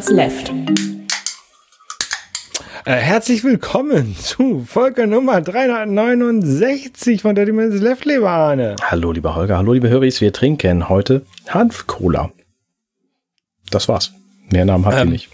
Minutes 0.00 0.10
Left. 0.16 0.52
Äh, 2.86 2.92
herzlich 2.92 3.44
willkommen 3.44 4.16
zu 4.16 4.64
Folge 4.66 5.06
Nummer 5.06 5.42
369 5.42 7.20
von 7.20 7.34
30 7.34 7.54
Minutes 7.54 7.82
Left, 7.82 8.06
lieber 8.06 8.30
Arne. 8.30 8.76
Hallo, 8.82 9.12
lieber 9.12 9.34
Holger. 9.34 9.58
Hallo, 9.58 9.74
liebe 9.74 9.90
Höris. 9.90 10.22
Wir 10.22 10.32
trinken 10.32 10.88
heute 10.88 11.26
Hanf-Cola. 11.48 12.30
Das 13.70 13.88
war's. 13.88 14.14
Mehr 14.48 14.64
Namen 14.64 14.86
habt 14.86 14.96
ihr 14.96 15.02
Ähm, 15.02 15.10
nicht. 15.10 15.28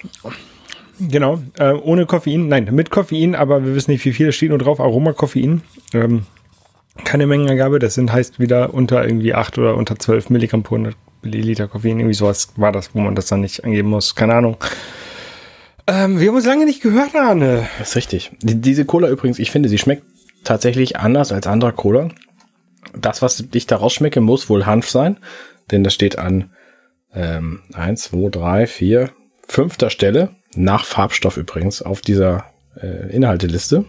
Genau, 0.99 1.41
äh, 1.61 1.71
ohne 1.73 2.07
Koffein, 2.07 2.49
nein, 2.49 2.69
mit 2.73 2.91
Koffein, 2.91 3.37
aber 3.37 3.65
wir 3.65 3.77
wissen 3.77 3.93
nicht, 3.93 4.05
wie 4.05 4.13
viel, 4.13 4.29
es 4.29 4.35
steht 4.35 4.49
nur 4.49 4.59
drauf, 4.59 4.81
Aromakoffein. 4.81 5.63
Ähm, 5.95 6.27
keine 7.05 7.29
Mengenangabe, 7.29 7.79
das 7.79 7.95
sind 7.95 8.13
heißt 8.13 8.41
wieder 8.41 8.75
unter 8.75 9.05
irgendwie 9.05 9.33
8 9.33 9.59
oder 9.59 9.77
unter 9.77 9.97
12 9.97 10.31
Milligramm 10.31 10.65
pro 10.65 10.75
100 10.75 10.97
Milliliter 11.27 11.69
Koffein, 11.69 11.99
irgendwie 11.99 12.15
sowas 12.15 12.49
war 12.57 12.73
das, 12.73 12.95
wo 12.95 13.01
man 13.01 13.15
das 13.15 13.27
dann 13.27 13.41
nicht 13.41 13.65
angeben 13.65 13.91
muss, 13.91 14.15
keine 14.15 14.35
Ahnung. 14.35 14.57
Ähm, 15.87 16.19
wir 16.19 16.29
haben 16.29 16.37
uns 16.37 16.47
lange 16.47 16.65
nicht 16.65 16.83
gehört, 16.83 17.15
Arne. 17.15 17.69
Das 17.79 17.91
ist 17.91 17.97
richtig. 17.97 18.33
Die, 18.41 18.61
diese 18.61 18.85
Cola 18.85 19.09
übrigens, 19.09 19.39
ich 19.39 19.51
finde, 19.51 19.69
sie 19.69 19.79
schmeckt 19.79 20.05
tatsächlich 20.45 20.97
anders 20.97 21.33
als 21.33 21.47
andere 21.47 21.73
Cola. 21.73 22.09
Das, 22.97 23.23
was 23.23 23.45
ich 23.53 23.67
da 23.67 23.77
rausschmecke, 23.77 24.21
muss 24.21 24.49
wohl 24.49 24.67
Hanf 24.67 24.89
sein, 24.89 25.19
denn 25.71 25.85
das 25.85 25.95
steht 25.95 26.19
an 26.19 26.51
ähm, 27.15 27.63
1, 27.75 28.05
2, 28.05 28.31
3, 28.31 28.67
4, 28.67 29.11
fünfter 29.49 29.91
Stelle, 29.91 30.31
nach 30.55 30.85
Farbstoff 30.85 31.37
übrigens, 31.37 31.83
auf 31.83 32.01
dieser 32.01 32.47
äh, 32.81 33.11
Inhalteliste. 33.15 33.85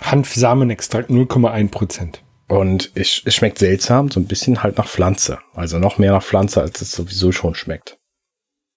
Hanfsamenextrakt 0.00 1.10
0,1 1.10 1.70
Prozent. 1.70 2.22
Und 2.50 2.90
es, 2.94 3.22
es 3.24 3.34
schmeckt 3.34 3.58
seltsam, 3.58 4.10
so 4.10 4.18
ein 4.20 4.26
bisschen 4.26 4.62
halt 4.62 4.76
nach 4.78 4.88
Pflanze. 4.88 5.38
Also 5.54 5.78
noch 5.78 5.98
mehr 5.98 6.12
nach 6.12 6.22
Pflanze, 6.24 6.60
als 6.60 6.80
es 6.80 6.92
sowieso 6.92 7.32
schon 7.32 7.54
schmeckt. 7.54 7.96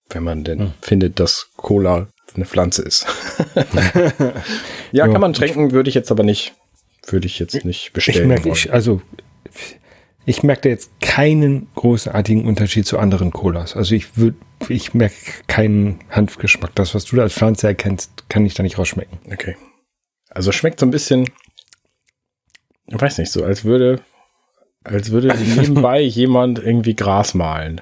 Wenn 0.09 0.23
man 0.23 0.43
denn 0.43 0.59
Hm. 0.59 0.73
findet, 0.81 1.19
dass 1.19 1.49
Cola 1.57 2.07
eine 2.35 2.45
Pflanze 2.45 2.81
ist. 2.83 3.05
ja, 3.55 3.63
Ja. 4.91 5.07
kann 5.07 5.21
man 5.21 5.33
trinken, 5.33 5.71
würde 5.71 5.89
ich 5.89 5.95
jetzt 5.95 6.11
aber 6.11 6.23
nicht, 6.23 6.53
würde 7.07 7.27
ich 7.27 7.39
jetzt 7.39 7.65
nicht 7.65 7.87
Ich 7.87 7.93
bestellen. 7.93 8.27
merke, 8.27 8.45
wollen. 8.45 8.53
ich, 8.55 8.71
also, 8.73 9.01
ich 10.25 10.41
merke 10.43 10.61
da 10.63 10.69
jetzt 10.69 10.89
keinen 11.01 11.67
großartigen 11.75 12.45
Unterschied 12.45 12.85
zu 12.87 12.97
anderen 12.97 13.31
Colas. 13.31 13.75
Also 13.75 13.93
ich 13.95 14.17
würde, 14.17 14.37
ich 14.69 14.93
merke 14.93 15.15
keinen 15.47 15.99
Hanfgeschmack. 16.09 16.73
Das, 16.75 16.95
was 16.95 17.05
du 17.05 17.15
da 17.17 17.23
als 17.23 17.33
Pflanze 17.33 17.67
erkennst, 17.67 18.29
kann 18.29 18.45
ich 18.45 18.53
da 18.53 18.63
nicht 18.63 18.77
rausschmecken. 18.77 19.19
Okay. 19.31 19.55
Also 20.29 20.51
schmeckt 20.51 20.79
so 20.79 20.85
ein 20.85 20.91
bisschen, 20.91 21.29
ich 22.87 23.01
weiß 23.01 23.17
nicht, 23.17 23.31
so 23.31 23.43
als 23.43 23.63
würde, 23.63 24.01
als 24.83 25.11
würde 25.11 25.35
nebenbei 25.55 26.01
jemand 26.01 26.59
irgendwie 26.59 26.95
Gras 26.95 27.33
mahlen. 27.33 27.81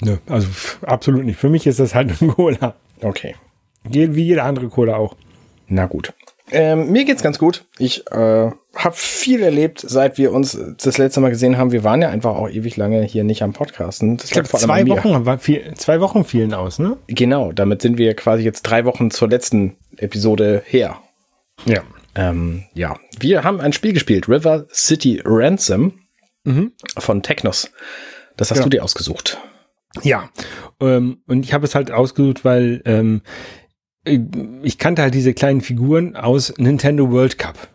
Nö, 0.00 0.18
also 0.26 0.48
absolut 0.82 1.24
nicht. 1.24 1.38
Für 1.38 1.48
mich 1.48 1.66
ist 1.66 1.78
das 1.78 1.94
halt 1.94 2.20
eine 2.20 2.32
Cola. 2.32 2.74
Okay. 3.00 3.36
Wie 3.84 4.22
jede 4.22 4.42
andere 4.42 4.68
Cola 4.68 4.96
auch. 4.96 5.16
Na 5.68 5.86
gut. 5.86 6.12
Ähm, 6.50 6.90
mir 6.92 7.04
geht's 7.04 7.22
ganz 7.22 7.38
gut. 7.38 7.64
Ich 7.78 8.06
äh, 8.10 8.50
habe 8.74 8.94
viel 8.94 9.42
erlebt, 9.42 9.80
seit 9.80 10.18
wir 10.18 10.32
uns 10.32 10.58
das 10.82 10.98
letzte 10.98 11.20
Mal 11.20 11.30
gesehen 11.30 11.56
haben. 11.56 11.72
Wir 11.72 11.84
waren 11.84 12.02
ja 12.02 12.10
einfach 12.10 12.36
auch 12.36 12.50
ewig 12.50 12.76
lange 12.76 13.02
hier 13.02 13.24
nicht 13.24 13.42
am 13.42 13.54
Podcasten. 13.54 14.18
Das 14.18 14.26
Ich 14.26 14.32
glaube, 14.32 14.48
zwei. 14.48 14.86
Wochen, 14.86 15.38
viel, 15.38 15.72
zwei 15.74 16.00
Wochen 16.00 16.24
fielen 16.24 16.52
aus, 16.52 16.78
ne? 16.78 16.98
Genau, 17.06 17.52
damit 17.52 17.80
sind 17.80 17.96
wir 17.96 18.14
quasi 18.14 18.42
jetzt 18.42 18.62
drei 18.62 18.84
Wochen 18.84 19.10
zur 19.10 19.28
letzten 19.28 19.76
Episode 19.96 20.62
her. 20.66 20.98
Ja. 21.66 21.82
Ähm, 22.14 22.64
ja, 22.74 22.96
wir 23.18 23.42
haben 23.44 23.60
ein 23.60 23.72
Spiel 23.72 23.92
gespielt, 23.92 24.28
River 24.28 24.66
City 24.72 25.20
Ransom 25.24 25.94
von 26.98 27.22
Technos. 27.22 27.70
Das 28.36 28.50
hast 28.50 28.58
Genau. 28.58 28.64
du 28.66 28.76
dir 28.76 28.84
ausgesucht. 28.84 29.38
Ja, 30.02 30.28
ähm, 30.80 31.18
und 31.26 31.44
ich 31.44 31.52
habe 31.54 31.64
es 31.64 31.74
halt 31.74 31.90
ausgesucht, 31.90 32.44
weil 32.44 32.82
ähm, 32.84 33.22
ich 34.62 34.78
kannte 34.78 35.02
halt 35.02 35.14
diese 35.14 35.32
kleinen 35.34 35.60
Figuren 35.62 36.14
aus 36.16 36.52
Nintendo 36.58 37.10
World 37.10 37.38
Cup. 37.38 37.68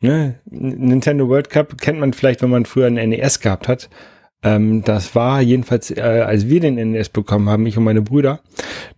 Ne? 0.00 0.38
Nintendo 0.44 1.28
World 1.28 1.50
Cup 1.50 1.80
kennt 1.80 1.98
man 1.98 2.12
vielleicht, 2.12 2.42
wenn 2.42 2.50
man 2.50 2.66
früher 2.66 2.86
einen 2.86 3.10
NES 3.10 3.40
gehabt 3.40 3.68
hat. 3.68 3.88
Ähm, 4.44 4.82
das 4.84 5.14
war 5.14 5.40
jedenfalls, 5.40 5.90
äh, 5.90 6.00
als 6.00 6.48
wir 6.48 6.60
den 6.60 6.74
NES 6.92 7.08
bekommen 7.08 7.48
haben, 7.48 7.66
ich 7.66 7.76
und 7.76 7.84
meine 7.84 8.02
Brüder, 8.02 8.40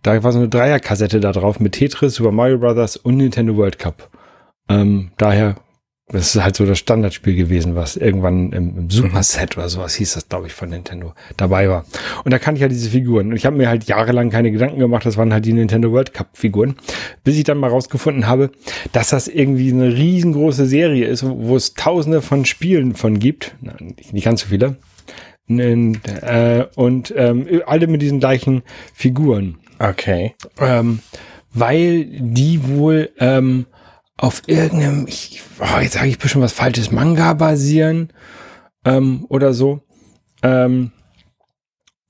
da 0.03 0.21
war 0.23 0.31
so 0.31 0.39
eine 0.39 0.49
Dreierkassette 0.49 1.19
da 1.19 1.31
drauf 1.31 1.59
mit 1.59 1.73
Tetris, 1.73 2.15
Super 2.15 2.31
Mario 2.31 2.57
Brothers 2.59 2.97
und 2.97 3.17
Nintendo 3.17 3.55
World 3.55 3.79
Cup. 3.79 4.09
Ähm, 4.69 5.11
daher, 5.17 5.55
das 6.07 6.35
ist 6.35 6.43
halt 6.43 6.55
so 6.55 6.65
das 6.67 6.77
Standardspiel 6.77 7.35
gewesen, 7.35 7.75
was 7.75 7.97
irgendwann 7.97 8.51
im, 8.51 8.77
im 8.77 8.89
Super 8.91 9.23
Set 9.23 9.57
oder 9.57 9.69
sowas 9.69 9.95
hieß 9.95 10.13
das, 10.13 10.29
glaube 10.29 10.45
ich, 10.47 10.53
von 10.53 10.69
Nintendo 10.69 11.13
dabei 11.35 11.67
war. 11.67 11.85
Und 12.23 12.31
da 12.31 12.37
kannte 12.37 12.57
ich 12.59 12.61
halt 12.61 12.71
diese 12.71 12.91
Figuren. 12.91 13.29
Und 13.31 13.35
ich 13.35 13.45
habe 13.47 13.57
mir 13.57 13.67
halt 13.69 13.85
jahrelang 13.85 14.29
keine 14.29 14.51
Gedanken 14.51 14.79
gemacht, 14.79 15.05
das 15.05 15.17
waren 15.17 15.33
halt 15.33 15.45
die 15.45 15.53
Nintendo 15.53 15.91
World 15.91 16.13
Cup 16.13 16.29
Figuren, 16.33 16.75
bis 17.23 17.37
ich 17.37 17.43
dann 17.43 17.57
mal 17.57 17.71
rausgefunden 17.71 18.27
habe, 18.27 18.51
dass 18.91 19.09
das 19.09 19.27
irgendwie 19.27 19.71
eine 19.71 19.95
riesengroße 19.95 20.67
Serie 20.67 21.07
ist, 21.07 21.25
wo 21.27 21.55
es 21.55 21.73
tausende 21.73 22.21
von 22.21 22.45
Spielen 22.45 22.93
von 22.93 23.17
gibt. 23.17 23.55
Na, 23.61 23.73
nicht, 23.79 24.25
ganz 24.25 24.41
so 24.41 24.47
viele. 24.47 24.77
N- 25.47 25.99
äh, 26.21 26.65
und 26.75 27.13
ähm, 27.15 27.47
alle 27.65 27.87
mit 27.87 28.01
diesen 28.01 28.19
gleichen 28.19 28.63
Figuren 28.93 29.57
Okay. 29.79 30.33
ähm, 30.59 30.99
weil 31.53 32.05
die 32.05 32.67
wohl 32.67 33.09
ähm, 33.19 33.65
auf 34.17 34.43
irgendeinem, 34.47 35.07
ich, 35.07 35.41
oh, 35.59 35.79
jetzt 35.79 35.93
sage 35.93 36.07
ich 36.07 36.19
bestimmt 36.19 36.43
was 36.43 36.53
Falsches, 36.53 36.91
Manga 36.91 37.33
basieren 37.33 38.13
ähm, 38.85 39.25
oder 39.29 39.53
so. 39.53 39.81
Ähm, 40.41 40.91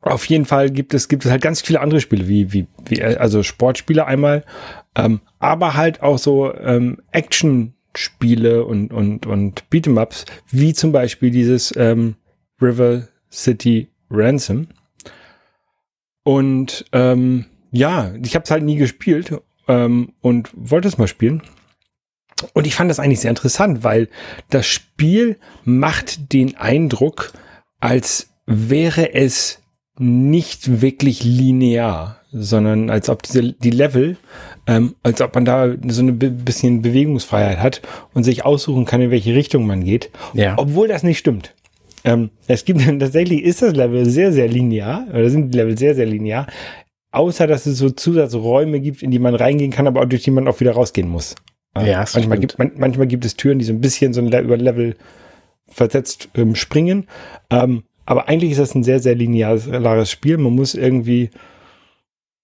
auf 0.01 0.25
jeden 0.25 0.45
Fall 0.45 0.69
gibt 0.69 0.93
es, 0.93 1.07
gibt 1.07 1.25
es 1.25 1.31
halt 1.31 1.41
ganz 1.41 1.61
viele 1.61 1.81
andere 1.81 1.99
Spiele, 1.99 2.27
wie, 2.27 2.53
wie, 2.53 2.67
wie 2.85 3.01
also 3.01 3.41
Sportspiele 3.41 4.05
einmal, 4.05 4.45
ähm, 4.95 5.21
aber 5.39 5.73
halt 5.73 6.03
auch 6.03 6.19
so 6.19 6.53
ähm, 6.53 7.01
Action-Spiele 7.11 8.65
und, 8.65 8.93
und, 8.93 9.25
und 9.25 9.63
Beat'em-Ups, 9.71 10.25
wie 10.51 10.73
zum 10.73 10.91
Beispiel 10.91 11.31
dieses 11.31 11.75
ähm, 11.75 12.15
River 12.61 13.07
City 13.31 13.89
Ransom. 14.11 14.67
Und 16.23 16.85
ähm, 16.91 17.45
ja, 17.71 18.13
ich 18.23 18.35
habe 18.35 18.43
es 18.43 18.51
halt 18.51 18.63
nie 18.63 18.77
gespielt 18.77 19.33
ähm, 19.67 20.13
und 20.21 20.51
wollte 20.55 20.87
es 20.87 20.97
mal 20.99 21.07
spielen. 21.07 21.41
Und 22.53 22.67
ich 22.67 22.75
fand 22.75 22.89
das 22.89 22.99
eigentlich 22.99 23.21
sehr 23.21 23.29
interessant, 23.29 23.83
weil 23.83 24.09
das 24.49 24.65
Spiel 24.67 25.37
macht 25.63 26.33
den 26.33 26.57
Eindruck, 26.57 27.31
als 27.79 28.29
wäre 28.45 29.13
es 29.13 29.59
nicht 29.97 30.81
wirklich 30.81 31.23
linear, 31.23 32.17
sondern 32.33 32.89
als 32.89 33.07
ob 33.09 33.23
diese, 33.23 33.53
die 33.53 33.69
Level, 33.69 34.17
ähm, 34.67 34.95
als 35.03 35.21
ob 35.21 35.33
man 35.35 35.45
da 35.45 35.73
so 35.87 36.01
eine 36.01 36.11
bi- 36.11 36.29
bisschen 36.29 36.81
Bewegungsfreiheit 36.81 37.59
hat 37.59 37.81
und 38.13 38.25
sich 38.25 38.43
aussuchen 38.43 38.83
kann, 38.85 38.99
in 39.01 39.11
welche 39.11 39.33
Richtung 39.33 39.65
man 39.65 39.85
geht. 39.85 40.09
Ja. 40.33 40.55
Obwohl 40.57 40.89
das 40.89 41.03
nicht 41.03 41.17
stimmt. 41.19 41.53
Ähm, 42.03 42.31
es 42.47 42.65
gibt 42.65 42.81
tatsächlich 42.99 43.43
ist 43.43 43.61
das 43.61 43.73
Level 43.73 44.05
sehr, 44.05 44.33
sehr 44.33 44.49
linear, 44.49 45.07
oder 45.09 45.29
sind 45.29 45.51
die 45.53 45.57
Level 45.57 45.77
sehr, 45.77 45.95
sehr 45.95 46.05
linear, 46.05 46.47
außer 47.11 47.47
dass 47.47 47.65
es 47.65 47.77
so 47.77 47.89
Zusatzräume 47.89 48.81
gibt, 48.81 49.01
in 49.01 49.11
die 49.11 49.19
man 49.19 49.35
reingehen 49.35 49.71
kann, 49.71 49.87
aber 49.87 50.01
auch 50.01 50.05
durch 50.05 50.23
die 50.23 50.31
man 50.31 50.49
auch 50.49 50.59
wieder 50.59 50.73
rausgehen 50.73 51.07
muss. 51.07 51.35
Ja, 51.77 51.97
manchmal, 51.97 52.23
stimmt. 52.23 52.39
gibt, 52.39 52.59
man, 52.59 52.71
manchmal 52.77 53.07
gibt 53.07 53.25
es 53.25 53.35
Türen, 53.35 53.59
die 53.59 53.65
so 53.65 53.73
ein 53.73 53.81
bisschen 53.81 54.13
so 54.13 54.21
über 54.21 54.57
Level 54.57 54.95
versetzt 55.67 56.29
ähm, 56.35 56.55
springen. 56.55 57.07
Ähm, 57.49 57.83
aber 58.05 58.29
eigentlich 58.29 58.51
ist 58.51 58.59
das 58.59 58.75
ein 58.75 58.83
sehr, 58.83 58.99
sehr 58.99 59.15
lineares 59.15 60.09
Spiel. 60.09 60.37
Man 60.37 60.53
muss 60.53 60.75
irgendwie 60.75 61.31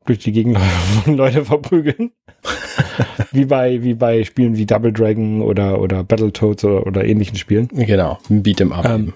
durch 0.06 0.20
die 0.20 0.32
Gegend 0.32 0.58
Leute 1.06 1.46
verprügeln. 1.46 2.12
wie 3.32 3.46
bei, 3.46 3.84
wie 3.84 3.94
bei 3.94 4.24
Spielen 4.24 4.58
wie 4.58 4.66
Double 4.66 4.92
Dragon 4.92 5.42
oder, 5.42 5.80
oder 5.80 6.04
Battletoads 6.04 6.66
oder, 6.66 6.88
oder 6.88 7.06
ähnlichen 7.06 7.38
Spielen. 7.38 7.68
Genau. 7.72 8.18
Beat'em 8.30 8.72
Up. 8.72 8.86
Ähm, 8.86 9.14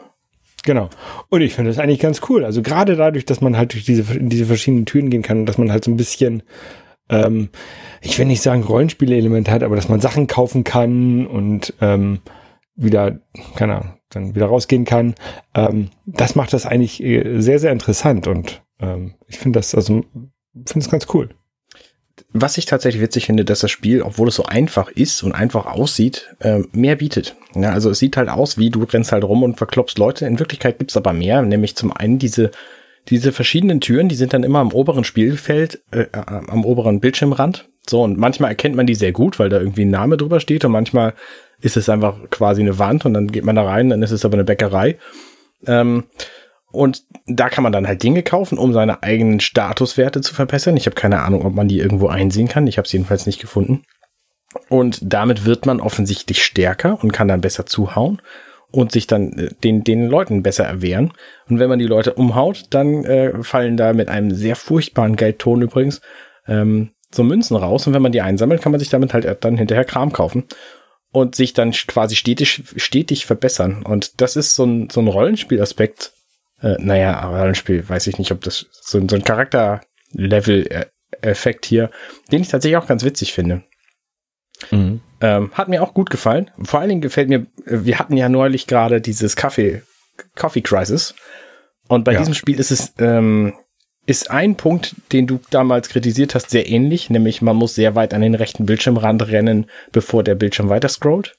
Genau. 0.66 0.90
Und 1.30 1.42
ich 1.42 1.54
finde 1.54 1.70
das 1.70 1.78
eigentlich 1.78 2.00
ganz 2.00 2.22
cool. 2.28 2.44
Also 2.44 2.64
gerade 2.64 2.96
dadurch, 2.96 3.24
dass 3.24 3.40
man 3.40 3.56
halt 3.56 3.74
durch 3.74 3.86
diese, 3.86 4.18
in 4.18 4.30
diese 4.30 4.46
verschiedenen 4.46 4.88
Türen 4.88 5.12
gehen 5.12 5.22
kann 5.22 5.42
und 5.42 5.46
dass 5.46 5.60
man 5.60 5.72
halt 5.72 5.86
so 5.86 5.92
ein 5.92 5.96
bisschen, 5.96 6.42
ähm, 7.10 7.50
ich 8.02 8.18
will 8.18 8.26
nicht 8.26 8.42
sagen 8.42 8.64
Rollenspiele-Elemente 8.64 9.52
hat, 9.52 9.64
aber 9.64 9.76
dass 9.76 9.90
man 9.90 10.02
Sachen 10.02 10.28
kaufen 10.28 10.64
kann 10.64 11.28
und 11.28 11.74
ähm, 11.82 12.20
wieder, 12.76 13.20
keine 13.56 13.76
Ahnung, 13.76 13.94
dann 14.10 14.36
wieder 14.36 14.48
rausgehen 14.48 14.86
kann. 14.86 15.16
Ähm, 15.54 15.90
das 16.06 16.36
macht 16.36 16.54
das 16.54 16.66
eigentlich 16.66 17.02
äh, 17.04 17.40
sehr, 17.40 17.60
sehr 17.60 17.72
interessant 17.72 18.28
und 18.28 18.62
ähm, 18.80 19.16
ich 19.28 19.40
finde 19.40 19.60
das, 19.60 19.76
also 19.76 20.04
finde 20.66 20.86
es 20.86 20.90
ganz 20.90 21.08
cool. 21.14 21.30
Was 22.32 22.58
ich 22.58 22.66
tatsächlich 22.66 23.02
witzig 23.02 23.26
finde, 23.26 23.46
dass 23.46 23.60
das 23.60 23.72
Spiel, 23.72 24.02
obwohl 24.02 24.30
es 24.30 24.36
so 24.36 24.46
einfach 24.46 24.90
ist 24.90 25.24
und 25.24 25.34
einfach 25.34 25.66
aussieht, 25.66 26.36
äh, 26.40 26.60
mehr 26.72 26.96
bietet. 26.96 27.36
Ja, 27.56 27.72
also 27.72 27.90
es 27.90 28.00
sieht 28.00 28.18
halt 28.18 28.30
aus, 28.30 28.58
wie 28.58 28.70
du 28.70 28.84
rennst 28.84 29.12
halt 29.12 29.24
rum 29.24 29.44
und 29.44 29.58
verklopst 29.58 29.98
Leute. 29.98 30.26
In 30.26 30.40
Wirklichkeit 30.40 30.80
gibt's 30.80 30.98
aber 30.98 31.14
mehr, 31.14 31.42
nämlich 31.42 31.76
zum 31.76 31.92
einen 31.92 32.20
diese 32.20 32.52
diese 33.10 33.32
verschiedenen 33.32 33.82
Türen, 33.82 34.10
die 34.10 34.16
sind 34.16 34.34
dann 34.34 34.44
immer 34.44 34.60
am 34.60 34.72
oberen 34.72 35.04
Spielfeld, 35.04 35.82
äh, 35.92 36.08
am 36.14 36.66
oberen 36.66 37.00
Bildschirmrand. 37.00 37.70
So, 37.88 38.02
und 38.02 38.18
manchmal 38.18 38.50
erkennt 38.50 38.76
man 38.76 38.88
die 38.88 38.96
sehr 38.96 39.12
gut, 39.12 39.38
weil 39.38 39.50
da 39.50 39.60
irgendwie 39.60 39.86
ein 39.86 39.92
Name 39.92 40.18
drüber 40.18 40.40
steht 40.40 40.66
und 40.66 40.72
manchmal 40.72 41.14
ist 41.62 41.78
es 41.78 41.88
einfach 41.88 42.18
quasi 42.32 42.62
eine 42.62 42.80
Wand 42.80 43.06
und 43.06 43.14
dann 43.14 43.32
geht 43.32 43.46
man 43.46 43.56
da 43.56 43.64
rein, 43.64 43.90
dann 43.90 44.02
ist 44.02 44.12
es 44.12 44.26
aber 44.26 44.34
eine 44.34 44.44
Bäckerei. 44.44 44.98
Ähm, 45.68 46.06
und 46.72 47.04
da 47.28 47.50
kann 47.50 47.64
man 47.64 47.72
dann 47.72 47.88
halt 47.88 48.04
Dinge 48.04 48.24
kaufen, 48.24 48.58
um 48.58 48.74
seine 48.74 49.02
eigenen 49.04 49.40
Statuswerte 49.40 50.22
zu 50.22 50.34
verbessern. 50.34 50.76
Ich 50.76 50.88
habe 50.88 50.96
keine 50.96 51.22
Ahnung, 51.22 51.46
ob 51.46 51.54
man 51.54 51.68
die 51.68 51.80
irgendwo 51.80 52.08
einsehen 52.08 52.50
kann. 52.50 52.68
Ich 52.68 52.78
habe 52.78 52.86
es 52.86 52.92
jedenfalls 52.92 53.26
nicht 53.26 53.40
gefunden. 53.40 53.84
Und 54.68 55.00
damit 55.02 55.46
wird 55.46 55.66
man 55.66 55.80
offensichtlich 55.80 56.44
stärker 56.44 57.02
und 57.02 57.14
kann 57.14 57.28
dann 57.28 57.42
besser 57.42 57.66
zuhauen 57.66 58.22
und 58.76 58.92
sich 58.92 59.08
dann 59.08 59.34
äh, 59.34 59.50
den, 59.64 59.84
den 59.84 60.06
Leuten 60.08 60.44
besser 60.44 60.66
erwehren. 60.66 61.12
Und 61.50 61.58
wenn 61.60 61.70
man 61.70 61.80
die 61.80 61.88
Leute 61.88 62.14
umhaut, 62.14 62.66
dann 62.72 63.06
äh, 63.06 63.42
fallen 63.42 63.78
da 63.78 63.94
mit 63.94 64.10
einem 64.10 64.32
sehr 64.32 64.58
furchtbaren 64.58 65.16
Geldton 65.16 65.62
übrigens 65.62 66.02
ähm, 66.48 66.92
so 67.10 67.24
Münzen 67.24 67.56
raus. 67.56 67.88
Und 67.88 67.94
wenn 67.94 68.02
man 68.02 68.12
die 68.12 68.20
einsammelt, 68.22 68.62
kann 68.62 68.74
man 68.74 68.80
sich 68.80 68.90
damit 68.90 69.14
halt 69.14 69.46
dann 69.46 69.58
hinterher 69.58 69.86
Kram 69.86 70.12
kaufen 70.12 70.44
und 71.12 71.36
sich 71.36 71.54
dann 71.54 71.72
quasi 71.72 72.18
stetig, 72.18 72.64
stetig 72.76 73.26
verbessern. 73.26 73.84
Und 73.84 74.20
das 74.20 74.36
ist 74.36 74.56
so 74.56 74.66
ein, 74.66 74.90
so 74.90 75.00
ein 75.00 75.08
Rollenspielaspekt. 75.08 76.12
Äh, 76.62 76.76
naja, 76.80 77.26
Rollenspiel, 77.26 77.88
weiß 77.88 78.08
ich 78.08 78.20
nicht, 78.20 78.34
ob 78.34 78.42
das 78.42 78.66
so, 78.72 79.00
so 79.08 79.16
ein 79.16 79.24
Charakterlevel-Effekt 79.24 81.66
hier, 81.66 81.92
den 82.30 82.42
ich 82.42 82.50
tatsächlich 82.50 82.76
auch 82.76 82.88
ganz 82.88 83.06
witzig 83.06 83.32
finde. 83.32 83.64
Mhm. 84.72 85.02
Ähm, 85.22 85.52
hat 85.54 85.70
mir 85.70 85.82
auch 85.82 85.94
gut 85.94 86.10
gefallen. 86.10 86.52
Vor 86.64 86.80
allen 86.80 86.90
Dingen 86.90 87.02
gefällt 87.02 87.30
mir, 87.30 87.48
äh, 87.66 87.86
wir 87.86 88.00
hatten 88.00 88.18
ja 88.18 88.30
neulich 88.30 88.68
gerade 88.68 89.02
dieses 89.02 89.36
Kaffee, 89.36 89.82
Coffee 90.36 90.62
Crisis. 90.62 91.16
Und 91.88 92.04
bei 92.04 92.14
ja. 92.14 92.20
diesem 92.20 92.34
Spiel 92.34 92.60
ist 92.60 92.72
es, 92.72 92.94
ähm, 93.00 93.54
ist 94.06 94.30
ein 94.30 94.56
Punkt, 94.56 94.96
den 95.12 95.28
du 95.28 95.40
damals 95.50 95.90
kritisiert 95.90 96.36
hast, 96.36 96.50
sehr 96.50 96.70
ähnlich, 96.70 97.10
nämlich 97.10 97.42
man 97.42 97.56
muss 97.56 97.76
sehr 97.76 97.96
weit 97.96 98.14
an 98.14 98.22
den 98.22 98.36
rechten 98.36 98.66
Bildschirmrand 98.66 99.28
rennen, 99.28 99.68
bevor 99.92 100.24
der 100.24 100.36
Bildschirm 100.36 100.70
weiter 100.70 100.90
scrollt. 100.90 101.36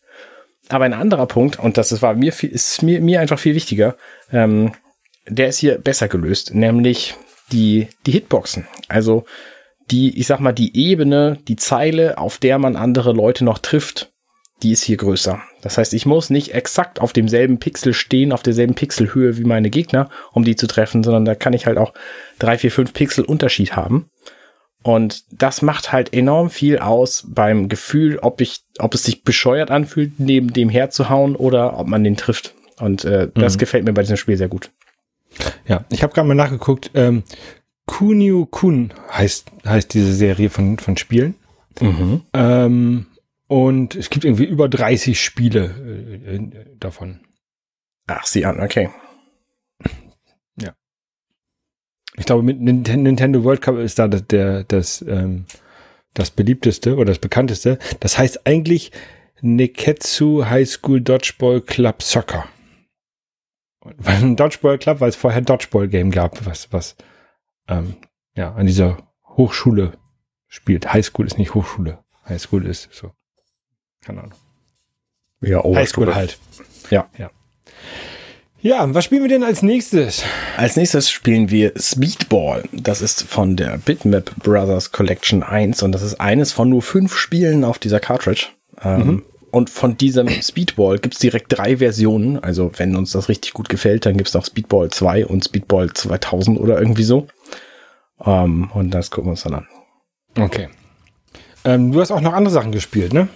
Aber 0.68 0.84
ein 0.84 0.94
anderer 0.94 1.26
Punkt, 1.26 1.58
und 1.58 1.76
das 1.78 2.02
war 2.02 2.14
mir 2.14 2.32
viel, 2.32 2.50
ist 2.50 2.82
mir, 2.82 3.00
mir 3.00 3.20
einfach 3.20 3.38
viel 3.38 3.54
wichtiger, 3.54 3.96
ähm, 4.32 4.72
der 5.28 5.48
ist 5.48 5.58
hier 5.58 5.78
besser 5.78 6.08
gelöst, 6.08 6.54
nämlich 6.54 7.14
die, 7.52 7.88
die 8.04 8.12
Hitboxen. 8.12 8.66
Also 8.88 9.24
die, 9.90 10.18
ich 10.18 10.26
sag 10.26 10.40
mal, 10.40 10.52
die 10.52 10.76
Ebene, 10.76 11.38
die 11.48 11.56
Zeile, 11.56 12.18
auf 12.18 12.38
der 12.38 12.58
man 12.58 12.76
andere 12.76 13.12
Leute 13.12 13.44
noch 13.44 13.58
trifft, 13.58 14.12
die 14.62 14.72
ist 14.72 14.82
hier 14.82 14.96
größer. 14.96 15.40
Das 15.62 15.78
heißt, 15.78 15.92
ich 15.94 16.06
muss 16.06 16.30
nicht 16.30 16.54
exakt 16.54 17.00
auf 17.00 17.12
demselben 17.12 17.58
Pixel 17.58 17.92
stehen, 17.92 18.32
auf 18.32 18.42
derselben 18.42 18.74
Pixelhöhe 18.74 19.36
wie 19.36 19.44
meine 19.44 19.70
Gegner, 19.70 20.08
um 20.32 20.44
die 20.44 20.56
zu 20.56 20.66
treffen, 20.66 21.04
sondern 21.04 21.24
da 21.24 21.34
kann 21.34 21.52
ich 21.52 21.66
halt 21.66 21.78
auch 21.78 21.92
drei, 22.38 22.56
vier, 22.56 22.72
fünf 22.72 22.92
Pixel 22.92 23.24
Unterschied 23.24 23.76
haben. 23.76 24.08
Und 24.82 25.24
das 25.32 25.62
macht 25.62 25.92
halt 25.92 26.14
enorm 26.14 26.48
viel 26.48 26.78
aus 26.78 27.26
beim 27.28 27.68
Gefühl, 27.68 28.18
ob 28.20 28.40
ich, 28.40 28.60
ob 28.78 28.94
es 28.94 29.02
sich 29.02 29.24
bescheuert 29.24 29.70
anfühlt, 29.70 30.18
neben 30.18 30.52
dem 30.52 30.68
herzuhauen 30.68 31.34
oder 31.36 31.78
ob 31.78 31.88
man 31.88 32.04
den 32.04 32.16
trifft. 32.16 32.54
Und 32.78 33.04
äh, 33.04 33.28
das 33.34 33.54
mhm. 33.54 33.58
gefällt 33.58 33.84
mir 33.84 33.92
bei 33.92 34.02
diesem 34.02 34.16
Spiel 34.16 34.36
sehr 34.36 34.48
gut. 34.48 34.70
Ja, 35.66 35.84
ich 35.90 36.02
habe 36.02 36.14
gerade 36.14 36.28
mal 36.28 36.34
nachgeguckt. 36.34 36.92
Ähm, 36.94 37.24
Kunio 37.86 38.46
Kun 38.46 38.92
heißt, 39.10 39.50
heißt 39.64 39.94
diese 39.94 40.12
Serie 40.12 40.50
von, 40.50 40.78
von 40.78 40.96
Spielen. 40.96 41.34
Mhm. 41.80 42.22
Ähm, 42.32 43.06
und 43.48 43.94
es 43.94 44.10
gibt 44.10 44.24
irgendwie 44.24 44.44
über 44.44 44.68
30 44.68 45.20
Spiele 45.20 46.20
äh, 46.26 46.36
äh, 46.36 46.76
davon. 46.78 47.20
Ach, 48.06 48.26
sie 48.26 48.44
an, 48.44 48.60
okay. 48.60 48.90
Ja. 50.60 50.74
Ich 52.16 52.24
glaube, 52.24 52.42
mit 52.42 52.60
Nintendo 52.60 53.44
World 53.44 53.60
Cup 53.60 53.76
ist 53.76 53.98
da 53.98 54.08
das, 54.08 54.26
der, 54.26 54.64
das, 54.64 55.02
ähm, 55.02 55.44
das 56.14 56.30
beliebteste 56.30 56.96
oder 56.96 57.06
das 57.06 57.18
bekannteste. 57.18 57.78
Das 58.00 58.16
heißt 58.16 58.46
eigentlich 58.46 58.90
Neketsu 59.42 60.46
High 60.46 60.68
School 60.68 61.02
Dodgeball 61.02 61.60
Club 61.60 62.02
Soccer. 62.02 62.48
Weil 63.98 64.16
ein 64.16 64.36
Dodgeball 64.36 64.78
Club, 64.78 65.00
weil 65.00 65.10
es 65.10 65.16
vorher 65.16 65.42
Dodgeball 65.42 65.88
Game 65.88 66.10
gab, 66.10 66.44
was, 66.46 66.72
was 66.72 66.96
ähm, 67.68 67.96
ja, 68.34 68.54
an 68.54 68.66
dieser 68.66 68.98
Hochschule 69.24 69.92
spielt. 70.48 70.92
Highschool 70.92 71.26
ist 71.26 71.38
nicht 71.38 71.54
Hochschule. 71.54 71.98
Highschool 72.28 72.66
ist 72.66 72.88
so. 72.92 73.12
Keine 74.04 74.20
Ahnung. 74.20 74.34
Ja, 75.40 75.62
Highschool 75.62 76.14
halt. 76.14 76.38
Ja. 76.90 77.08
Ja. 77.18 77.30
Ja, 78.60 78.92
was 78.94 79.04
spielen 79.04 79.22
wir 79.22 79.28
denn 79.28 79.44
als 79.44 79.62
nächstes? 79.62 80.24
Als 80.56 80.76
nächstes 80.76 81.10
spielen 81.10 81.50
wir 81.50 81.74
Speedball. 81.76 82.64
Das 82.72 83.00
ist 83.00 83.22
von 83.22 83.54
der 83.54 83.78
Bitmap 83.78 84.34
Brothers 84.42 84.90
Collection 84.90 85.42
1 85.42 85.82
und 85.82 85.92
das 85.92 86.02
ist 86.02 86.20
eines 86.20 86.52
von 86.52 86.70
nur 86.70 86.82
fünf 86.82 87.16
Spielen 87.16 87.64
auf 87.64 87.78
dieser 87.78 88.00
Cartridge. 88.00 88.48
Ähm, 88.82 89.06
mhm. 89.06 89.22
Und 89.50 89.70
von 89.70 89.96
diesem 89.96 90.28
Speedball 90.28 90.98
gibt 90.98 91.14
es 91.14 91.20
direkt 91.20 91.56
drei 91.56 91.76
Versionen. 91.76 92.38
Also 92.38 92.72
wenn 92.76 92.96
uns 92.96 93.12
das 93.12 93.28
richtig 93.28 93.52
gut 93.52 93.68
gefällt, 93.68 94.04
dann 94.04 94.16
gibt 94.16 94.28
es 94.28 94.34
noch 94.34 94.44
Speedball 94.44 94.90
2 94.90 95.26
und 95.26 95.44
Speedball 95.44 95.92
2000 95.92 96.58
oder 96.58 96.78
irgendwie 96.78 97.04
so. 97.04 97.28
Um, 98.18 98.32
ähm, 98.32 98.70
und 98.72 98.90
das 98.92 99.10
gucken 99.10 99.28
wir 99.28 99.32
uns 99.32 99.42
dann 99.42 99.54
an. 99.54 99.68
Okay. 100.38 100.68
Ähm, 101.64 101.92
du 101.92 102.00
hast 102.00 102.10
auch 102.10 102.20
noch 102.20 102.32
andere 102.32 102.52
Sachen 102.52 102.72
gespielt, 102.72 103.12
ne? 103.12 103.28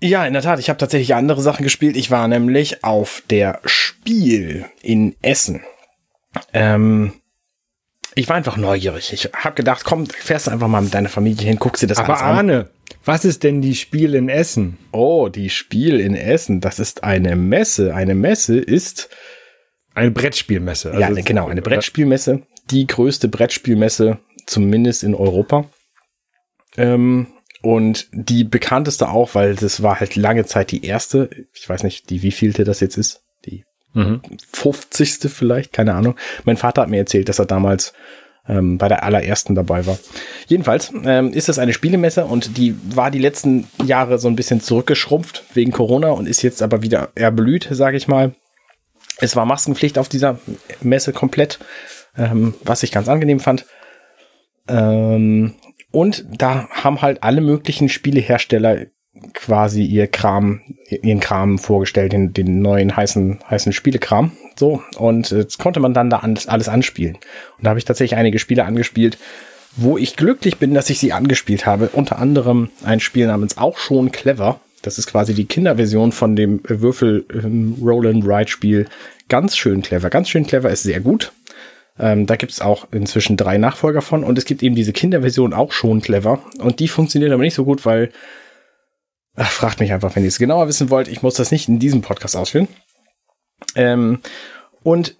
Ja, 0.00 0.24
in 0.26 0.32
der 0.32 0.42
Tat. 0.42 0.60
Ich 0.60 0.68
habe 0.68 0.78
tatsächlich 0.78 1.14
andere 1.14 1.40
Sachen 1.40 1.64
gespielt. 1.64 1.96
Ich 1.96 2.10
war 2.10 2.28
nämlich 2.28 2.84
auf 2.84 3.22
der 3.30 3.60
Spiel 3.64 4.66
in 4.82 5.16
Essen. 5.22 5.62
Ähm, 6.52 7.14
ich 8.14 8.28
war 8.28 8.36
einfach 8.36 8.56
neugierig. 8.56 9.12
Ich 9.12 9.30
habe 9.32 9.54
gedacht, 9.54 9.84
komm, 9.84 10.06
fährst 10.06 10.46
du 10.46 10.50
einfach 10.50 10.68
mal 10.68 10.82
mit 10.82 10.94
deiner 10.94 11.08
Familie 11.08 11.46
hin, 11.46 11.58
guckst 11.58 11.82
dir 11.82 11.86
das 11.86 11.98
Aber 11.98 12.20
an. 12.20 12.36
Arne, 12.36 12.70
was 13.04 13.24
ist 13.24 13.42
denn 13.42 13.60
die 13.60 13.74
Spiel 13.74 14.14
in 14.14 14.28
Essen? 14.28 14.78
Oh, 14.92 15.28
die 15.28 15.50
Spiel 15.50 16.00
in 16.00 16.14
Essen. 16.14 16.60
Das 16.60 16.78
ist 16.78 17.04
eine 17.04 17.36
Messe. 17.36 17.94
Eine 17.94 18.14
Messe 18.14 18.58
ist 18.58 19.08
eine 19.94 20.10
Brettspielmesse. 20.10 20.92
Also 20.92 21.00
ja, 21.00 21.22
genau, 21.22 21.48
eine 21.48 21.62
Brettspielmesse. 21.62 22.42
Die 22.70 22.86
größte 22.86 23.28
Brettspielmesse 23.28 24.18
zumindest 24.48 25.04
in 25.04 25.14
Europa. 25.14 25.66
Ähm, 26.76 27.28
und 27.62 28.08
die 28.12 28.44
bekannteste 28.44 29.08
auch, 29.08 29.34
weil 29.34 29.56
das 29.56 29.82
war 29.82 30.00
halt 30.00 30.16
lange 30.16 30.46
Zeit 30.46 30.70
die 30.70 30.84
erste. 30.84 31.30
Ich 31.52 31.68
weiß 31.68 31.82
nicht, 31.82 32.10
die 32.10 32.22
wievielte 32.22 32.64
das 32.64 32.80
jetzt 32.80 32.96
ist. 32.96 33.22
Die 33.44 33.64
mhm. 33.94 34.20
50. 34.52 35.30
vielleicht, 35.30 35.72
keine 35.72 35.94
Ahnung. 35.94 36.16
Mein 36.44 36.56
Vater 36.56 36.82
hat 36.82 36.88
mir 36.88 36.98
erzählt, 36.98 37.28
dass 37.28 37.40
er 37.40 37.46
damals 37.46 37.94
ähm, 38.48 38.78
bei 38.78 38.88
der 38.88 39.02
allerersten 39.02 39.54
dabei 39.54 39.86
war. 39.86 39.98
Jedenfalls 40.46 40.92
ähm, 41.04 41.32
ist 41.32 41.48
das 41.48 41.58
eine 41.58 41.72
Spielemesse 41.72 42.24
und 42.24 42.56
die 42.56 42.76
war 42.94 43.10
die 43.10 43.18
letzten 43.18 43.68
Jahre 43.84 44.18
so 44.18 44.28
ein 44.28 44.36
bisschen 44.36 44.60
zurückgeschrumpft 44.60 45.44
wegen 45.54 45.72
Corona 45.72 46.10
und 46.10 46.28
ist 46.28 46.42
jetzt 46.42 46.62
aber 46.62 46.82
wieder 46.82 47.10
erblüht, 47.14 47.68
sage 47.70 47.96
ich 47.96 48.08
mal. 48.08 48.34
Es 49.20 49.34
war 49.34 49.46
Maskenpflicht 49.46 49.98
auf 49.98 50.08
dieser 50.08 50.38
Messe 50.80 51.12
komplett, 51.12 51.58
ähm, 52.16 52.54
was 52.62 52.84
ich 52.84 52.92
ganz 52.92 53.08
angenehm 53.08 53.40
fand. 53.40 53.66
Ähm, 54.68 55.54
und 55.90 56.26
da 56.36 56.68
haben 56.70 57.02
halt 57.02 57.22
alle 57.22 57.40
möglichen 57.40 57.88
Spielehersteller 57.88 58.86
quasi 59.34 59.82
ihr 59.82 60.06
Kram, 60.06 60.60
ihren 60.88 61.20
Kram 61.20 61.58
vorgestellt, 61.58 62.12
den, 62.12 62.32
den 62.32 62.60
neuen 62.60 62.96
heißen, 62.96 63.40
heißen 63.48 63.72
Spielekram. 63.72 64.32
So, 64.56 64.82
und 64.96 65.30
jetzt 65.30 65.58
konnte 65.58 65.80
man 65.80 65.94
dann 65.94 66.10
da 66.10 66.18
alles 66.18 66.68
anspielen. 66.68 67.16
Und 67.16 67.64
da 67.64 67.70
habe 67.70 67.78
ich 67.78 67.84
tatsächlich 67.84 68.18
einige 68.18 68.38
Spiele 68.38 68.64
angespielt, 68.64 69.18
wo 69.76 69.98
ich 69.98 70.16
glücklich 70.16 70.58
bin, 70.58 70.74
dass 70.74 70.90
ich 70.90 70.98
sie 70.98 71.12
angespielt 71.12 71.66
habe. 71.66 71.90
Unter 71.92 72.18
anderem 72.18 72.70
ein 72.84 73.00
Spiel 73.00 73.26
namens 73.26 73.58
Auch 73.58 73.78
schon 73.78 74.12
clever. 74.12 74.60
Das 74.82 74.98
ist 74.98 75.06
quasi 75.08 75.34
die 75.34 75.46
Kinderversion 75.46 76.12
von 76.12 76.36
dem 76.36 76.60
Würfel 76.64 77.26
ähm. 77.32 77.76
Ganz 79.28 79.56
schön 79.56 79.82
clever. 79.82 80.10
Ganz 80.10 80.28
schön 80.28 80.46
clever 80.46 80.70
ist 80.70 80.84
sehr 80.84 81.00
gut. 81.00 81.32
Ähm, 81.98 82.26
da 82.26 82.36
gibt 82.36 82.52
es 82.52 82.60
auch 82.60 82.88
inzwischen 82.92 83.36
drei 83.36 83.58
Nachfolger 83.58 84.02
von 84.02 84.24
und 84.24 84.38
es 84.38 84.44
gibt 84.44 84.62
eben 84.62 84.74
diese 84.74 84.92
Kinderversion 84.92 85.52
auch 85.52 85.72
schon 85.72 86.00
clever 86.00 86.40
und 86.58 86.80
die 86.80 86.88
funktioniert 86.88 87.32
aber 87.32 87.42
nicht 87.42 87.54
so 87.54 87.64
gut, 87.64 87.84
weil 87.84 88.10
ach, 89.34 89.50
fragt 89.50 89.80
mich 89.80 89.92
einfach, 89.92 90.14
wenn 90.14 90.22
ihr 90.22 90.28
es 90.28 90.38
genauer 90.38 90.68
wissen 90.68 90.90
wollt. 90.90 91.08
Ich 91.08 91.22
muss 91.22 91.34
das 91.34 91.50
nicht 91.50 91.68
in 91.68 91.78
diesem 91.78 92.02
Podcast 92.02 92.36
ausführen. 92.36 92.68
Ähm, 93.74 94.20
und 94.82 95.16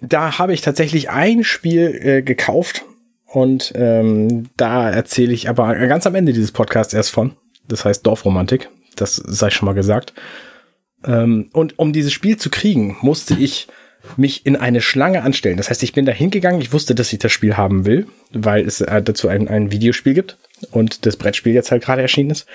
da 0.00 0.38
habe 0.38 0.54
ich 0.54 0.60
tatsächlich 0.60 1.10
ein 1.10 1.42
Spiel 1.42 1.98
äh, 2.00 2.22
gekauft 2.22 2.84
und 3.26 3.72
ähm, 3.74 4.48
da 4.56 4.88
erzähle 4.90 5.32
ich 5.32 5.48
aber 5.48 5.74
ganz 5.86 6.06
am 6.06 6.14
Ende 6.14 6.32
dieses 6.32 6.52
Podcasts 6.52 6.94
erst 6.94 7.10
von. 7.10 7.36
Das 7.66 7.84
heißt 7.84 8.06
Dorfromantik. 8.06 8.70
Das 8.96 9.16
sei 9.16 9.50
schon 9.50 9.66
mal 9.66 9.74
gesagt. 9.74 10.14
Ähm, 11.04 11.50
und 11.52 11.78
um 11.78 11.92
dieses 11.92 12.12
Spiel 12.12 12.36
zu 12.36 12.50
kriegen, 12.50 12.96
musste 13.02 13.34
ich 13.34 13.68
mich 14.16 14.46
in 14.46 14.56
eine 14.56 14.80
Schlange 14.80 15.22
anstellen. 15.22 15.56
Das 15.56 15.70
heißt, 15.70 15.82
ich 15.82 15.92
bin 15.92 16.06
da 16.06 16.12
hingegangen, 16.12 16.60
ich 16.60 16.72
wusste, 16.72 16.94
dass 16.94 17.12
ich 17.12 17.18
das 17.18 17.32
Spiel 17.32 17.56
haben 17.56 17.84
will, 17.84 18.06
weil 18.32 18.66
es 18.66 18.80
äh, 18.80 19.02
dazu 19.02 19.28
ein, 19.28 19.48
ein 19.48 19.72
Videospiel 19.72 20.14
gibt 20.14 20.38
und 20.70 21.06
das 21.06 21.16
Brettspiel 21.16 21.54
jetzt 21.54 21.70
halt 21.70 21.82
gerade 21.82 22.02
erschienen 22.02 22.30
ist. 22.30 22.46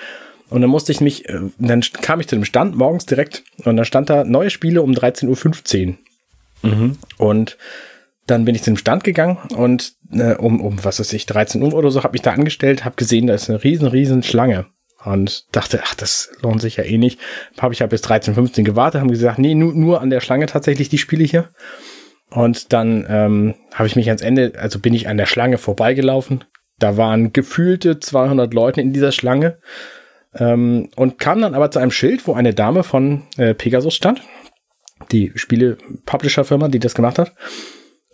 Und 0.50 0.60
dann 0.60 0.70
musste 0.70 0.92
ich 0.92 1.00
mich, 1.00 1.28
äh, 1.28 1.40
dann 1.58 1.82
kam 2.02 2.20
ich 2.20 2.28
zu 2.28 2.36
dem 2.36 2.44
Stand 2.44 2.76
morgens 2.76 3.06
direkt 3.06 3.44
und 3.64 3.76
dann 3.76 3.84
stand 3.84 4.10
da 4.10 4.24
neue 4.24 4.50
Spiele 4.50 4.82
um 4.82 4.92
13.15 4.92 5.88
Uhr. 5.88 5.94
Mhm. 6.70 6.98
Und 7.18 7.56
dann 8.26 8.44
bin 8.44 8.54
ich 8.54 8.62
zu 8.62 8.70
dem 8.70 8.78
Stand 8.78 9.04
gegangen 9.04 9.38
und 9.54 9.94
äh, 10.12 10.34
um, 10.34 10.60
um, 10.60 10.82
was 10.82 10.98
weiß 10.98 11.12
ich, 11.12 11.26
13 11.26 11.62
Uhr 11.62 11.74
oder 11.74 11.90
so, 11.90 12.02
habe 12.02 12.12
mich 12.12 12.22
da 12.22 12.32
angestellt, 12.32 12.84
habe 12.84 12.96
gesehen, 12.96 13.26
da 13.26 13.34
ist 13.34 13.50
eine 13.50 13.62
riesen, 13.62 13.86
riesen 13.86 14.22
Schlange 14.22 14.66
und 15.04 15.44
dachte, 15.52 15.80
ach, 15.84 15.94
das 15.94 16.30
lohnt 16.40 16.60
sich 16.60 16.76
ja 16.76 16.84
eh 16.84 16.98
nicht. 16.98 17.20
Habe 17.58 17.74
ich 17.74 17.80
ja 17.80 17.86
bis 17.86 18.02
13, 18.02 18.34
15 18.34 18.64
gewartet, 18.64 19.00
haben 19.00 19.10
gesagt, 19.10 19.38
nee, 19.38 19.54
nur, 19.54 19.74
nur 19.74 20.00
an 20.00 20.10
der 20.10 20.20
Schlange 20.20 20.46
tatsächlich 20.46 20.88
die 20.88 20.98
Spiele 20.98 21.24
hier. 21.24 21.48
Und 22.30 22.72
dann 22.72 23.06
ähm, 23.08 23.54
habe 23.72 23.86
ich 23.86 23.96
mich 23.96 24.08
ans 24.08 24.22
Ende, 24.22 24.52
also 24.58 24.78
bin 24.78 24.94
ich 24.94 25.08
an 25.08 25.16
der 25.16 25.26
Schlange 25.26 25.58
vorbeigelaufen. 25.58 26.44
Da 26.78 26.96
waren 26.96 27.32
gefühlte 27.32 28.00
200 28.00 28.52
Leute 28.52 28.80
in 28.80 28.92
dieser 28.92 29.12
Schlange. 29.12 29.58
Ähm, 30.34 30.88
und 30.96 31.18
kam 31.18 31.40
dann 31.40 31.54
aber 31.54 31.70
zu 31.70 31.78
einem 31.78 31.92
Schild, 31.92 32.26
wo 32.26 32.34
eine 32.34 32.54
Dame 32.54 32.82
von 32.82 33.22
äh, 33.36 33.54
Pegasus 33.54 33.94
stand. 33.94 34.20
Die 35.12 35.32
Spiele-Publisher-Firma, 35.34 36.68
die 36.68 36.80
das 36.80 36.94
gemacht 36.94 37.18
hat. 37.18 37.32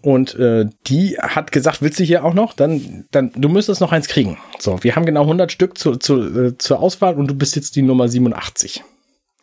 Und 0.02 0.34
äh, 0.36 0.66
die 0.86 1.18
hat 1.18 1.52
gesagt, 1.52 1.82
willst 1.82 2.00
du 2.00 2.04
hier 2.04 2.24
auch 2.24 2.32
noch? 2.32 2.54
Dann, 2.54 3.04
dann, 3.10 3.32
du 3.34 3.48
müsstest 3.48 3.80
noch 3.80 3.92
eins 3.92 4.08
kriegen. 4.08 4.38
So, 4.58 4.82
wir 4.82 4.96
haben 4.96 5.04
genau 5.04 5.22
100 5.22 5.52
Stück 5.52 5.76
zu, 5.76 5.96
zu, 5.96 6.46
äh, 6.46 6.58
zur 6.58 6.80
Auswahl 6.80 7.14
und 7.14 7.28
du 7.28 7.34
bist 7.34 7.56
jetzt 7.56 7.76
die 7.76 7.82
Nummer 7.82 8.08
87. 8.08 8.82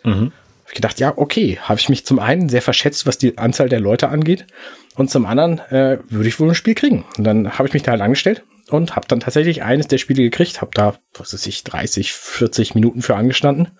Mhm. 0.04 0.32
Hab 0.64 0.70
ich 0.70 0.76
gedacht, 0.76 1.00
ja, 1.00 1.14
okay, 1.16 1.60
habe 1.62 1.80
ich 1.80 1.90
mich 1.90 2.06
zum 2.06 2.20
einen 2.20 2.50
sehr 2.50 2.62
verschätzt, 2.62 3.06
was 3.06 3.18
die 3.18 3.38
Anzahl 3.38 3.70
der 3.70 3.80
Leute 3.80 4.10
angeht 4.10 4.48
und 4.96 5.12
zum 5.12 5.26
anderen 5.26 5.60
äh, 5.70 6.00
würde 6.10 6.28
ich 6.28 6.40
wohl 6.40 6.50
ein 6.50 6.56
Spiel 6.56 6.74
kriegen. 6.74 7.06
Und 7.18 7.24
dann 7.24 7.58
habe 7.58 7.68
ich 7.68 7.74
mich 7.74 7.84
da 7.84 7.92
halt 7.92 8.02
angestellt 8.02 8.44
und 8.70 8.96
habe 8.96 9.08
dann 9.08 9.20
tatsächlich 9.20 9.64
eines 9.64 9.88
der 9.88 9.98
Spiele 9.98 10.24
gekriegt, 10.24 10.60
habe 10.60 10.72
da, 10.74 10.96
was 11.14 11.34
weiß 11.34 11.46
ich, 11.48 11.64
30, 11.64 12.12
40 12.12 12.76
Minuten 12.76 13.02
für 13.02 13.16
angestanden, 13.16 13.78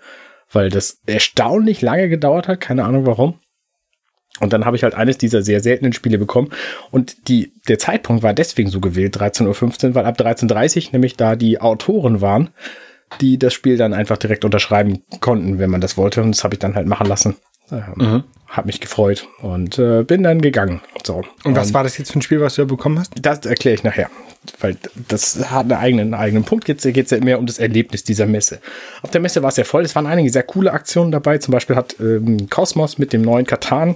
weil 0.52 0.70
das 0.70 1.02
erstaunlich 1.06 1.82
lange 1.82 2.08
gedauert 2.08 2.48
hat, 2.48 2.62
keine 2.62 2.86
Ahnung 2.86 3.06
warum. 3.06 3.40
Und 4.40 4.54
dann 4.54 4.66
habe 4.66 4.76
ich 4.76 4.84
halt 4.84 4.96
eines 4.96 5.18
dieser 5.18 5.42
sehr 5.42 5.62
seltenen 5.62 5.94
Spiele 5.94 6.18
bekommen. 6.18 6.50
Und 6.92 7.28
die, 7.28 7.52
der 7.68 7.80
Zeitpunkt 7.80 8.24
war 8.24 8.34
deswegen 8.34 8.70
so 8.70 8.80
gewählt, 8.80 9.18
13.15 9.18 9.90
Uhr, 9.90 9.96
weil 9.96 10.06
ab 10.06 10.20
13.30 10.20 10.88
Uhr 10.88 10.92
nämlich 10.94 11.16
da 11.16 11.36
die 11.36 11.60
Autoren 11.60 12.22
waren, 12.22 12.50
die 13.22 13.38
das 13.38 13.54
Spiel 13.54 13.78
dann 13.78 13.94
einfach 13.94 14.18
direkt 14.18 14.46
unterschreiben 14.46 15.04
konnten, 15.22 15.60
wenn 15.60 15.70
man 15.70 15.82
das 15.82 15.98
wollte. 15.98 16.22
Und 16.22 16.36
das 16.36 16.44
habe 16.44 16.56
ich 16.56 16.60
dann 16.60 16.76
halt 16.76 16.88
machen 16.88 17.08
lassen. 17.08 17.36
Mhm. 17.70 18.24
Hab 18.48 18.66
mich 18.66 18.80
gefreut 18.80 19.28
und 19.42 19.78
äh, 19.78 20.04
bin 20.04 20.24
dann 20.24 20.42
gegangen. 20.42 20.82
So. 21.06 21.24
Und 21.44 21.56
was 21.56 21.74
war 21.74 21.84
das 21.84 21.98
jetzt 21.98 22.12
für 22.14 22.20
ein 22.20 22.22
Spiel, 22.22 22.40
was 22.40 22.56
du 22.56 22.62
da 22.62 22.66
bekommen 22.66 22.98
hast? 22.98 23.14
Das 23.22 23.46
erkläre 23.46 23.76
ich 23.76 23.84
nachher. 23.84 24.10
Weil 24.62 24.78
das 25.10 25.52
hat 25.52 25.66
einen 25.66 25.74
eigenen, 25.74 26.14
einen 26.14 26.24
eigenen 26.24 26.44
Punkt. 26.46 26.68
Jetzt 26.70 26.84
geht 26.84 27.06
es 27.06 27.12
ja 27.12 27.20
mehr 27.20 27.40
um 27.40 27.46
das 27.46 27.60
Erlebnis 27.60 28.04
dieser 28.04 28.26
Messe. 28.26 28.62
Auf 29.02 29.12
der 29.12 29.20
Messe 29.20 29.44
war 29.44 29.50
es 29.50 29.58
ja 29.58 29.66
voll. 29.66 29.84
Es 29.84 29.96
waren 29.96 30.08
einige 30.08 30.30
sehr 30.30 30.44
coole 30.44 30.72
Aktionen 30.72 31.12
dabei. 31.12 31.40
Zum 31.40 31.52
Beispiel 31.52 31.76
hat 31.76 31.98
ähm, 32.00 32.50
Cosmos 32.50 32.98
mit 32.98 33.12
dem 33.12 33.22
neuen 33.22 33.46
Katan 33.46 33.96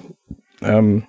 ähm, 0.61 1.03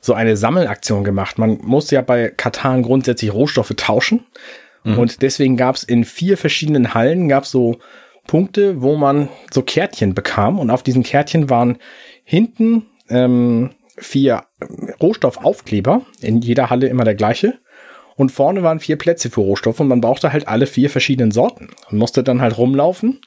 so 0.00 0.14
eine 0.14 0.36
Sammelaktion 0.36 1.04
gemacht. 1.04 1.38
Man 1.38 1.58
muss 1.62 1.90
ja 1.90 2.00
bei 2.00 2.28
Katan 2.28 2.82
grundsätzlich 2.82 3.32
Rohstoffe 3.32 3.74
tauschen. 3.76 4.26
Mhm. 4.84 4.98
Und 4.98 5.22
deswegen 5.22 5.56
gab 5.56 5.76
es 5.76 5.84
in 5.84 6.04
vier 6.04 6.36
verschiedenen 6.36 6.94
Hallen 6.94 7.28
gab 7.28 7.46
so 7.46 7.78
Punkte, 8.28 8.80
wo 8.80 8.94
man 8.94 9.28
so 9.50 9.62
Kärtchen 9.62 10.14
bekam. 10.14 10.60
Und 10.60 10.70
auf 10.70 10.84
diesen 10.84 11.02
Kärtchen 11.02 11.50
waren 11.50 11.78
hinten 12.22 12.86
ähm, 13.08 13.70
vier 13.96 14.44
Rohstoffaufkleber. 15.02 16.02
In 16.20 16.40
jeder 16.40 16.70
Halle 16.70 16.86
immer 16.86 17.02
der 17.02 17.16
gleiche. 17.16 17.58
Und 18.14 18.30
vorne 18.30 18.62
waren 18.62 18.80
vier 18.80 18.98
Plätze 18.98 19.30
für 19.30 19.40
Rohstoffe 19.40 19.80
und 19.80 19.88
man 19.88 20.00
brauchte 20.00 20.32
halt 20.32 20.48
alle 20.48 20.66
vier 20.66 20.90
verschiedenen 20.90 21.30
Sorten 21.30 21.70
und 21.90 21.98
musste 21.98 22.24
dann 22.24 22.40
halt 22.40 22.58
rumlaufen 22.58 23.20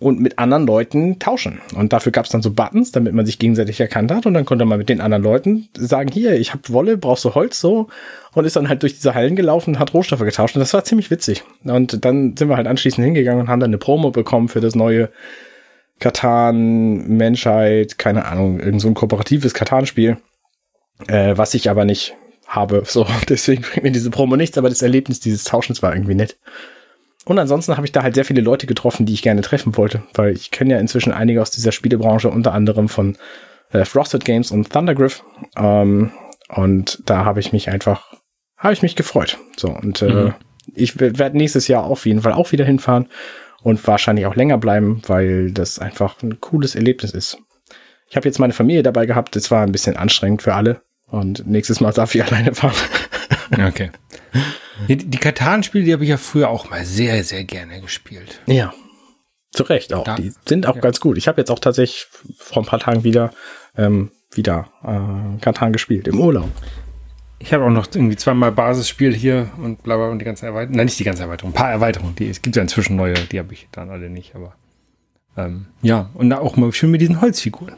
und 0.00 0.20
mit 0.20 0.38
anderen 0.38 0.66
Leuten 0.66 1.18
tauschen. 1.18 1.60
Und 1.74 1.92
dafür 1.92 2.12
gab 2.12 2.24
es 2.24 2.30
dann 2.30 2.42
so 2.42 2.52
Buttons, 2.52 2.92
damit 2.92 3.14
man 3.14 3.26
sich 3.26 3.38
gegenseitig 3.38 3.80
erkannt 3.80 4.12
hat. 4.12 4.26
Und 4.26 4.34
dann 4.34 4.44
konnte 4.44 4.64
man 4.64 4.78
mit 4.78 4.88
den 4.88 5.00
anderen 5.00 5.24
Leuten 5.24 5.68
sagen, 5.76 6.10
hier, 6.12 6.38
ich 6.38 6.52
hab 6.52 6.70
Wolle, 6.70 6.96
brauchst 6.96 7.24
du 7.24 7.34
Holz 7.34 7.60
so. 7.60 7.88
Und 8.34 8.44
ist 8.44 8.54
dann 8.54 8.68
halt 8.68 8.82
durch 8.82 8.94
diese 8.94 9.14
Hallen 9.14 9.34
gelaufen 9.34 9.74
und 9.74 9.80
hat 9.80 9.94
Rohstoffe 9.94 10.20
getauscht. 10.20 10.54
Und 10.54 10.60
das 10.60 10.72
war 10.72 10.84
ziemlich 10.84 11.10
witzig. 11.10 11.42
Und 11.64 12.04
dann 12.04 12.36
sind 12.36 12.48
wir 12.48 12.56
halt 12.56 12.68
anschließend 12.68 13.04
hingegangen 13.04 13.40
und 13.40 13.48
haben 13.48 13.60
dann 13.60 13.70
eine 13.70 13.78
Promo 13.78 14.10
bekommen 14.10 14.48
für 14.48 14.60
das 14.60 14.76
neue 14.76 15.10
Katan, 15.98 17.08
Menschheit, 17.08 17.98
keine 17.98 18.26
Ahnung, 18.26 18.60
irgend 18.60 18.80
so 18.80 18.88
ein 18.88 18.94
kooperatives 18.94 19.52
Katan-Spiel. 19.52 20.18
Äh, 21.08 21.36
was 21.36 21.54
ich 21.54 21.70
aber 21.70 21.84
nicht 21.84 22.14
habe. 22.46 22.82
So, 22.86 23.06
deswegen 23.28 23.62
bringt 23.62 23.82
mir 23.82 23.92
diese 23.92 24.10
Promo 24.10 24.36
nichts, 24.36 24.58
aber 24.58 24.68
das 24.68 24.82
Erlebnis 24.82 25.18
dieses 25.20 25.44
Tauschens 25.44 25.82
war 25.82 25.92
irgendwie 25.92 26.14
nett. 26.14 26.36
Und 27.28 27.38
ansonsten 27.38 27.76
habe 27.76 27.86
ich 27.86 27.92
da 27.92 28.02
halt 28.02 28.14
sehr 28.14 28.24
viele 28.24 28.40
Leute 28.40 28.66
getroffen, 28.66 29.04
die 29.04 29.12
ich 29.12 29.20
gerne 29.20 29.42
treffen 29.42 29.76
wollte, 29.76 30.02
weil 30.14 30.32
ich 30.32 30.50
kenne 30.50 30.72
ja 30.72 30.80
inzwischen 30.80 31.12
einige 31.12 31.42
aus 31.42 31.50
dieser 31.50 31.72
Spielebranche, 31.72 32.30
unter 32.30 32.54
anderem 32.54 32.88
von 32.88 33.18
äh, 33.70 33.84
Frosted 33.84 34.24
Games 34.24 34.50
und 34.50 34.72
Thundergriff. 34.72 35.22
Ähm, 35.54 36.10
und 36.48 37.02
da 37.04 37.26
habe 37.26 37.40
ich 37.40 37.52
mich 37.52 37.68
einfach, 37.68 38.14
habe 38.56 38.72
ich 38.72 38.80
mich 38.80 38.96
gefreut. 38.96 39.36
So, 39.58 39.68
und 39.68 40.00
äh, 40.00 40.10
mhm. 40.10 40.34
ich 40.74 40.98
werde 40.98 41.36
nächstes 41.36 41.68
Jahr 41.68 41.84
auf 41.84 42.06
jeden 42.06 42.22
Fall 42.22 42.32
auch 42.32 42.50
wieder 42.52 42.64
hinfahren 42.64 43.08
und 43.62 43.86
wahrscheinlich 43.86 44.24
auch 44.24 44.34
länger 44.34 44.56
bleiben, 44.56 45.02
weil 45.06 45.52
das 45.52 45.78
einfach 45.78 46.22
ein 46.22 46.40
cooles 46.40 46.76
Erlebnis 46.76 47.10
ist. 47.10 47.36
Ich 48.08 48.16
habe 48.16 48.26
jetzt 48.26 48.38
meine 48.38 48.54
Familie 48.54 48.82
dabei 48.82 49.04
gehabt, 49.04 49.36
das 49.36 49.50
war 49.50 49.64
ein 49.64 49.72
bisschen 49.72 49.98
anstrengend 49.98 50.40
für 50.40 50.54
alle. 50.54 50.80
Und 51.06 51.46
nächstes 51.46 51.80
Mal 51.80 51.92
darf 51.92 52.14
ich 52.14 52.24
alleine 52.26 52.54
fahren. 52.54 52.72
Okay. 53.52 53.90
Die, 54.88 54.96
die 54.96 55.18
Katan-Spiele, 55.18 55.84
die 55.84 55.92
habe 55.92 56.04
ich 56.04 56.10
ja 56.10 56.16
früher 56.16 56.48
auch 56.48 56.70
mal 56.70 56.84
sehr, 56.84 57.24
sehr 57.24 57.44
gerne 57.44 57.80
gespielt. 57.80 58.40
Ja. 58.46 58.72
Zu 59.52 59.62
Recht 59.64 59.92
auch. 59.94 60.04
Da, 60.04 60.16
die 60.16 60.32
sind 60.46 60.66
auch 60.66 60.76
ja. 60.76 60.80
ganz 60.80 61.00
gut. 61.00 61.16
Ich 61.16 61.26
habe 61.26 61.40
jetzt 61.40 61.50
auch 61.50 61.58
tatsächlich 61.58 62.06
vor 62.36 62.62
ein 62.62 62.66
paar 62.66 62.78
Tagen 62.78 63.02
wieder, 63.02 63.30
ähm, 63.76 64.10
wieder 64.30 64.68
äh, 64.84 65.40
Katan 65.40 65.72
gespielt, 65.72 66.06
im 66.06 66.20
Urlaub. 66.20 66.50
Ich 67.40 67.52
habe 67.52 67.64
auch 67.64 67.70
noch 67.70 67.86
irgendwie 67.92 68.16
zweimal 68.16 68.52
Basisspiel 68.52 69.14
hier 69.14 69.50
und 69.58 69.82
bla 69.82 69.96
bla 69.96 70.08
und 70.08 70.18
die 70.18 70.24
ganze 70.24 70.46
Erweiterung. 70.46 70.76
Nein, 70.76 70.86
nicht 70.86 70.98
die 70.98 71.04
ganze 71.04 71.22
Erweiterung, 71.22 71.52
ein 71.52 71.54
paar 71.54 71.70
Erweiterungen. 71.70 72.14
Die, 72.16 72.28
es 72.28 72.42
gibt 72.42 72.56
ja 72.56 72.62
inzwischen 72.62 72.96
neue, 72.96 73.14
die 73.14 73.38
habe 73.38 73.52
ich 73.52 73.68
dann 73.72 73.90
alle 73.90 74.10
nicht, 74.10 74.34
aber 74.34 74.54
ähm, 75.36 75.66
ja, 75.82 76.10
und 76.14 76.32
auch 76.32 76.56
mal 76.56 76.72
schön 76.72 76.90
mit 76.90 77.00
diesen 77.00 77.20
Holzfiguren. 77.20 77.76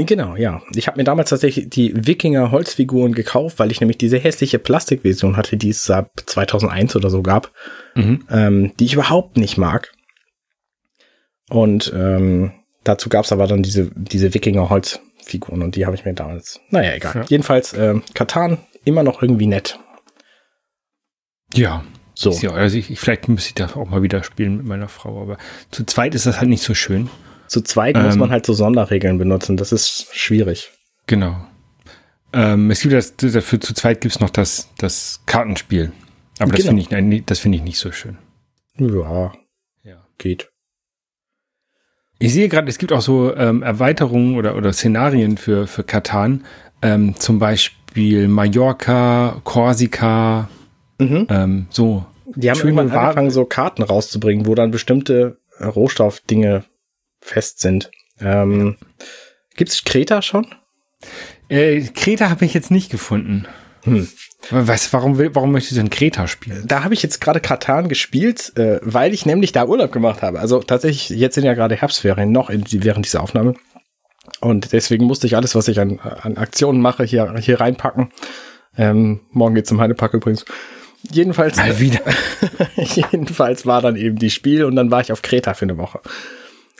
Genau, 0.00 0.36
ja. 0.36 0.62
Ich 0.76 0.86
habe 0.86 0.96
mir 0.96 1.04
damals 1.04 1.30
tatsächlich 1.30 1.70
die 1.70 2.06
Wikinger 2.06 2.52
Holzfiguren 2.52 3.14
gekauft, 3.14 3.58
weil 3.58 3.72
ich 3.72 3.80
nämlich 3.80 3.98
diese 3.98 4.16
hässliche 4.16 4.60
Plastikversion 4.60 5.36
hatte, 5.36 5.56
die 5.56 5.70
es 5.70 5.90
ab 5.90 6.12
2001 6.24 6.94
oder 6.94 7.10
so 7.10 7.20
gab, 7.22 7.50
mhm. 7.96 8.24
ähm, 8.30 8.72
die 8.78 8.84
ich 8.84 8.94
überhaupt 8.94 9.36
nicht 9.36 9.58
mag. 9.58 9.92
Und 11.50 11.92
ähm, 11.96 12.52
dazu 12.84 13.08
gab 13.08 13.24
es 13.24 13.32
aber 13.32 13.48
dann 13.48 13.64
diese, 13.64 13.90
diese 13.96 14.32
Wikinger 14.34 14.70
Holzfiguren 14.70 15.62
und 15.62 15.74
die 15.74 15.84
habe 15.84 15.96
ich 15.96 16.04
mir 16.04 16.14
damals. 16.14 16.60
Naja, 16.70 16.94
egal. 16.94 17.16
Ja. 17.16 17.24
Jedenfalls, 17.28 17.72
äh, 17.72 17.96
Katan 18.14 18.58
immer 18.84 19.02
noch 19.02 19.20
irgendwie 19.20 19.46
nett. 19.46 19.80
Ja. 21.54 21.84
So. 22.14 22.30
Ja, 22.30 22.52
also 22.52 22.76
ich, 22.78 22.98
vielleicht 23.00 23.28
müsste 23.28 23.48
ich 23.48 23.54
das 23.54 23.74
auch 23.74 23.88
mal 23.88 24.02
wieder 24.02 24.22
spielen 24.22 24.58
mit 24.58 24.66
meiner 24.66 24.88
Frau, 24.88 25.22
aber 25.22 25.38
zu 25.72 25.84
zweit 25.84 26.14
ist 26.14 26.26
das 26.26 26.38
halt 26.38 26.50
nicht 26.50 26.62
so 26.62 26.74
schön. 26.74 27.10
Zu 27.48 27.62
zweit 27.62 27.96
ähm, 27.96 28.04
muss 28.04 28.16
man 28.16 28.30
halt 28.30 28.46
so 28.46 28.52
Sonderregeln 28.52 29.18
benutzen. 29.18 29.56
Das 29.56 29.72
ist 29.72 30.08
schwierig. 30.12 30.70
Genau. 31.06 31.36
Ähm, 32.32 32.70
es 32.70 32.82
gibt 32.82 32.94
das, 32.94 33.16
dafür 33.16 33.60
zu 33.60 33.74
zweit 33.74 34.02
gibt 34.02 34.14
es 34.14 34.20
noch 34.20 34.30
das, 34.30 34.68
das 34.78 35.22
Kartenspiel. 35.26 35.92
Aber 36.38 36.52
das 36.52 36.66
genau. 36.66 36.82
finde 36.82 37.16
ich, 37.16 37.24
das 37.24 37.38
finde 37.38 37.58
ich 37.58 37.64
nicht 37.64 37.78
so 37.78 37.90
schön. 37.90 38.18
Ja. 38.76 39.32
Ja. 39.82 40.06
Geht. 40.18 40.50
Ich 42.18 42.32
sehe 42.32 42.48
gerade, 42.48 42.68
es 42.68 42.78
gibt 42.78 42.92
auch 42.92 43.00
so 43.00 43.34
ähm, 43.34 43.62
Erweiterungen 43.62 44.36
oder, 44.36 44.56
oder 44.56 44.72
Szenarien 44.72 45.36
für, 45.36 45.66
für 45.66 45.84
Katan. 45.84 46.44
Ähm, 46.82 47.14
zum 47.16 47.38
Beispiel 47.38 48.28
Mallorca, 48.28 49.40
Korsika, 49.44 50.48
mhm. 50.98 51.26
ähm, 51.30 51.66
so. 51.70 52.04
Die 52.34 52.50
haben 52.50 52.58
irgendwann 52.58 52.90
angefangen, 52.90 53.30
so 53.30 53.44
Karten 53.46 53.82
rauszubringen, 53.82 54.46
wo 54.46 54.54
dann 54.54 54.70
bestimmte 54.70 55.38
Rohstoffdinge 55.60 56.64
fest 57.20 57.60
sind. 57.60 57.90
Ähm, 58.20 58.76
Gibt 59.56 59.70
es 59.70 59.84
Kreta 59.84 60.22
schon? 60.22 60.46
Äh, 61.48 61.80
Kreta 61.80 62.30
habe 62.30 62.44
ich 62.44 62.54
jetzt 62.54 62.70
nicht 62.70 62.90
gefunden. 62.90 63.46
Hm. 63.84 64.08
Was, 64.50 64.92
warum, 64.92 65.18
will, 65.18 65.34
warum 65.34 65.52
möchtest 65.52 65.76
du 65.76 65.80
denn 65.80 65.90
Kreta 65.90 66.26
spielen? 66.28 66.64
Da 66.66 66.84
habe 66.84 66.94
ich 66.94 67.02
jetzt 67.02 67.20
gerade 67.20 67.40
Katan 67.40 67.88
gespielt, 67.88 68.52
äh, 68.56 68.78
weil 68.82 69.12
ich 69.12 69.26
nämlich 69.26 69.52
da 69.52 69.66
Urlaub 69.66 69.92
gemacht 69.92 70.22
habe. 70.22 70.38
Also 70.38 70.60
tatsächlich, 70.60 71.10
jetzt 71.10 71.34
sind 71.34 71.44
ja 71.44 71.54
gerade 71.54 71.76
Herbstferien 71.76 72.30
noch 72.30 72.48
in, 72.48 72.64
während 72.70 73.04
dieser 73.04 73.22
Aufnahme. 73.22 73.54
Und 74.40 74.72
deswegen 74.72 75.06
musste 75.06 75.26
ich 75.26 75.36
alles, 75.36 75.54
was 75.54 75.68
ich 75.68 75.80
an, 75.80 75.98
an 75.98 76.36
Aktionen 76.36 76.80
mache, 76.80 77.04
hier, 77.04 77.34
hier 77.40 77.60
reinpacken. 77.60 78.10
Ähm, 78.76 79.20
morgen 79.30 79.54
geht's 79.54 79.68
zum 79.68 79.80
Heidepack 79.80 80.14
übrigens. 80.14 80.44
Jedenfalls, 81.10 81.56
Mal 81.56 81.78
wieder. 81.80 82.00
jedenfalls 82.76 83.66
war 83.66 83.82
dann 83.82 83.96
eben 83.96 84.16
die 84.16 84.30
Spiel 84.30 84.64
und 84.64 84.76
dann 84.76 84.90
war 84.90 85.00
ich 85.00 85.12
auf 85.12 85.22
Kreta 85.22 85.54
für 85.54 85.64
eine 85.64 85.78
Woche. 85.78 86.00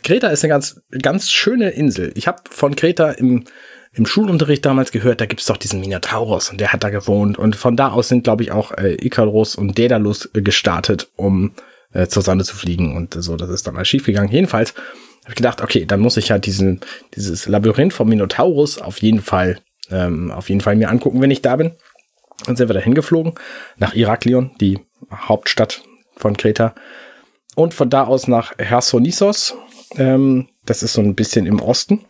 Kreta 0.03 0.27
ist 0.27 0.43
eine 0.43 0.53
ganz, 0.53 0.81
ganz 1.01 1.29
schöne 1.31 1.71
Insel. 1.71 2.11
Ich 2.15 2.27
habe 2.27 2.41
von 2.49 2.75
Kreta 2.75 3.11
im, 3.11 3.45
im 3.93 4.05
Schulunterricht 4.05 4.65
damals 4.65 4.91
gehört, 4.91 5.21
da 5.21 5.25
gibt's 5.25 5.45
doch 5.45 5.57
diesen 5.57 5.81
Minotaurus 5.81 6.49
und 6.49 6.61
der 6.61 6.71
hat 6.73 6.83
da 6.83 6.89
gewohnt. 6.89 7.37
Und 7.37 7.55
von 7.55 7.75
da 7.75 7.89
aus 7.89 8.09
sind, 8.09 8.23
glaube 8.23 8.43
ich, 8.43 8.51
auch 8.51 8.71
äh, 8.71 8.93
Icarus 8.93 9.55
und 9.55 9.77
Daedalus 9.77 10.29
gestartet, 10.33 11.09
um 11.15 11.53
äh, 11.93 12.07
zur 12.07 12.23
Sonne 12.23 12.43
zu 12.43 12.55
fliegen. 12.55 12.95
Und 12.95 13.15
so, 13.17 13.35
das 13.35 13.49
ist 13.49 13.67
dann 13.67 13.75
mal 13.75 13.85
schiefgegangen. 13.85 14.31
Jedenfalls 14.31 14.73
habe 14.73 15.29
ich 15.29 15.35
gedacht, 15.35 15.61
okay, 15.61 15.85
dann 15.85 15.99
muss 15.99 16.17
ich 16.17 16.29
ja 16.29 16.37
diesen, 16.37 16.81
dieses 17.15 17.47
Labyrinth 17.47 17.93
vom 17.93 18.09
Minotaurus 18.09 18.79
auf 18.79 19.01
jeden 19.01 19.21
Fall, 19.21 19.59
ähm, 19.91 20.31
auf 20.31 20.49
jeden 20.49 20.61
Fall 20.61 20.75
mir 20.75 20.89
angucken, 20.89 21.21
wenn 21.21 21.31
ich 21.31 21.41
da 21.41 21.55
bin. 21.55 21.71
Dann 22.45 22.55
sind 22.55 22.69
wir 22.69 22.73
da 22.73 22.79
hingeflogen, 22.79 23.33
nach 23.77 23.93
Iraklion, 23.93 24.51
die 24.61 24.79
Hauptstadt 25.11 25.83
von 26.15 26.37
Kreta. 26.37 26.73
Und 27.55 27.73
von 27.73 27.89
da 27.89 28.05
aus 28.05 28.27
nach 28.27 28.57
Hersonissos, 28.57 29.55
ähm, 29.95 30.47
das 30.65 30.83
ist 30.83 30.93
so 30.93 31.01
ein 31.01 31.15
bisschen 31.15 31.45
im 31.45 31.61
Osten. 31.61 32.05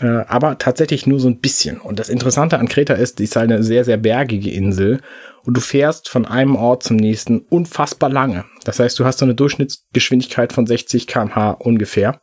äh, 0.00 0.24
aber 0.28 0.58
tatsächlich 0.58 1.06
nur 1.06 1.20
so 1.20 1.28
ein 1.28 1.40
bisschen. 1.40 1.78
Und 1.78 1.98
das 1.98 2.08
Interessante 2.08 2.58
an 2.58 2.68
Kreta 2.68 2.94
ist, 2.94 3.18
die 3.18 3.24
ist 3.24 3.36
halt 3.36 3.50
eine 3.50 3.62
sehr, 3.62 3.84
sehr 3.84 3.98
bergige 3.98 4.50
Insel 4.50 5.00
und 5.44 5.56
du 5.56 5.60
fährst 5.60 6.08
von 6.08 6.26
einem 6.26 6.56
Ort 6.56 6.82
zum 6.82 6.96
nächsten 6.96 7.40
unfassbar 7.40 8.08
lange. 8.08 8.44
Das 8.64 8.78
heißt, 8.78 8.98
du 8.98 9.04
hast 9.04 9.18
so 9.18 9.26
eine 9.26 9.34
Durchschnittsgeschwindigkeit 9.34 10.52
von 10.52 10.66
60 10.66 11.06
kmh 11.06 11.50
ungefähr. 11.50 12.20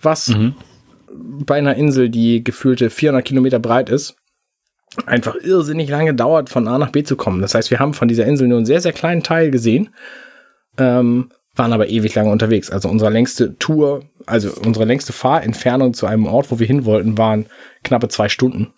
Was 0.00 0.28
mhm. 0.28 0.56
bei 1.46 1.56
einer 1.56 1.76
Insel, 1.76 2.08
die 2.08 2.42
gefühlte 2.42 2.90
400 2.90 3.24
Kilometer 3.24 3.60
breit 3.60 3.88
ist, 3.88 4.16
einfach 5.06 5.36
irrsinnig 5.36 5.88
lange 5.88 6.14
dauert, 6.14 6.50
von 6.50 6.68
A 6.68 6.78
nach 6.78 6.90
B 6.90 7.02
zu 7.02 7.16
kommen. 7.16 7.40
Das 7.40 7.54
heißt, 7.54 7.70
wir 7.70 7.78
haben 7.78 7.94
von 7.94 8.08
dieser 8.08 8.26
Insel 8.26 8.48
nur 8.48 8.58
einen 8.58 8.66
sehr, 8.66 8.80
sehr 8.80 8.92
kleinen 8.92 9.22
Teil 9.22 9.50
gesehen, 9.50 9.90
ähm, 10.78 11.30
waren 11.54 11.72
aber 11.72 11.88
ewig 11.88 12.14
lange 12.14 12.30
unterwegs. 12.30 12.70
Also 12.70 12.88
unsere 12.88 13.10
längste 13.10 13.58
Tour, 13.58 14.04
also 14.26 14.50
unsere 14.64 14.84
längste 14.84 15.12
Fahrentfernung 15.12 15.94
zu 15.94 16.06
einem 16.06 16.26
Ort, 16.26 16.50
wo 16.50 16.58
wir 16.58 16.66
hin 16.66 16.84
wollten, 16.84 17.18
waren 17.18 17.46
knappe 17.82 18.08
zwei 18.08 18.28
Stunden. 18.28 18.72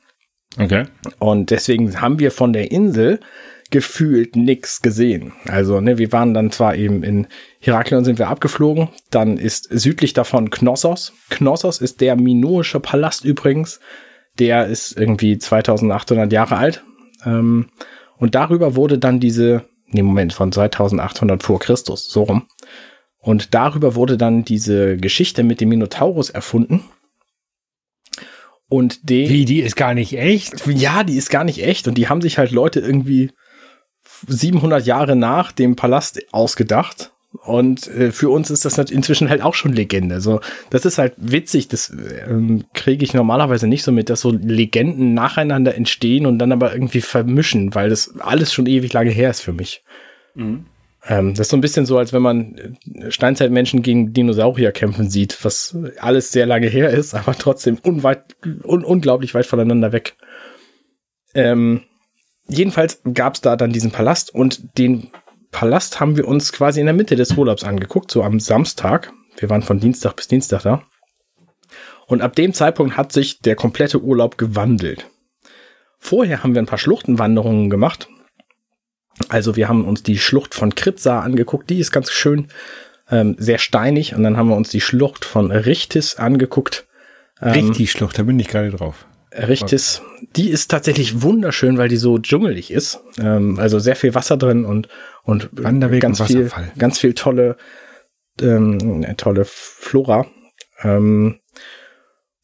Okay. 0.59 0.85
Und 1.19 1.51
deswegen 1.51 2.01
haben 2.01 2.19
wir 2.19 2.31
von 2.31 2.53
der 2.53 2.71
Insel 2.71 3.21
gefühlt 3.71 4.37
nichts 4.37 4.83
gesehen. 4.83 5.33
Also, 5.47 5.81
ne, 5.81 5.99
wir 5.99 6.13
waren 6.13 6.35
dann 6.35 6.51
zwar 6.51 6.77
eben 6.77 7.03
in 7.03 7.27
Heraklion 7.61 8.05
sind 8.05 8.19
wir 8.19 8.29
abgeflogen, 8.29 8.91
dann 9.11 9.37
ist 9.37 9.69
südlich 9.71 10.13
davon 10.13 10.51
Knossos. 10.51 11.13
Knossos 11.31 11.81
ist 11.81 12.01
der 12.01 12.17
minoische 12.17 12.79
Palast 12.79 13.25
übrigens. 13.25 13.81
Der 14.39 14.67
ist 14.67 14.97
irgendwie 14.97 15.39
2800 15.39 16.33
Jahre 16.33 16.57
alt. 16.57 16.85
Ähm, 17.25 17.67
und 18.17 18.35
darüber 18.35 18.77
wurde 18.77 18.99
dann 18.99 19.19
diese, 19.19 19.65
nee, 19.89 20.03
Moment, 20.03 20.33
von 20.33 20.53
2800 20.53 21.43
vor 21.43 21.59
Christus, 21.59 22.09
so 22.09 22.25
rum. 22.25 22.47
Und 23.25 23.55
darüber 23.55 23.95
wurde 23.95 24.19
dann 24.19 24.45
diese 24.45 24.99
Geschichte 24.99 25.45
mit 25.45 25.63
dem 25.63 25.71
Minotaurus 25.71 26.29
erfunden. 26.29 26.85
Und 28.69 29.09
die. 29.09 29.31
Wie, 29.31 29.47
die 29.47 29.61
ist 29.61 29.77
gar 29.77 29.95
nicht 29.95 30.13
echt? 30.19 30.67
Ja, 30.67 31.05
die 31.05 31.17
ist 31.17 31.31
gar 31.31 31.43
nicht 31.45 31.65
echt. 31.65 31.89
Und 31.89 31.97
die 31.97 32.09
haben 32.11 32.21
sich 32.21 32.37
halt 32.37 32.51
Leute 32.51 32.81
irgendwie 32.81 33.31
700 34.27 34.85
Jahre 34.85 35.17
nach 35.17 35.53
dem 35.53 35.75
Palast 35.75 36.21
ausgedacht. 36.33 37.13
Und 37.47 37.89
äh, 37.89 38.13
für 38.13 38.29
uns 38.29 38.51
ist 38.51 38.67
das 38.67 38.77
inzwischen 38.77 39.31
halt 39.31 39.41
auch 39.41 39.55
schon 39.55 39.73
Legende. 39.73 40.21
So, 40.21 40.41
das 40.69 40.85
ist 40.85 40.99
halt 40.99 41.15
witzig. 41.17 41.69
Das 41.69 41.97
ähm, 42.29 42.65
kriege 42.75 43.05
ich 43.05 43.15
normalerweise 43.15 43.67
nicht 43.67 43.85
so 43.85 43.91
mit, 43.91 44.11
dass 44.11 44.21
so 44.21 44.33
Legenden 44.33 45.15
nacheinander 45.15 45.75
entstehen 45.75 46.27
und 46.27 46.39
dann 46.39 46.53
aber 46.53 46.75
irgendwie 46.75 47.01
vermischen, 47.01 47.75
weil 47.75 47.89
das 47.89 48.21
alles 48.21 48.53
schon 48.53 48.67
ewig 48.67 48.93
lange 48.93 49.11
her 49.11 49.31
ist 49.31 49.41
für 49.41 49.55
mich. 49.55 49.83
Mhm. 50.35 50.67
Ähm, 51.07 51.31
das 51.35 51.41
ist 51.41 51.51
so 51.51 51.57
ein 51.57 51.61
bisschen 51.61 51.87
so, 51.87 51.99
als 51.99 52.13
wenn 52.13 52.23
man 52.23 52.57
äh, 52.57 53.11
Steinzeitmenschen 53.11 53.83
gegen 53.83 54.13
Dinosaurier 54.13 54.73
kämpfen 54.73 55.11
sieht, 55.11 55.45
was 55.45 55.77
alles 55.99 56.33
sehr 56.33 56.47
lange 56.47 56.69
her 56.69 56.91
ist, 56.91 57.15
aber 57.15 57.35
trotzdem 57.35 57.79
unweit, 57.83 58.37
un 58.65 58.85
unglaublich 58.85 59.35
weit 59.35 59.47
voneinander 59.47 59.93
weg. 59.93 60.17
Ähm, 61.35 61.83
jedenfalls 62.49 63.01
gab 63.13 63.35
es 63.35 63.41
da 63.41 63.57
dann 63.57 63.73
diesen 63.73 63.91
Palast 63.91 64.35
und 64.35 64.79
den 64.79 65.11
Palast 65.51 66.01
haben 66.01 66.17
wir 66.17 66.27
uns 66.27 66.53
quasi 66.53 66.81
in 66.81 66.87
der 66.87 66.95
Mitte 66.95 67.17
des 67.17 67.33
Urlaubs 67.33 67.65
angeguckt, 67.65 68.11
so 68.11 68.23
am 68.23 68.41
Samstag. 68.41 69.13
Wir 69.37 69.51
waren 69.51 69.63
von 69.63 69.81
Dienstag 69.81 70.17
bis 70.17 70.29
Dienstag 70.29 70.63
da. 70.63 70.83
Und 72.07 72.23
ab 72.23 72.35
dem 72.35 72.53
Zeitpunkt 72.53 72.97
hat 72.97 73.13
sich 73.13 73.41
der 73.41 73.57
komplette 73.57 74.03
Urlaub 74.03 74.37
gewandelt. 74.37 75.09
Vorher 75.99 76.43
haben 76.43 76.55
wir 76.55 76.63
ein 76.63 76.67
paar 76.67 76.79
Schluchtenwanderungen 76.79 77.71
gemacht. 77.71 78.09
Also 79.29 79.57
wir 79.57 79.69
haben 79.69 79.85
uns 79.85 80.03
die 80.03 80.19
Schlucht 80.19 80.55
von 80.55 80.75
Kritza 80.75 81.21
angeguckt, 81.21 81.71
die 81.71 81.79
ist 81.79 81.93
ganz 81.93 82.11
schön, 82.11 82.49
ähm, 83.11 83.37
sehr 83.39 83.59
steinig. 83.59 84.15
Und 84.15 84.23
dann 84.23 84.37
haben 84.37 84.49
wir 84.49 84.57
uns 84.57 84.71
die 84.71 84.81
Schlucht 84.81 85.25
von 85.25 85.51
Richtis 85.51 86.17
angeguckt. 86.17 86.87
Ähm, 87.41 87.53
Richtig-Schlucht, 87.53 88.19
da 88.19 88.23
bin 88.23 88.39
ich 88.39 88.49
gerade 88.49 88.71
drauf. 88.71 89.07
Richtis, 89.37 90.01
die 90.37 90.49
ist 90.51 90.71
tatsächlich 90.71 91.23
wunderschön, 91.23 91.77
weil 91.77 91.89
die 91.89 91.97
so 91.97 92.19
dschungelig 92.19 92.71
ist. 92.71 93.01
Ähm, 93.19 93.59
also 93.59 93.79
sehr 93.79 93.97
viel 93.97 94.15
Wasser 94.15 94.37
drin 94.37 94.65
und, 94.65 94.89
und 95.25 95.49
Wanderweg 95.53 96.01
ganz 96.01 96.21
und 96.21 96.27
viel, 96.27 96.51
ganz 96.79 96.99
viel 97.01 97.15
tolle, 97.15 97.57
ähm, 98.41 99.05
tolle 99.17 99.45
Flora. 99.45 100.27
Ähm, 100.83 101.41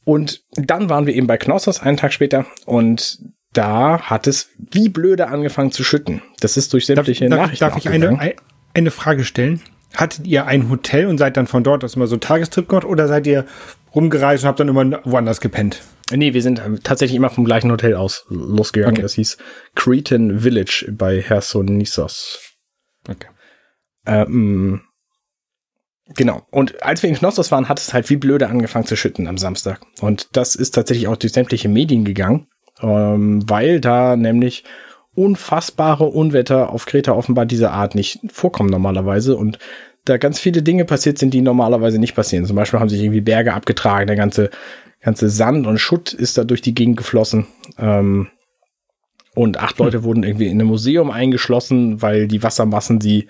und 0.05 0.43
dann 0.55 0.89
waren 0.89 1.07
wir 1.07 1.15
eben 1.15 1.29
bei 1.29 1.37
Knossos 1.37 1.81
einen 1.81 1.97
Tag 1.97 2.13
später 2.13 2.47
und 2.67 3.21
da 3.53 4.01
hat 4.03 4.27
es 4.27 4.51
wie 4.57 4.89
blöde 4.89 5.29
angefangen 5.29 5.73
zu 5.73 5.85
schütten. 5.85 6.23
Das 6.41 6.57
ist 6.57 6.73
durch 6.73 6.87
sämtliche 6.87 7.29
darf, 7.29 7.41
Nachrichten. 7.41 7.65
Darf 7.65 7.77
ich 7.77 7.89
eine, 7.89 8.35
eine 8.75 8.91
Frage 8.91 9.25
stellen? 9.25 9.61
Hattet 9.95 10.27
ihr 10.27 10.47
ein 10.47 10.71
Hotel 10.71 11.07
und 11.07 11.19
seid 11.19 11.37
dann 11.37 11.49
von 11.49 11.65
dort 11.65 11.83
aus 11.83 11.97
immer 11.97 12.07
so 12.07 12.17
Tagestrip 12.17 12.69
gemacht 12.69 12.85
oder 12.85 13.09
seid 13.09 13.27
ihr 13.27 13.45
rumgereist 13.95 14.45
und 14.45 14.49
habt 14.49 14.61
dann 14.61 14.69
immer 14.69 15.01
woanders 15.05 15.41
gepennt? 15.41 15.83
Nee, 16.11 16.33
wir 16.35 16.43
sind 16.43 16.63
tatsächlich 16.83 17.17
immer 17.17 17.31
vom 17.31 17.45
gleichen 17.45 17.71
Hotel 17.71 17.95
aus 17.95 18.25
losgegangen. 18.29 18.97
Okay. 18.97 19.03
Das 19.03 19.15
hieß 19.15 19.37
Cretan 19.75 20.41
Village 20.41 20.87
bei 20.93 21.21
Hersonissos. 21.21 22.39
Okay. 23.09 23.29
Ähm, 24.07 24.83
genau. 26.15 26.47
Und 26.51 26.83
als 26.83 27.03
wir 27.03 27.11
in 27.11 27.17
Knossos 27.17 27.51
waren, 27.51 27.69
hat 27.69 27.79
es 27.79 27.93
halt 27.93 28.11
wie 28.11 28.17
blöde 28.17 28.49
angefangen 28.49 28.87
zu 28.87 28.97
schütten 28.97 29.27
am 29.27 29.39
Samstag. 29.39 29.81
Und 30.01 30.29
das 30.33 30.55
ist 30.55 30.73
tatsächlich 30.73 31.09
auch 31.09 31.17
durch 31.17 31.33
sämtliche 31.33 31.69
Medien 31.69 32.05
gegangen, 32.05 32.47
ähm, 32.83 33.49
weil 33.49 33.81
da 33.81 34.17
nämlich 34.17 34.65
unfassbare 35.15 36.05
Unwetter 36.05 36.71
auf 36.71 36.87
Kreta 36.87 37.13
offenbar 37.13 37.47
dieser 37.47 37.73
Art 37.73 37.95
nicht 37.95 38.21
vorkommen 38.33 38.71
normalerweise 38.71 39.37
und 39.37 39.59
da 40.05 40.17
ganz 40.17 40.39
viele 40.39 40.63
Dinge 40.63 40.85
passiert 40.85 41.19
sind, 41.19 41.35
die 41.35 41.43
normalerweise 41.43 41.99
nicht 41.99 42.15
passieren. 42.15 42.47
Zum 42.47 42.57
Beispiel 42.57 42.81
haben 42.81 42.89
sich 42.89 43.03
irgendwie 43.03 43.21
Berge 43.21 43.53
abgetragen, 43.53 44.07
der 44.07 44.17
ganze, 44.17 44.51
ganze 45.01 45.29
Sand 45.29 45.67
und 45.67 45.79
Schutt 45.79 46.13
ist 46.13 46.39
da 46.39 46.45
durch 46.45 46.63
die 46.63 46.75
Gegend 46.75 46.97
geflossen. 46.97 47.47
Ähm, 47.79 48.29
und 49.35 49.59
acht 49.59 49.79
hm. 49.79 49.85
Leute 49.85 50.05
wurden 50.05 50.23
irgendwie 50.23 50.47
in 50.47 50.61
einem 50.61 50.69
Museum 50.69 51.11
eingeschlossen, 51.11 52.03
weil 52.03 52.29
die 52.29 52.43
Wassermassen 52.43 53.01
sie 53.01 53.29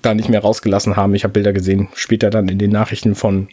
da 0.00 0.14
nicht 0.14 0.28
mehr 0.28 0.40
rausgelassen 0.40 0.96
haben. 0.96 1.14
Ich 1.14 1.24
habe 1.24 1.32
Bilder 1.32 1.52
gesehen, 1.52 1.88
später 1.94 2.30
dann 2.30 2.48
in 2.48 2.58
den 2.58 2.70
Nachrichten 2.70 3.14
von 3.14 3.48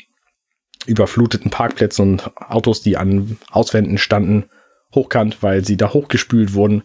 überfluteten 0.86 1.52
Parkplätzen 1.52 2.14
und 2.14 2.32
Autos, 2.38 2.82
die 2.82 2.98
an 2.98 3.38
Auswänden 3.52 3.98
standen, 3.98 4.46
hochkant, 4.94 5.42
weil 5.42 5.66
sie 5.66 5.78
da 5.78 5.94
hochgespült 5.94 6.54
wurden. 6.54 6.84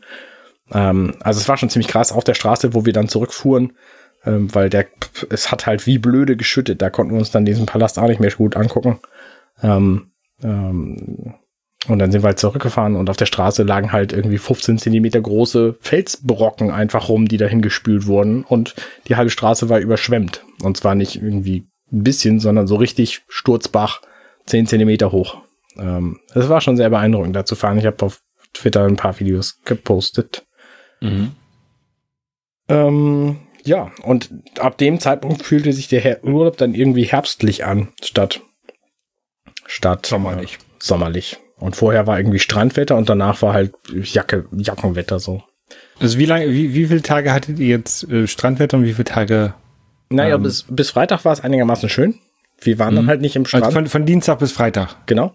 Ähm, 0.73 1.15
also 1.21 1.41
es 1.41 1.49
war 1.49 1.57
schon 1.57 1.71
ziemlich 1.71 1.89
krass 1.89 2.13
auf 2.13 2.25
der 2.25 2.35
Straße, 2.35 2.75
wo 2.75 2.85
wir 2.85 2.93
dann 2.93 3.09
zurückfuhren, 3.09 3.73
ähm, 4.25 4.55
weil 4.55 4.71
der, 4.71 4.87
es 5.31 5.51
hat 5.51 5.67
halt 5.67 5.87
wie 5.87 5.99
blöde 5.99 6.37
geschüttet. 6.37 6.83
Da 6.83 6.91
konnten 6.91 7.13
wir 7.13 7.19
uns 7.19 7.31
dann 7.31 7.45
diesen 7.45 7.67
Palast 7.67 7.99
auch 7.99 8.09
nicht 8.09 8.21
mehr 8.21 8.31
gut 8.31 8.57
angucken. 8.57 9.01
Ähm, 9.63 10.11
ähm, 10.43 11.35
und 11.87 11.99
dann 11.99 12.11
sind 12.11 12.23
wir 12.23 12.29
halt 12.29 12.39
zurückgefahren 12.39 12.97
und 12.97 13.11
auf 13.11 13.19
der 13.19 13.27
Straße 13.27 13.63
lagen 13.63 13.93
halt 13.93 14.13
irgendwie 14.13 14.39
15 14.39 14.79
Zentimeter 14.79 15.21
große 15.21 15.77
Felsbrocken 15.81 16.71
einfach 16.71 17.11
rum, 17.11 17.29
die 17.29 17.37
dahin 17.37 17.61
gespült 17.61 18.07
wurden 18.07 18.43
und 18.43 18.75
die 19.07 19.17
halbe 19.17 19.31
Straße 19.31 19.69
war 19.69 19.81
überschwemmt. 19.81 20.45
Und 20.63 20.79
zwar 20.79 20.95
nicht 20.95 21.17
irgendwie 21.17 21.67
ein 21.93 22.03
bisschen, 22.03 22.41
sondern 22.41 22.67
so 22.67 22.77
richtig 22.77 23.23
Sturzbach, 23.29 24.01
10 24.47 24.67
Zentimeter 24.67 25.13
hoch. 25.13 25.44
Ähm, 25.79 26.21
das 26.33 26.49
war 26.49 26.61
schon 26.61 26.77
sehr 26.77 26.91
beeindruckend, 26.91 27.35
da 27.35 27.45
zu 27.45 27.55
fahren. 27.55 27.79
Ich 27.79 27.87
habe 27.87 28.05
auf 28.05 28.21
Twitter 28.53 28.85
ein 28.85 28.97
paar 28.97 29.19
Videos 29.19 29.61
gepostet. 29.65 30.47
Mhm. 31.01 31.33
Ähm, 32.69 33.39
ja, 33.65 33.91
und 34.03 34.31
ab 34.59 34.79
dem 34.79 35.01
Zeitpunkt 35.01 35.43
fühlte 35.43 35.73
sich 35.73 35.89
der 35.89 36.25
Urlaub 36.25 36.57
dann 36.57 36.75
irgendwie 36.75 37.05
herbstlich 37.05 37.65
an, 37.65 37.89
statt, 38.03 38.41
statt 39.67 40.07
sommerlich. 40.07 40.55
Äh, 40.55 40.59
sommerlich. 40.79 41.39
Und 41.57 41.77
vorher 41.77 42.07
war 42.07 42.19
irgendwie 42.19 42.39
Strandwetter 42.39 42.97
und 42.97 43.09
danach 43.09 43.41
war 43.43 43.55
halt 43.55 43.75
Jacke, 43.93 44.47
Jackenwetter 44.53 45.19
so. 45.19 45.43
Also 45.99 46.19
wie 46.19 46.27
lange, 46.27 46.51
wie, 46.51 46.75
wie 46.75 46.87
viele 46.87 47.03
Tage 47.03 47.33
hattet 47.33 47.59
ihr 47.59 47.69
jetzt 47.69 48.09
äh, 48.11 48.27
Strandwetter 48.27 48.77
und 48.77 48.85
wie 48.85 48.93
viele 48.93 49.05
Tage? 49.05 49.55
Naja, 50.11 50.35
ähm, 50.35 50.43
bis, 50.43 50.65
bis 50.69 50.91
Freitag 50.91 51.25
war 51.25 51.33
es 51.33 51.41
einigermaßen 51.41 51.89
schön. 51.89 52.19
Wir 52.65 52.79
waren 52.79 52.95
dann 52.95 53.05
mhm. 53.05 53.09
halt 53.09 53.21
nicht 53.21 53.37
im 53.37 53.47
Strand. 53.47 53.65
Also 53.65 53.75
von, 53.75 53.87
von 53.87 54.07
Dienstag 54.07 54.39
bis 54.39 54.53
Freitag. 54.53 55.07
Genau. 55.07 55.35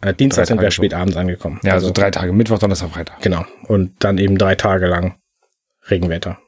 Äh, 0.00 0.14
Dienstag 0.14 0.46
sind 0.46 0.60
wir 0.60 0.70
spät 0.70 0.94
abends 0.94 1.16
angekommen. 1.16 1.60
Ja, 1.62 1.74
also, 1.74 1.88
also 1.88 2.00
drei 2.00 2.10
Tage, 2.10 2.32
Mittwoch, 2.32 2.58
Donnerstag, 2.58 2.90
Freitag. 2.90 3.20
Genau. 3.20 3.44
Und 3.66 3.92
dann 3.98 4.18
eben 4.18 4.38
drei 4.38 4.54
Tage 4.54 4.86
lang 4.86 5.16
Regenwetter. 5.90 6.38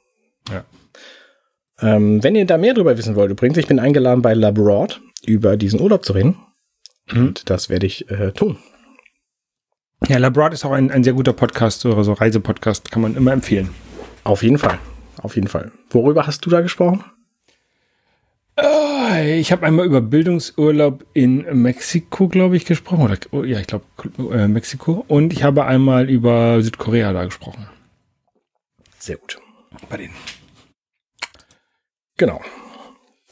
Ja. 0.51 0.65
Ähm, 1.83 2.23
wenn 2.23 2.35
ihr 2.35 2.47
da 2.47 2.59
mehr 2.59 2.75
drüber 2.75 2.97
wissen 2.97 3.17
wollt, 3.17 3.31
übrigens, 3.31 3.57
ich 3.57 3.67
bin 3.67 3.79
eingeladen 3.79 4.23
bei 4.23 4.35
Labroad 4.35 5.01
über 5.25 5.57
diesen 5.57 5.81
Urlaub 5.81 6.05
zu 6.05 6.13
reden. 6.13 6.37
Mhm. 7.11 7.21
Und 7.21 7.51
das 7.51 7.69
werde 7.69 7.87
ich 7.87 8.11
äh, 8.11 8.33
tun. 8.33 8.59
Ja, 10.09 10.19
Labroad 10.19 10.53
ist 10.53 10.65
auch 10.65 10.73
ein, 10.73 10.91
ein 10.91 11.05
sehr 11.05 11.13
guter 11.13 11.33
Podcast, 11.33 11.85
oder 11.85 12.05
so 12.05 12.13
Reisepodcast, 12.13 12.91
kann 12.91 13.03
man 13.03 13.17
immer 13.17 13.33
empfehlen. 13.33 13.71
Auf 14.25 14.43
jeden 14.43 14.59
Fall. 14.59 14.79
Auf 15.19 15.35
jeden 15.35 15.49
Fall. 15.49 15.73
Worüber 15.91 16.27
hast 16.27 16.47
du 16.47 16.51
da 16.51 16.61
gesprochen? 16.61 17.05
Ich 19.23 19.53
habe 19.53 19.67
einmal 19.67 19.87
über 19.87 20.01
Bildungsurlaub 20.01 21.05
in 21.15 21.45
Mexiko, 21.63 22.29
glaube 22.29 22.57
ich, 22.57 22.65
gesprochen. 22.65 23.05
Oder, 23.05 23.17
oh, 23.33 23.45
ja, 23.45 23.59
ich 23.61 23.67
glaube 23.67 23.85
äh, 24.33 24.49
Mexiko. 24.49 25.05
Und 25.09 25.33
ich 25.33 25.43
habe 25.43 25.65
einmal 25.65 26.09
über 26.09 26.63
Südkorea 26.63 27.13
da 27.13 27.25
gesprochen. 27.25 27.67
Sehr 28.99 29.17
gut. 29.17 29.39
Bei 29.89 29.97
denen. 29.97 30.15
Genau. 32.17 32.41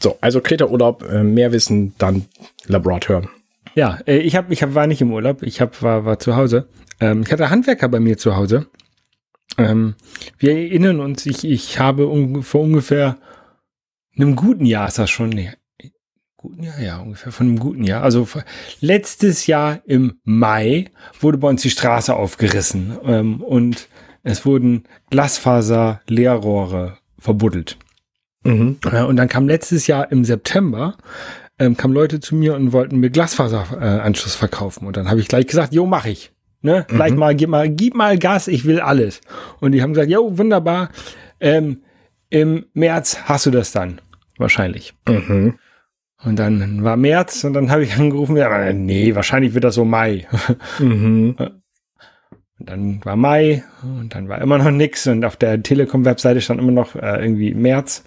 So, 0.01 0.17
also 0.21 0.41
Kreta-Urlaub, 0.41 1.03
äh, 1.03 1.23
mehr 1.23 1.53
wissen, 1.53 1.95
dann 1.99 2.27
Labrat 2.67 3.09
hören. 3.09 3.29
Ja, 3.75 3.99
äh, 4.07 4.19
ich, 4.19 4.37
hab, 4.37 4.51
ich 4.51 4.63
hab, 4.63 4.75
war 4.75 4.87
nicht 4.87 5.01
im 5.01 5.13
Urlaub, 5.13 5.43
ich 5.43 5.61
hab, 5.61 5.83
war, 5.83 6.05
war 6.05 6.19
zu 6.19 6.37
Hause. 6.37 6.69
Ähm, 7.01 7.23
ich 7.23 7.33
hatte 7.33 7.51
Handwerker 7.51 7.89
bei 7.89 8.01
mir 8.01 8.17
zu 8.17 8.37
Hause. 8.37 8.67
Ähm, 9.57 9.95
wir 10.39 10.53
erinnern 10.53 11.01
uns, 11.01 11.27
ich, 11.27 11.45
ich 11.45 11.79
habe 11.79 12.07
un 12.09 12.43
vor 12.43 12.63
ungefähr 12.63 13.19
einem 14.19 14.37
guten 14.37 14.67
Jahr 14.67 14.89
ist 14.89 14.99
das 14.99 15.11
schon, 15.11 15.31
nee, 15.31 15.51
guten 16.37 16.63
Jahr, 16.63 16.81
ja, 16.81 16.99
ungefähr 16.99 17.33
von 17.33 17.47
einem 17.47 17.59
guten 17.59 17.85
Jahr. 17.85 18.03
Also 18.03 18.29
letztes 18.81 19.47
Jahr 19.47 19.81
im 19.87 20.21
Mai 20.25 20.91
wurde 21.21 21.39
bei 21.39 21.49
uns 21.49 21.63
die 21.63 21.71
Straße 21.71 22.15
aufgerissen 22.15 22.97
ähm, 23.05 23.43
und 23.43 23.89
es 24.23 24.45
wurden 24.45 24.85
Glasfaser-Leerrohre 25.11 26.99
verbuddelt. 27.19 27.79
Mhm. 28.45 28.79
Äh, 28.91 29.03
und 29.03 29.17
dann 29.17 29.29
kam 29.29 29.49
letztes 29.49 29.87
Jahr 29.87 30.11
im 30.13 30.25
September 30.25 30.97
ähm, 31.59 31.77
kamen 31.77 31.95
Leute 31.95 32.21
zu 32.21 32.35
mir 32.35 32.55
und 32.55 32.73
wollten 32.73 32.99
mir 32.99 33.11
Glasfaseranschluss 33.11 34.35
äh, 34.35 34.39
verkaufen. 34.39 34.87
Und 34.87 34.97
dann 34.97 35.09
habe 35.09 35.21
ich 35.21 35.29
gleich 35.29 35.47
gesagt, 35.47 35.75
jo, 35.75 35.87
mach 35.87 36.07
ich. 36.07 36.33
Ne? 36.63 36.87
Mhm. 36.89 36.95
Gleich 36.95 37.15
mal, 37.15 37.35
gib 37.35 37.51
mal, 37.51 37.69
gib 37.69 37.95
mal 37.95 38.19
Gas, 38.19 38.49
ich 38.49 38.65
will 38.65 38.81
alles. 38.81 39.21
Und 39.61 39.73
die 39.73 39.83
haben 39.83 39.93
gesagt, 39.93 40.11
jo, 40.11 40.39
wunderbar. 40.39 40.91
Ähm, 41.41 41.83
Im 42.31 42.67
März 42.75 43.19
hast 43.25 43.47
du 43.47 43.51
das 43.51 43.73
dann. 43.73 44.01
Wahrscheinlich. 44.39 44.95
Mhm. 45.07 45.59
Und 46.25 46.39
dann 46.39 46.83
war 46.83 46.97
März 46.97 47.45
und 47.45 47.53
dann 47.53 47.71
habe 47.71 47.85
ich 47.85 47.97
angerufen, 47.97 48.37
ja, 48.37 48.73
nee, 48.73 49.15
wahrscheinlich 49.15 49.55
wird 49.55 49.65
das 49.65 49.75
so 49.75 49.85
Mai. 49.85 50.27
Mhm. 50.79 51.37
Und 52.61 52.69
dann 52.69 53.05
war 53.05 53.15
Mai 53.15 53.63
und 53.85 54.17
dann 54.17 54.29
war 54.29 54.41
immer 54.41 54.59
noch 54.59 54.73
nix 54.73 55.07
und 55.07 55.25
auf 55.25 55.37
der 55.37 55.63
Telekom-Webseite 55.63 56.41
stand 56.41 56.61
immer 56.61 56.73
noch 56.73 56.97
äh, 56.97 57.23
irgendwie 57.23 57.55
März 57.55 58.03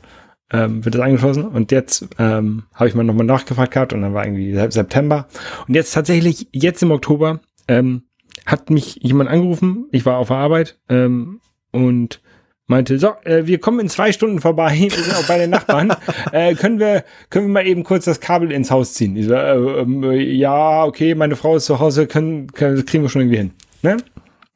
ähm, 0.51 0.83
wird 0.83 0.95
das 0.95 1.01
angeschlossen 1.01 1.45
und 1.45 1.71
jetzt 1.71 2.07
ähm, 2.19 2.63
habe 2.73 2.89
ich 2.89 2.95
mal 2.95 3.03
nochmal 3.03 3.25
nachgefragt 3.25 3.73
gehabt 3.73 3.93
und 3.93 4.01
dann 4.01 4.13
war 4.13 4.25
irgendwie 4.25 4.53
September 4.69 5.27
und 5.67 5.73
jetzt 5.73 5.93
tatsächlich, 5.93 6.47
jetzt 6.51 6.83
im 6.83 6.91
Oktober 6.91 7.39
ähm, 7.67 8.03
hat 8.45 8.69
mich 8.69 8.95
jemand 9.01 9.29
angerufen, 9.29 9.87
ich 9.91 10.05
war 10.05 10.17
auf 10.17 10.27
der 10.27 10.37
Arbeit 10.37 10.79
ähm, 10.89 11.39
und 11.71 12.21
meinte, 12.71 12.97
so, 12.97 13.13
äh, 13.23 13.45
wir 13.45 13.59
kommen 13.59 13.79
in 13.79 13.89
zwei 13.89 14.11
Stunden 14.11 14.41
vorbei, 14.41 14.75
wir 14.79 14.89
sind 14.89 15.13
auch 15.13 15.27
bei 15.27 15.37
den 15.37 15.51
Nachbarn, 15.51 15.93
äh, 16.31 16.55
können 16.55 16.79
wir, 16.79 17.03
können 17.29 17.47
wir 17.47 17.53
mal 17.53 17.67
eben 17.67 17.83
kurz 17.83 18.05
das 18.05 18.19
Kabel 18.19 18.51
ins 18.51 18.71
Haus 18.71 18.95
ziehen? 18.95 19.15
Ich 19.15 19.27
so, 19.27 19.35
äh, 19.35 19.83
äh, 19.83 20.33
ja, 20.33 20.83
okay, 20.85 21.13
meine 21.13 21.35
Frau 21.35 21.55
ist 21.57 21.65
zu 21.65 21.79
Hause, 21.79 22.07
können, 22.07 22.51
können 22.51 22.83
kriegen 22.85 23.03
wir 23.03 23.09
schon 23.09 23.21
irgendwie 23.21 23.37
hin. 23.37 23.51
Ne? 23.83 23.97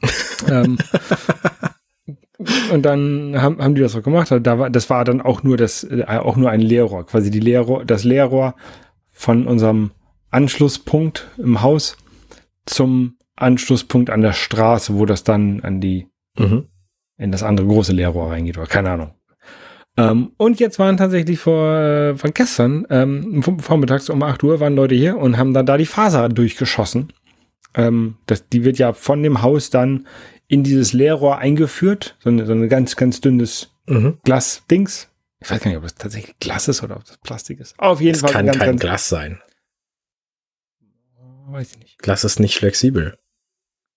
ähm, 0.49 0.77
und 2.71 2.83
dann 2.83 3.39
haben, 3.39 3.61
haben 3.61 3.75
die 3.75 3.81
das 3.81 3.95
auch 3.95 4.03
gemacht. 4.03 4.31
Da 4.31 4.59
war, 4.59 4.69
das 4.69 4.89
war 4.89 5.05
dann 5.05 5.21
auch 5.21 5.43
nur 5.43 5.57
das, 5.57 5.83
äh, 5.83 6.03
auch 6.07 6.35
nur 6.37 6.49
ein 6.49 6.61
Leerrohr, 6.61 7.05
quasi 7.05 7.29
die 7.29 7.39
Leerrohr, 7.39 7.85
das 7.85 8.03
Leerrohr 8.03 8.55
von 9.11 9.45
unserem 9.45 9.91
Anschlusspunkt 10.31 11.27
im 11.37 11.61
Haus 11.61 11.97
zum 12.65 13.17
Anschlusspunkt 13.35 14.09
an 14.09 14.21
der 14.21 14.33
Straße, 14.33 14.97
wo 14.97 15.05
das 15.05 15.23
dann 15.23 15.61
an 15.61 15.81
die 15.81 16.07
mhm 16.37 16.67
in 17.17 17.31
das 17.31 17.43
andere 17.43 17.67
große 17.67 17.93
Leerrohr 17.93 18.31
reingeht 18.31 18.57
oder 18.57 18.67
keine 18.67 18.91
Ahnung. 18.91 19.13
Ähm, 19.97 20.33
und 20.37 20.59
jetzt 20.59 20.77
waren 20.77 20.97
tatsächlich 20.97 21.39
vor, 21.39 21.73
äh, 21.75 22.15
von 22.15 22.33
gestern, 22.33 22.85
ähm, 22.89 23.41
vormittags 23.59 24.09
um 24.09 24.21
8 24.21 24.43
Uhr 24.43 24.59
waren 24.59 24.75
Leute 24.75 24.95
hier 24.95 25.17
und 25.17 25.37
haben 25.37 25.53
dann 25.53 25.65
da 25.65 25.77
die 25.77 25.85
Faser 25.85 26.27
durchgeschossen. 26.27 27.13
Ähm, 27.75 28.17
das, 28.25 28.49
die 28.49 28.65
wird 28.65 28.77
ja 28.77 28.93
von 28.93 29.23
dem 29.23 29.41
Haus 29.41 29.69
dann 29.69 30.07
in 30.47 30.63
dieses 30.63 30.93
Leerrohr 30.93 31.37
eingeführt, 31.37 32.17
so 32.19 32.29
eine, 32.29 32.45
so 32.45 32.51
eine 32.51 32.67
ganz, 32.67 32.95
ganz 32.95 33.21
dünnes 33.21 33.71
mhm. 33.87 34.17
Glasdings. 34.23 35.09
Ich 35.39 35.49
weiß 35.49 35.61
gar 35.61 35.69
nicht, 35.69 35.77
ob 35.77 35.83
das 35.83 35.95
tatsächlich 35.95 36.37
Glas 36.39 36.67
ist 36.67 36.83
oder 36.83 36.97
ob 36.97 37.05
das 37.05 37.17
Plastik 37.17 37.59
ist. 37.59 37.77
Auf 37.79 38.01
jeden 38.01 38.13
das 38.13 38.21
Fall. 38.21 38.31
kann 38.31 38.45
ganz, 38.47 38.57
kein 38.57 38.67
ganz 38.69 38.81
Glas 38.81 39.09
sein. 39.09 39.41
Weiß 41.47 41.71
ich 41.71 41.79
nicht. 41.79 41.99
Glas 41.99 42.23
ist 42.23 42.39
nicht 42.39 42.57
flexibel. 42.57 43.17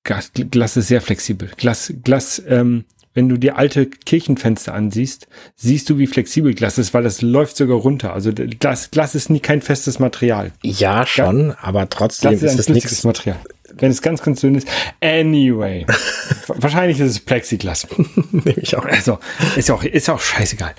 Glas, 0.04 0.30
Glas 0.34 0.76
ist 0.76 0.88
sehr 0.88 1.00
flexibel. 1.00 1.50
Glas, 1.56 1.92
Glas 2.04 2.42
ähm, 2.46 2.84
wenn 3.18 3.28
du 3.28 3.36
dir 3.36 3.58
alte 3.58 3.86
Kirchenfenster 3.86 4.72
ansiehst, 4.72 5.26
siehst 5.56 5.90
du, 5.90 5.98
wie 5.98 6.06
flexibel 6.06 6.54
Glas 6.54 6.78
ist, 6.78 6.94
weil 6.94 7.02
das 7.02 7.20
läuft 7.20 7.56
sogar 7.56 7.78
runter. 7.78 8.12
Also 8.12 8.30
Glas, 8.32 8.92
Glas 8.92 9.16
ist 9.16 9.28
nie 9.28 9.40
kein 9.40 9.60
festes 9.60 9.98
Material. 9.98 10.52
Ja, 10.62 11.04
schon, 11.04 11.48
ja? 11.48 11.56
aber 11.60 11.90
trotzdem 11.90 12.30
Glas 12.30 12.42
ist, 12.44 12.52
ist 12.52 12.60
es 12.60 12.68
nichts. 12.68 13.02
Material. 13.02 13.40
Wenn 13.76 13.90
es 13.90 14.02
ganz, 14.02 14.22
ganz 14.22 14.40
dünn 14.40 14.54
ist. 14.54 14.68
Anyway. 15.00 15.84
wahrscheinlich 16.46 17.00
ist 17.00 17.10
es 17.10 17.18
Plexiglas. 17.18 17.88
Nehme 18.30 18.60
ich 18.60 18.76
auch. 18.76 18.84
Also, 18.84 19.18
ist 19.56 19.68
ja 19.68 19.74
auch, 19.74 19.82
ist 19.82 20.08
auch 20.08 20.20
scheißegal. 20.20 20.76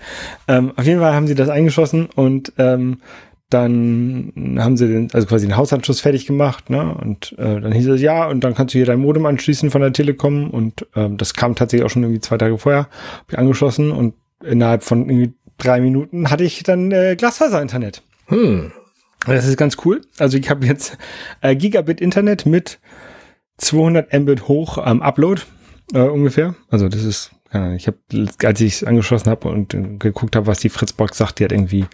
Ähm, 0.47 0.71
auf 0.77 0.85
jeden 0.85 1.01
Fall 1.01 1.13
haben 1.13 1.27
sie 1.27 1.35
das 1.35 1.49
eingeschossen 1.49 2.05
und 2.15 2.53
ähm, 2.57 2.99
dann 3.49 4.57
haben 4.59 4.77
sie 4.77 4.87
den, 4.87 5.09
also 5.11 5.25
quasi 5.25 5.47
den 5.47 5.57
Hausanschluss 5.57 6.01
fertig 6.01 6.27
gemacht, 6.27 6.69
ne? 6.69 6.93
Und 6.93 7.33
äh, 7.39 7.59
dann 7.59 7.71
hieß 7.71 7.87
es 7.87 8.01
ja, 8.01 8.27
und 8.27 8.43
dann 8.43 8.53
kannst 8.53 8.73
du 8.73 8.77
hier 8.77 8.85
dein 8.85 8.99
Modem 8.99 9.25
anschließen 9.25 9.71
von 9.71 9.81
der 9.81 9.91
Telekom. 9.91 10.51
Und 10.51 10.85
ähm, 10.95 11.17
das 11.17 11.33
kam 11.33 11.55
tatsächlich 11.55 11.85
auch 11.85 11.89
schon 11.89 12.03
irgendwie 12.03 12.21
zwei 12.21 12.37
Tage 12.37 12.57
vorher, 12.57 12.89
hab 13.19 13.31
ich 13.31 13.39
angeschlossen 13.39 13.91
und 13.91 14.13
innerhalb 14.43 14.83
von 14.83 15.09
irgendwie 15.09 15.33
drei 15.57 15.81
Minuten 15.81 16.29
hatte 16.29 16.43
ich 16.43 16.63
dann 16.63 16.91
äh, 16.91 17.15
Glasfaser-Internet. 17.15 18.03
Hm. 18.27 18.71
Das 19.25 19.47
ist 19.47 19.57
ganz 19.57 19.77
cool. 19.83 20.01
Also 20.17 20.37
ich 20.37 20.49
habe 20.49 20.65
jetzt 20.65 20.97
äh, 21.41 21.55
Gigabit 21.55 22.01
Internet 22.01 22.45
mit 22.45 22.79
200 23.57 24.13
Mbit 24.13 24.47
hoch 24.47 24.77
am 24.77 24.97
ähm, 24.97 25.01
Upload 25.01 25.41
äh, 25.93 26.01
ungefähr. 26.01 26.55
Also 26.69 26.87
das 26.87 27.03
ist, 27.03 27.31
keine 27.51 27.65
Ahnung, 27.65 27.77
ich 27.77 27.87
habe, 27.87 27.97
als 28.43 28.61
ich 28.61 28.75
es 28.75 28.83
angeschlossen 28.83 29.29
habe 29.29 29.49
und 29.49 29.73
äh, 29.73 29.81
geguckt 29.97 30.35
habe, 30.35 30.47
was 30.47 30.59
die 30.59 30.69
Fritzbox 30.69 31.17
sagt, 31.17 31.39
die 31.39 31.43
hat 31.43 31.51
irgendwie 31.51 31.85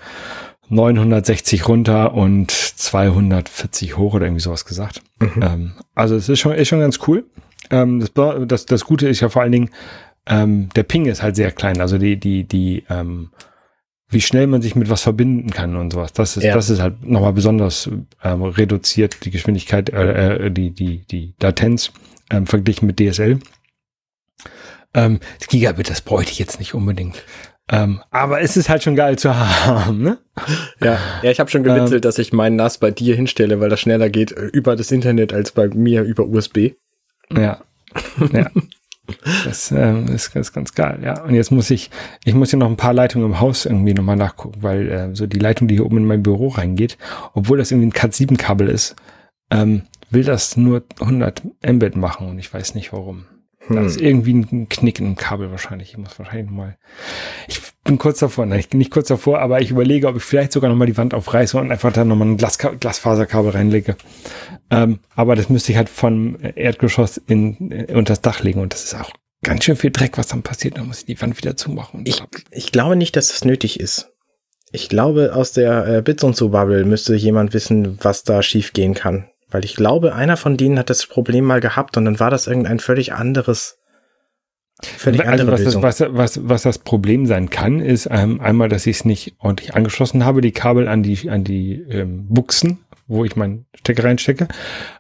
960 0.70 1.68
runter 1.68 2.14
und 2.14 2.52
240 2.52 3.98
hoch 3.98 4.14
oder 4.14 4.26
irgendwie 4.26 4.42
sowas 4.42 4.66
gesagt. 4.66 5.02
Mhm. 5.20 5.42
Ähm, 5.42 5.72
also 5.94 6.16
es 6.16 6.30
ist 6.30 6.40
schon, 6.40 6.54
ist 6.54 6.68
schon 6.68 6.80
ganz 6.80 7.00
cool. 7.08 7.26
Ähm, 7.70 8.00
das, 8.00 8.12
das, 8.48 8.66
das 8.66 8.86
Gute 8.86 9.08
ist 9.08 9.22
ja 9.22 9.30
vor 9.30 9.42
allen 9.42 9.52
Dingen, 9.52 9.70
ähm, 10.28 10.70
der 10.76 10.84
Ping 10.84 11.06
ist 11.06 11.22
halt 11.22 11.36
sehr 11.36 11.52
klein. 11.52 11.82
Also 11.82 11.98
die, 11.98 12.18
die, 12.18 12.44
die, 12.44 12.84
ähm, 12.90 13.30
wie 14.10 14.22
schnell 14.22 14.48
man 14.48 14.62
sich 14.62 14.76
mit 14.76 14.90
was 14.90 15.02
verbinden 15.02 15.50
kann 15.52 15.76
und 15.76 15.94
sowas. 15.94 16.14
Das 16.14 16.38
ist, 16.38 16.44
ja. 16.44 16.54
das 16.54 16.70
ist 16.70 16.82
halt 16.82 17.04
nochmal 17.04 17.34
besonders 17.34 17.90
ähm, 18.24 18.44
reduziert, 18.44 19.26
die 19.26 19.32
Geschwindigkeit, 19.32 19.90
äh, 19.90 20.46
äh, 20.46 20.52
die, 20.52 20.72
die, 20.72 21.06
die 21.06 21.36
Latenz 21.42 21.92
ähm, 22.30 22.48
verglichen 22.48 22.88
mit 22.88 23.00
DSL. 23.00 23.40
Ähm, 24.94 25.20
Gigabit, 25.48 25.90
das 25.90 26.02
bräuchte 26.02 26.32
ich 26.32 26.40
jetzt 26.40 26.60
nicht 26.60 26.74
unbedingt. 26.74 27.24
Ähm, 27.72 28.02
aber 28.12 28.42
es 28.42 28.58
ist 28.58 28.70
halt 28.70 28.84
schon 28.84 28.96
geil 28.96 29.18
zu 29.18 29.36
haben, 29.66 30.02
ne? 30.02 30.18
Ja, 30.82 31.00
ja 31.24 31.32
ich 31.32 31.40
habe 31.40 31.50
schon 31.50 31.64
gewitzelt, 31.64 31.94
ähm, 31.94 32.02
dass 32.02 32.20
ich 32.20 32.32
meinen 32.32 32.58
NAS 32.58 32.78
bei 32.78 32.92
dir 32.92 33.16
hinstelle, 33.16 33.60
weil 33.60 33.70
das 33.70 33.80
schneller 33.80 34.10
geht 34.10 34.32
äh, 34.32 34.46
über 34.46 34.76
das 34.76 34.92
Internet 34.92 35.34
als 35.34 35.52
bei 35.52 35.68
mir 35.70 36.04
über 36.04 36.26
USB. 36.26 36.74
Ja. 37.36 37.62
ja. 38.32 38.50
Das 39.44 39.72
ähm, 39.72 40.08
ist 40.08 40.34
ganz, 40.34 40.52
ganz 40.52 40.74
geil, 40.74 41.00
ja. 41.04 41.22
Und 41.22 41.36
jetzt 41.36 41.52
muss 41.52 41.70
ich, 41.70 41.92
ich 42.24 42.34
muss 42.34 42.50
hier 42.50 42.58
noch 42.58 42.70
ein 42.70 42.76
paar 42.76 42.94
Leitungen 42.94 43.28
im 43.28 43.40
Haus 43.40 43.66
irgendwie 43.66 43.94
nochmal 43.94 44.16
nachgucken, 44.16 44.64
weil 44.64 44.90
äh, 44.90 45.16
so 45.16 45.28
die 45.28 45.38
Leitung, 45.38 45.68
die 45.68 45.76
hier 45.76 45.86
oben 45.86 45.98
in 45.98 46.06
mein 46.06 46.24
Büro 46.24 46.48
reingeht, 46.48 46.98
obwohl 47.34 47.60
das 47.60 47.72
irgendwie 47.72 47.90
ein 47.90 47.94
Cat7-Kabel 47.94 48.68
ist, 48.68 48.96
ähm, 49.52 49.84
will 50.10 50.24
das 50.24 50.58
nur 50.58 50.84
100 51.00 51.44
Mbit 51.64 51.96
machen 51.96 52.30
und 52.30 52.40
ich 52.40 52.52
weiß 52.52 52.74
nicht 52.74 52.94
warum. 52.94 53.26
Hm. 53.68 53.76
Da 53.76 53.84
ist 53.84 54.00
irgendwie 54.00 54.34
ein 54.34 54.70
Knick 54.70 55.00
im 55.00 55.16
Kabel 55.16 55.52
wahrscheinlich. 55.52 55.92
Ich 55.92 55.98
muss 55.98 56.18
wahrscheinlich 56.18 56.52
mal. 56.52 56.78
Ich 57.48 57.60
bin 57.84 57.98
kurz 57.98 58.20
davor, 58.20 58.46
nein, 58.46 58.60
ich 58.60 58.70
bin 58.70 58.80
nicht 58.80 58.92
kurz 58.92 59.08
davor, 59.08 59.40
aber 59.40 59.62
ich 59.62 59.70
überlege, 59.70 60.08
ob 60.08 60.18
ich 60.18 60.24
vielleicht 60.24 60.52
sogar 60.52 60.70
nochmal 60.70 60.88
die 60.88 60.98
Wand 60.98 61.14
aufreiße 61.14 61.58
und 61.58 61.72
einfach 61.72 61.94
da 61.94 62.04
nochmal 62.04 62.28
ein 62.28 62.38
Glas, 62.38 62.58
Glasfaserkabel 62.58 63.52
reinlege. 63.52 63.96
Ähm, 64.72 65.00
aber 65.16 65.36
das 65.36 65.50
müsste 65.50 65.72
ich 65.72 65.78
halt 65.78 65.90
vom 65.90 66.38
Erdgeschoss 66.42 67.18
in, 67.18 67.72
äh, 67.72 67.94
unter 67.94 68.14
das 68.14 68.22
Dach 68.22 68.42
legen 68.42 68.60
und 68.60 68.74
das 68.74 68.84
ist 68.84 68.96
auch 68.96 69.12
ganz 69.44 69.64
schön 69.64 69.76
viel 69.76 69.92
Dreck, 69.92 70.18
was 70.18 70.28
dann 70.28 70.42
passiert. 70.42 70.78
Dann 70.78 70.88
muss 70.88 71.00
ich 71.00 71.06
die 71.06 71.22
Wand 71.22 71.38
wieder 71.38 71.56
zumachen. 71.56 72.02
Ich, 72.06 72.24
ich 72.52 72.72
glaube 72.72 72.96
nicht, 72.96 73.16
dass 73.16 73.30
das 73.30 73.46
nötig 73.46 73.80
ist. 73.80 74.12
Ich 74.72 74.90
glaube, 74.90 75.34
aus 75.36 75.54
der 75.54 75.88
äh, 75.88 76.02
Bits 76.02 76.24
und 76.24 76.36
so 76.36 76.50
Bubble 76.50 76.84
müsste 76.86 77.16
jemand 77.16 77.54
wissen, 77.54 78.00
was 78.02 78.24
da 78.24 78.42
schiefgehen 78.42 78.96
kann. 78.96 79.30
Weil 79.56 79.64
ich 79.64 79.78
glaube, 79.78 80.14
einer 80.14 80.36
von 80.36 80.58
denen 80.58 80.78
hat 80.78 80.90
das 80.90 81.06
Problem 81.06 81.46
mal 81.46 81.62
gehabt 81.62 81.96
und 81.96 82.04
dann 82.04 82.20
war 82.20 82.30
das 82.30 82.46
irgendein 82.46 82.80
völlig 82.80 83.14
anderes. 83.14 83.80
Völlig 84.82 85.26
also 85.26 85.50
was 85.50 85.64
das, 85.64 85.82
was, 85.82 86.02
was, 86.12 86.40
was 86.50 86.64
das 86.64 86.80
Problem 86.80 87.26
sein 87.26 87.50
kann, 87.50 87.80
ist 87.80 88.10
ähm, 88.12 88.42
einmal, 88.42 88.68
dass 88.68 88.86
ich 88.86 88.98
es 88.98 89.06
nicht 89.06 89.36
ordentlich 89.40 89.74
angeschlossen 89.74 90.26
habe, 90.26 90.42
die 90.42 90.52
Kabel 90.52 90.90
an 90.90 91.04
die, 91.04 91.30
an 91.30 91.46
die 91.46 91.76
ähm, 91.90 92.28
Buchsen, 92.28 92.80
wo 93.08 93.24
ich 93.24 93.38
meinen 93.38 93.66
Stecker 93.76 94.04
reinstecke. 94.04 94.50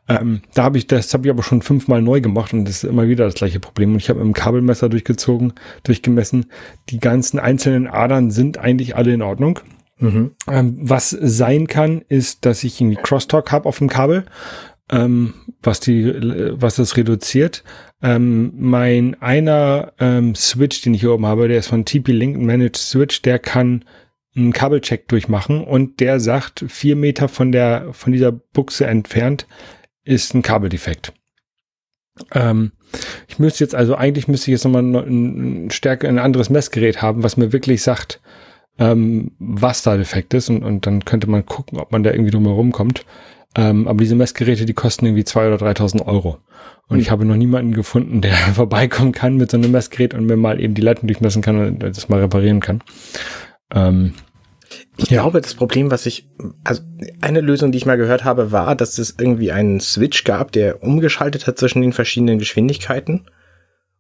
Ähm, 0.07 0.39
da 0.53 0.63
habe 0.63 0.77
ich, 0.77 0.87
das 0.87 1.13
habe 1.13 1.27
ich 1.27 1.31
aber 1.33 1.43
schon 1.43 1.61
fünfmal 1.61 2.01
neu 2.01 2.21
gemacht 2.21 2.53
und 2.53 2.63
das 2.63 2.75
ist 2.75 2.83
immer 2.85 3.09
wieder 3.09 3.25
das 3.25 3.35
gleiche 3.35 3.59
Problem. 3.59 3.91
Und 3.91 3.97
ich 3.97 4.07
habe 4.07 4.19
mit 4.19 4.27
dem 4.27 4.33
Kabelmesser 4.33 4.87
durchgezogen, 4.87 5.51
durchgemessen. 5.83 6.45
Die 6.87 7.01
ganzen 7.01 7.39
einzelnen 7.39 7.87
Adern 7.87 8.31
sind 8.31 8.57
eigentlich 8.57 8.95
alle 8.95 9.13
in 9.13 9.21
Ordnung. 9.21 9.59
Mhm. 9.99 10.31
Ähm, 10.49 10.77
was 10.81 11.09
sein 11.09 11.67
kann, 11.67 12.01
ist, 12.07 12.45
dass 12.45 12.63
ich 12.63 12.81
irgendwie 12.81 13.01
Crosstalk 13.01 13.51
habe 13.51 13.67
auf 13.67 13.77
dem 13.77 13.89
Kabel, 13.89 14.25
ähm, 14.89 15.33
was 15.61 15.79
die, 15.79 16.13
was 16.53 16.75
das 16.75 16.97
reduziert. 16.97 17.63
Ähm, 18.01 18.53
mein 18.57 19.19
einer 19.21 19.93
ähm, 19.99 20.35
Switch, 20.35 20.81
den 20.81 20.93
ich 20.93 21.01
hier 21.01 21.13
oben 21.13 21.25
habe, 21.25 21.47
der 21.47 21.59
ist 21.59 21.67
von 21.67 21.85
TP-Link 21.85 22.37
Managed 22.37 22.77
Switch, 22.77 23.21
der 23.21 23.39
kann 23.39 23.85
einen 24.35 24.51
Kabelcheck 24.51 25.07
durchmachen 25.07 25.63
und 25.63 26.01
der 26.01 26.19
sagt, 26.19 26.65
vier 26.67 26.95
Meter 26.95 27.29
von 27.29 27.51
der, 27.51 27.93
von 27.93 28.11
dieser 28.11 28.33
Buchse 28.33 28.85
entfernt 28.85 29.47
ist 30.03 30.33
ein 30.33 30.41
Kabeldefekt. 30.41 31.13
Ähm, 32.31 32.71
ich 33.27 33.39
müsste 33.39 33.63
jetzt 33.63 33.75
also, 33.75 33.95
eigentlich 33.95 34.27
müsste 34.27 34.51
ich 34.51 34.53
jetzt 34.55 34.65
nochmal 34.65 34.83
ein, 34.83 35.67
ein, 35.67 35.69
ein 36.01 36.19
anderes 36.19 36.49
Messgerät 36.49 37.01
haben, 37.01 37.23
was 37.23 37.37
mir 37.37 37.53
wirklich 37.53 37.81
sagt, 37.81 38.21
ähm, 38.77 39.31
was 39.39 39.83
da 39.83 39.97
defekt 39.97 40.33
ist 40.33 40.49
und, 40.49 40.63
und 40.63 40.85
dann 40.85 41.05
könnte 41.05 41.29
man 41.29 41.45
gucken, 41.45 41.79
ob 41.79 41.91
man 41.91 42.03
da 42.03 42.11
irgendwie 42.11 42.31
drum 42.31 42.45
herum 42.45 42.71
kommt. 42.71 43.05
Ähm, 43.57 43.87
aber 43.87 43.99
diese 43.99 44.15
Messgeräte, 44.15 44.65
die 44.65 44.73
kosten 44.73 45.05
irgendwie 45.05 45.23
zwei 45.23 45.47
oder 45.47 45.65
3.000 45.65 46.05
Euro. 46.05 46.39
Und 46.87 46.97
mhm. 46.97 47.01
ich 47.01 47.09
habe 47.09 47.25
noch 47.25 47.37
niemanden 47.37 47.73
gefunden, 47.73 48.21
der 48.21 48.33
vorbeikommen 48.53 49.13
kann 49.13 49.37
mit 49.37 49.51
so 49.51 49.57
einem 49.57 49.71
Messgerät 49.71 50.13
und 50.13 50.25
mir 50.25 50.35
mal 50.35 50.59
eben 50.59 50.73
die 50.73 50.81
Leitung 50.81 51.07
durchmessen 51.07 51.41
kann 51.41 51.57
und 51.57 51.83
das 51.83 52.09
mal 52.09 52.19
reparieren 52.19 52.59
kann. 52.59 52.81
Ähm, 53.73 54.13
ich 54.97 55.09
ja. 55.09 55.21
glaube, 55.21 55.41
das 55.41 55.53
Problem, 55.53 55.91
was 55.91 56.05
ich, 56.05 56.27
also 56.63 56.81
eine 57.21 57.41
Lösung, 57.41 57.71
die 57.71 57.77
ich 57.77 57.85
mal 57.85 57.97
gehört 57.97 58.23
habe, 58.23 58.51
war, 58.51 58.75
dass 58.75 58.97
es 58.97 59.15
irgendwie 59.17 59.51
einen 59.51 59.79
Switch 59.79 60.23
gab, 60.23 60.51
der 60.51 60.83
umgeschaltet 60.83 61.47
hat 61.47 61.57
zwischen 61.57 61.81
den 61.81 61.93
verschiedenen 61.93 62.39
Geschwindigkeiten 62.39 63.25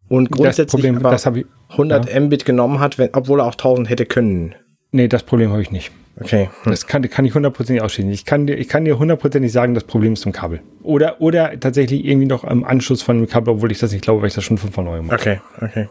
und 0.07 0.31
grundsätzlich 0.31 0.83
Problem, 0.83 1.05
aber 1.05 1.15
ich, 1.15 1.45
100 1.69 2.13
ja. 2.13 2.19
Mbit 2.19 2.45
genommen 2.45 2.79
hat, 2.79 2.97
wenn, 2.97 3.09
obwohl 3.13 3.39
er 3.39 3.45
auch 3.45 3.53
1000 3.53 3.89
hätte 3.89 4.05
können. 4.05 4.55
Nee, 4.95 5.09
das 5.09 5.23
Problem 5.23 5.51
habe 5.51 5.61
ich 5.61 5.71
nicht. 5.71 5.91
Okay. 6.21 6.49
Hm. 6.63 6.71
Das 6.71 6.87
kann, 6.87 7.01
kann 7.09 7.25
ich 7.25 7.35
hundertprozentig 7.35 7.83
ausschließen. 7.83 8.09
Ich 8.13 8.23
kann 8.23 8.47
dir, 8.47 8.55
ich 8.55 8.69
kann 8.69 8.85
dir 8.85 8.97
hundertprozentig 8.97 9.51
sagen, 9.51 9.73
das 9.73 9.83
Problem 9.83 10.13
ist 10.13 10.21
zum 10.21 10.31
Kabel. 10.31 10.61
Oder, 10.83 11.19
oder 11.19 11.59
tatsächlich 11.59 12.05
irgendwie 12.05 12.27
noch 12.27 12.45
am 12.45 12.63
Anschluss 12.63 13.01
von 13.01 13.17
dem 13.17 13.27
Kabel, 13.27 13.55
obwohl 13.55 13.73
ich 13.73 13.79
das 13.79 13.91
nicht 13.91 14.05
glaube, 14.05 14.21
weil 14.21 14.29
ich 14.29 14.35
das 14.35 14.45
schon 14.45 14.57
fünfmal 14.57 14.85
neu 14.85 15.01
mache. 15.01 15.15
Okay, 15.15 15.41
okay. 15.59 15.89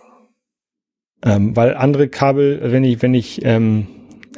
Ähm, 1.22 1.54
weil 1.54 1.74
andere 1.74 2.08
Kabel, 2.08 2.60
wenn 2.64 2.82
ich, 2.82 3.02
wenn 3.02 3.12
ich 3.12 3.44
ähm, 3.44 3.88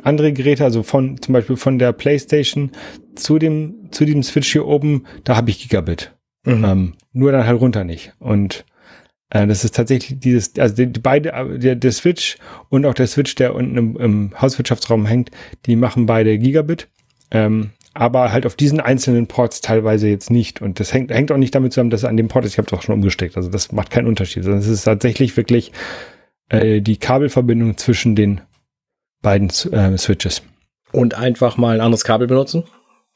andere 0.03 0.33
Geräte, 0.33 0.65
also 0.65 0.83
von 0.83 1.23
zum 1.23 1.33
Beispiel 1.33 1.57
von 1.57 1.79
der 1.79 1.93
PlayStation 1.93 2.73
zu 3.15 3.39
dem 3.39 3.93
zu 3.93 4.05
diesem 4.05 4.25
Switch 4.25 4.51
hier 4.51 4.67
oben, 4.67 5.05
da 5.23 5.37
habe 5.37 5.51
ich 5.51 5.61
Gigabit. 5.61 6.13
Mhm. 6.45 6.65
Ähm, 6.65 6.93
nur 7.13 7.31
dann 7.31 7.47
halt 7.47 7.61
runter 7.61 7.85
nicht. 7.85 8.15
Und 8.19 8.65
das 9.31 9.65
ist 9.65 9.75
tatsächlich 9.75 10.21
dieses, 10.21 10.57
also 10.59 10.75
die, 10.75 10.93
die 10.93 11.01
beide, 11.01 11.33
äh, 11.33 11.59
der, 11.59 11.75
der 11.75 11.93
Switch 11.93 12.37
und 12.69 12.87
auch 12.87 12.95
der 12.95 13.07
Switch, 13.07 13.35
der 13.35 13.55
unten 13.55 13.77
im, 13.77 13.97
im 13.97 14.41
Hauswirtschaftsraum 14.41 15.07
hängt, 15.07 15.31
die 15.67 15.77
machen 15.77 16.07
beide 16.07 16.39
Gigabit. 16.39 16.89
Ähm, 17.31 17.71
aber 17.93 18.31
halt 18.31 18.45
auf 18.47 18.57
diesen 18.57 18.79
einzelnen 18.79 19.27
Ports 19.27 19.63
teilweise 19.63 20.09
jetzt 20.09 20.31
nicht. 20.31 20.61
Und 20.61 20.81
das 20.81 20.93
hängt, 20.93 21.11
hängt 21.11 21.33
auch 21.33 21.39
nicht 21.39 21.55
damit 21.55 21.73
zusammen, 21.73 21.91
dass 21.91 22.05
an 22.05 22.17
dem 22.17 22.29
Port 22.29 22.45
ist, 22.45 22.53
ich 22.53 22.59
habe 22.59 22.67
es 22.67 22.73
auch 22.73 22.83
schon 22.83 22.95
umgesteckt. 22.95 23.37
Also 23.37 23.49
das 23.49 23.73
macht 23.73 23.91
keinen 23.91 24.07
Unterschied. 24.07 24.45
Sondern 24.45 24.61
es 24.61 24.69
ist 24.69 24.85
tatsächlich 24.85 25.37
wirklich 25.37 25.73
äh, 26.51 26.81
die 26.81 26.99
Kabelverbindung 26.99 27.79
zwischen 27.79 28.15
den 28.15 28.43
beiden 29.23 29.49
äh, 29.73 29.97
Switches. 29.97 30.43
Und 30.93 31.15
einfach 31.15 31.57
mal 31.57 31.75
ein 31.75 31.81
anderes 31.81 32.05
Kabel 32.05 32.27
benutzen? 32.27 32.65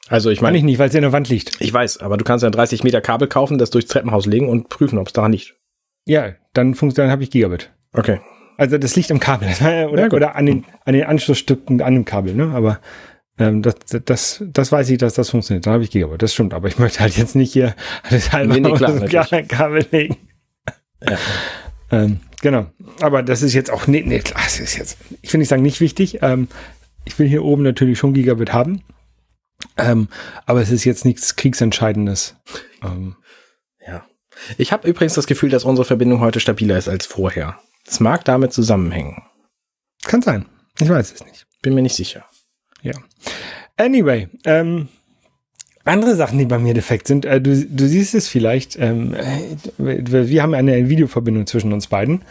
Also 0.08 0.30
ich 0.30 0.40
meine. 0.40 0.56
Kann 0.56 0.58
ich 0.58 0.64
nicht, 0.64 0.78
weil 0.78 0.88
es 0.88 0.94
in 0.94 1.02
der 1.02 1.12
Wand 1.12 1.28
liegt. 1.28 1.60
Ich 1.60 1.72
weiß, 1.72 1.98
aber 1.98 2.16
du 2.16 2.24
kannst 2.24 2.42
ja 2.42 2.50
30 2.50 2.82
Meter 2.82 3.00
Kabel 3.00 3.28
kaufen, 3.28 3.58
das 3.58 3.70
durchs 3.70 3.88
Treppenhaus 3.88 4.26
legen 4.26 4.48
und 4.48 4.70
prüfen, 4.70 4.98
ob 4.98 5.08
es 5.08 5.12
daran 5.12 5.32
liegt. 5.32 5.59
Ja, 6.06 6.34
dann 6.52 6.74
funktioniert, 6.74 7.06
dann 7.06 7.12
habe 7.12 7.22
ich 7.22 7.30
Gigabit. 7.30 7.70
Okay. 7.92 8.20
Also 8.56 8.76
das 8.76 8.94
liegt 8.96 9.10
am 9.10 9.20
Kabel 9.20 9.48
oder, 9.90 10.02
ja, 10.02 10.12
oder 10.12 10.36
an 10.36 10.46
den, 10.46 10.64
an 10.84 10.94
den 10.94 11.04
Anschlussstücken 11.04 11.80
an 11.80 11.94
dem 11.94 12.04
Kabel, 12.04 12.34
ne? 12.34 12.50
Aber 12.54 12.80
ähm, 13.38 13.62
das, 13.62 13.74
das, 14.04 14.44
das 14.46 14.70
weiß 14.70 14.90
ich, 14.90 14.98
dass 14.98 15.14
das 15.14 15.30
funktioniert. 15.30 15.66
Dann 15.66 15.72
habe 15.74 15.82
ich 15.82 15.90
Gigabit. 15.90 16.20
Das 16.22 16.34
stimmt. 16.34 16.52
Aber 16.52 16.68
ich 16.68 16.78
möchte 16.78 17.00
halt 17.00 17.16
jetzt 17.16 17.34
nicht 17.34 17.52
hier 17.52 17.74
das 18.10 18.32
halbe 18.32 18.52
nee, 18.52 18.60
nee, 18.60 18.72
klar, 18.74 19.42
Kabel 19.42 19.86
legen. 19.90 20.16
Ja. 21.02 21.16
ähm, 21.90 22.20
genau. 22.42 22.66
Aber 23.00 23.22
das 23.22 23.42
ist 23.42 23.54
jetzt 23.54 23.70
auch, 23.70 23.86
nee, 23.86 24.02
nee, 24.04 24.18
klar, 24.18 24.42
das 24.44 24.60
ist 24.60 24.76
jetzt, 24.76 24.98
ich 25.22 25.32
will 25.32 25.38
nicht 25.38 25.48
sagen, 25.48 25.62
nicht 25.62 25.80
wichtig. 25.80 26.18
Ähm, 26.22 26.48
ich 27.06 27.18
will 27.18 27.26
hier 27.26 27.44
oben 27.44 27.62
natürlich 27.62 27.98
schon 27.98 28.12
Gigabit 28.12 28.52
haben. 28.52 28.82
Ähm, 29.78 30.08
aber 30.44 30.60
es 30.60 30.70
ist 30.70 30.84
jetzt 30.84 31.04
nichts 31.04 31.36
Kriegsentscheidendes. 31.36 32.36
Ähm. 32.82 33.16
Ich 34.58 34.72
habe 34.72 34.88
übrigens 34.88 35.14
das 35.14 35.26
Gefühl, 35.26 35.50
dass 35.50 35.64
unsere 35.64 35.84
Verbindung 35.84 36.20
heute 36.20 36.40
stabiler 36.40 36.78
ist 36.78 36.88
als 36.88 37.06
vorher. 37.06 37.58
Es 37.86 38.00
mag 38.00 38.24
damit 38.24 38.52
zusammenhängen. 38.52 39.22
Kann 40.04 40.22
sein. 40.22 40.46
Ich 40.80 40.88
weiß 40.88 41.12
es 41.12 41.24
nicht. 41.24 41.46
Bin 41.62 41.74
mir 41.74 41.82
nicht 41.82 41.96
sicher. 41.96 42.24
Ja. 42.82 42.94
Anyway, 43.76 44.28
ähm, 44.44 44.88
andere 45.84 46.14
Sachen, 46.14 46.38
die 46.38 46.44
bei 46.44 46.58
mir 46.58 46.74
defekt 46.74 47.06
sind, 47.06 47.24
äh, 47.24 47.40
du, 47.40 47.56
du 47.56 47.86
siehst 47.86 48.14
es 48.14 48.28
vielleicht, 48.28 48.78
ähm, 48.78 49.14
äh, 49.14 49.56
wir 49.78 50.42
haben 50.42 50.54
eine 50.54 50.88
Videoverbindung 50.88 51.46
zwischen 51.46 51.72
uns 51.72 51.86
beiden 51.86 52.22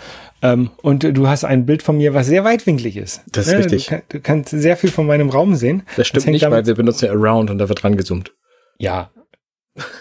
ähm, 0.42 0.70
und 0.82 1.04
du 1.04 1.28
hast 1.28 1.44
ein 1.44 1.66
Bild 1.66 1.82
von 1.82 1.98
mir, 1.98 2.14
was 2.14 2.28
sehr 2.28 2.44
weitwinklig 2.44 2.96
ist. 2.96 3.22
Das 3.32 3.48
ist 3.48 3.54
ja, 3.54 3.60
richtig. 3.60 3.86
Du, 3.86 3.90
kann, 3.90 4.02
du, 4.10 4.20
kannst 4.20 4.50
sehr 4.52 4.78
viel 4.78 4.92
von 4.92 5.08
meinem 5.08 5.30
Raum 5.30 5.56
sehen. 5.56 5.84
Das 5.98 6.08
stimmt 6.08 6.26
das 6.26 6.32
nicht, 6.32 6.44
damit, 6.44 6.60
weil 6.60 6.66
wir 6.68 6.76
benutzen 6.76 7.06
ja 7.06 7.12
Around 7.12 7.50
und 7.50 7.58
da 7.58 7.68
wird 7.68 7.84
rangezoomt. 7.84 8.34
Ja, 8.78 9.12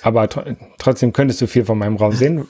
aber 0.02 0.28
tr 0.28 0.56
trotzdem 0.78 1.12
könntest 1.12 1.40
du 1.40 1.46
viel 1.46 1.64
von 1.64 1.78
meinem 1.78 1.96
Raum 1.96 2.12
sehen, 2.12 2.46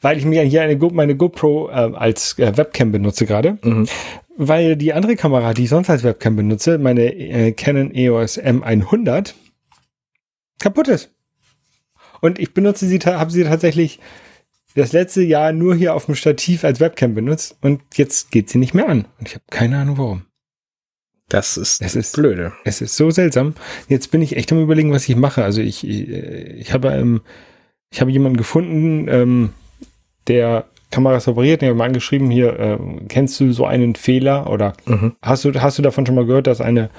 weil 0.00 0.18
ich 0.18 0.24
mir 0.24 0.42
hier 0.42 0.62
eine 0.62 0.76
Go 0.76 0.90
meine 0.90 1.16
GoPro 1.16 1.70
äh, 1.70 1.72
als 1.72 2.38
äh, 2.38 2.56
Webcam 2.56 2.92
benutze 2.92 3.26
gerade. 3.26 3.58
Mhm. 3.62 3.88
Weil 4.36 4.76
die 4.76 4.92
andere 4.92 5.16
Kamera, 5.16 5.52
die 5.52 5.64
ich 5.64 5.68
sonst 5.68 5.90
als 5.90 6.04
Webcam 6.04 6.36
benutze, 6.36 6.78
meine 6.78 7.14
äh, 7.14 7.52
Canon 7.52 7.94
EOS 7.94 8.40
M100, 8.40 9.34
kaputt 10.58 10.88
ist. 10.88 11.10
Und 12.20 12.38
ich 12.38 12.54
benutze 12.54 12.86
sie, 12.86 12.98
habe 12.98 13.30
sie 13.30 13.44
tatsächlich 13.44 14.00
das 14.74 14.92
letzte 14.92 15.22
Jahr 15.22 15.52
nur 15.52 15.74
hier 15.74 15.94
auf 15.94 16.06
dem 16.06 16.14
Stativ 16.14 16.64
als 16.64 16.80
Webcam 16.80 17.14
benutzt 17.14 17.56
und 17.60 17.82
jetzt 17.94 18.30
geht 18.30 18.48
sie 18.48 18.58
nicht 18.58 18.74
mehr 18.74 18.88
an. 18.88 19.06
Und 19.18 19.28
ich 19.28 19.34
habe 19.34 19.44
keine 19.50 19.78
Ahnung 19.78 19.98
warum. 19.98 20.22
Das 21.32 21.56
ist, 21.56 21.80
es 21.80 21.96
ist 21.96 22.14
blöde. 22.14 22.52
Es 22.64 22.82
ist 22.82 22.94
so 22.94 23.10
seltsam. 23.10 23.54
Jetzt 23.88 24.10
bin 24.10 24.20
ich 24.20 24.36
echt 24.36 24.52
am 24.52 24.62
überlegen, 24.62 24.92
was 24.92 25.08
ich 25.08 25.16
mache. 25.16 25.42
Also 25.42 25.62
ich, 25.62 25.86
ich, 25.88 26.08
ich 26.10 26.72
habe 26.74 26.88
ähm, 26.88 27.22
ich 27.90 28.00
habe 28.00 28.10
jemanden 28.10 28.36
gefunden, 28.36 29.06
ähm, 29.08 29.50
der 30.26 30.66
Kameras 30.90 31.28
operiert, 31.28 31.62
den 31.62 31.68
habe 31.68 31.78
mal 31.78 31.86
angeschrieben, 31.86 32.30
hier, 32.30 32.58
äh, 32.58 32.78
kennst 33.08 33.40
du 33.40 33.52
so 33.52 33.64
einen 33.64 33.94
Fehler 33.94 34.50
oder 34.50 34.74
mhm. 34.84 35.14
hast 35.22 35.44
du, 35.44 35.52
hast 35.54 35.78
du 35.78 35.82
davon 35.82 36.04
schon 36.04 36.14
mal 36.14 36.26
gehört, 36.26 36.46
dass 36.46 36.60
eine 36.60 36.90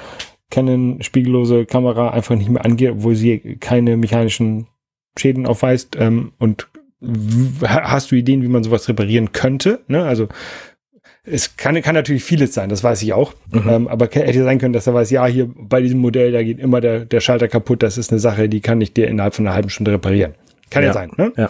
Canon 0.50 1.02
spiegellose 1.02 1.66
Kamera 1.66 2.10
einfach 2.10 2.36
nicht 2.36 2.50
mehr 2.50 2.66
angeht, 2.66 2.92
obwohl 2.92 3.16
sie 3.16 3.58
keine 3.60 3.98
mechanischen 3.98 4.68
Schäden 5.18 5.46
aufweist. 5.46 5.96
Ähm, 6.00 6.34
und 6.40 6.68
hast 7.64 8.12
du 8.12 8.16
Ideen, 8.16 8.42
wie 8.42 8.48
man 8.48 8.64
sowas 8.64 8.88
reparieren 8.88 9.32
könnte? 9.32 9.82
Ne? 9.88 10.04
Also 10.04 10.28
es 11.26 11.56
kann, 11.56 11.82
kann 11.82 11.96
natürlich 11.96 12.24
vieles 12.24 12.54
sein, 12.54 12.70
das 12.70 12.84
weiß 12.84 13.02
ich 13.02 13.14
auch. 13.14 13.34
Mhm. 13.52 13.70
Ähm, 13.70 13.88
aber 13.88 14.10
hätte 14.12 14.44
sein 14.44 14.60
können, 14.60 14.74
dass 14.74 14.88
er 14.88 14.94
weiß, 14.94 15.10
ja, 15.10 15.26
hier 15.26 15.50
bei 15.56 15.82
diesem 15.82 16.00
Modell, 16.00 16.32
da 16.32 16.44
geht 16.44 16.60
immer 16.60 16.82
der, 16.82 17.06
der 17.06 17.22
Schalter 17.22 17.48
kaputt. 17.48 17.82
Das 17.82 17.98
ist 17.98 18.12
eine 18.12 18.20
Sache, 18.20 18.50
die 18.50 18.60
kann 18.60 18.82
ich 18.82 18.94
dir 18.94 19.08
innerhalb 19.08 19.34
von 19.34 19.48
einer 19.48 19.56
halben 19.56 19.70
Stunde 19.70 19.92
reparieren. 19.92 20.36
Kann 20.70 20.84
ja, 20.84 20.90
ja 20.90 20.94
sein. 20.94 21.12
Ne? 21.18 21.32
Ja. 21.38 21.50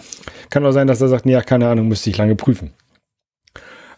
Kann 0.50 0.64
auch 0.64 0.72
sein, 0.72 0.86
dass 0.86 1.00
er 1.00 1.08
sagt, 1.08 1.26
nee, 1.26 1.32
ja, 1.32 1.42
keine 1.42 1.68
Ahnung, 1.68 1.88
müsste 1.88 2.10
ich 2.10 2.16
lange 2.16 2.36
prüfen. 2.36 2.72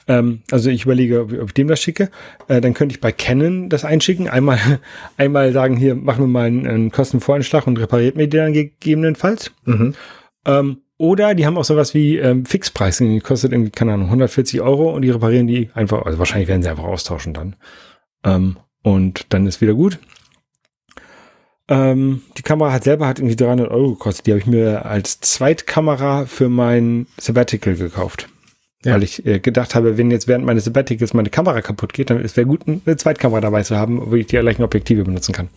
Ähm, 0.08 0.42
also 0.50 0.70
ich 0.70 0.84
überlege, 0.84 1.20
ob, 1.20 1.32
ob 1.32 1.48
ich 1.48 1.54
dem 1.54 1.68
das 1.68 1.80
schicke. 1.80 2.10
Äh, 2.48 2.60
dann 2.62 2.72
könnte 2.72 2.94
ich 2.94 3.00
bei 3.00 3.12
Canon 3.12 3.68
das 3.68 3.84
einschicken. 3.84 4.28
Einmal, 4.28 4.58
einmal 5.18 5.52
sagen, 5.52 5.76
hier, 5.76 5.94
machen 5.94 6.22
wir 6.22 6.28
mal 6.28 6.46
einen, 6.46 6.66
einen 6.66 6.90
Kostenvoranschlag 6.90 7.66
und 7.66 7.78
repariert 7.78 8.16
mir 8.16 8.28
den 8.28 8.40
dann 8.40 8.52
gegebenenfalls. 8.54 9.52
Mhm. 9.64 9.94
Ähm, 10.46 10.78
oder 10.98 11.34
die 11.34 11.46
haben 11.46 11.58
auch 11.58 11.64
sowas 11.64 11.94
wie 11.94 12.16
ähm, 12.16 12.46
Fixpreis. 12.46 12.98
Die 12.98 13.20
kostet 13.20 13.52
irgendwie, 13.52 13.70
keine 13.70 13.92
Ahnung, 13.92 14.06
140 14.06 14.60
Euro 14.62 14.90
und 14.94 15.02
die 15.02 15.10
reparieren 15.10 15.46
die 15.46 15.70
einfach, 15.74 16.02
also 16.02 16.18
wahrscheinlich 16.18 16.48
werden 16.48 16.62
sie 16.62 16.70
einfach 16.70 16.84
austauschen 16.84 17.34
dann. 17.34 17.56
Ähm, 18.24 18.56
und 18.82 19.26
dann 19.30 19.46
ist 19.46 19.60
wieder 19.60 19.74
gut. 19.74 19.98
Ähm, 21.68 22.22
die 22.38 22.42
Kamera 22.42 22.72
hat 22.72 22.84
selber 22.84 23.08
hat 23.08 23.18
irgendwie 23.18 23.36
300 23.36 23.70
Euro 23.70 23.90
gekostet. 23.90 24.26
Die 24.26 24.30
habe 24.30 24.40
ich 24.40 24.46
mir 24.46 24.86
als 24.86 25.20
Zweitkamera 25.20 26.26
für 26.26 26.48
mein 26.48 27.06
Sabbatical 27.18 27.74
gekauft. 27.74 28.28
Ja. 28.84 28.94
Weil 28.94 29.02
ich 29.02 29.26
äh, 29.26 29.40
gedacht 29.40 29.74
habe, 29.74 29.98
wenn 29.98 30.10
jetzt 30.10 30.28
während 30.28 30.44
meines 30.46 30.64
Sabbaticals 30.64 31.12
meine 31.12 31.30
Kamera 31.30 31.60
kaputt 31.60 31.92
geht, 31.92 32.10
dann 32.10 32.22
wäre 32.22 32.46
gut, 32.46 32.62
eine 32.66 32.96
Zweitkamera 32.96 33.40
dabei 33.40 33.64
zu 33.64 33.76
haben, 33.76 34.10
wo 34.10 34.14
ich 34.14 34.28
die 34.28 34.38
gleichen 34.38 34.62
Objektive 34.62 35.02
benutzen 35.02 35.32
kann. 35.32 35.48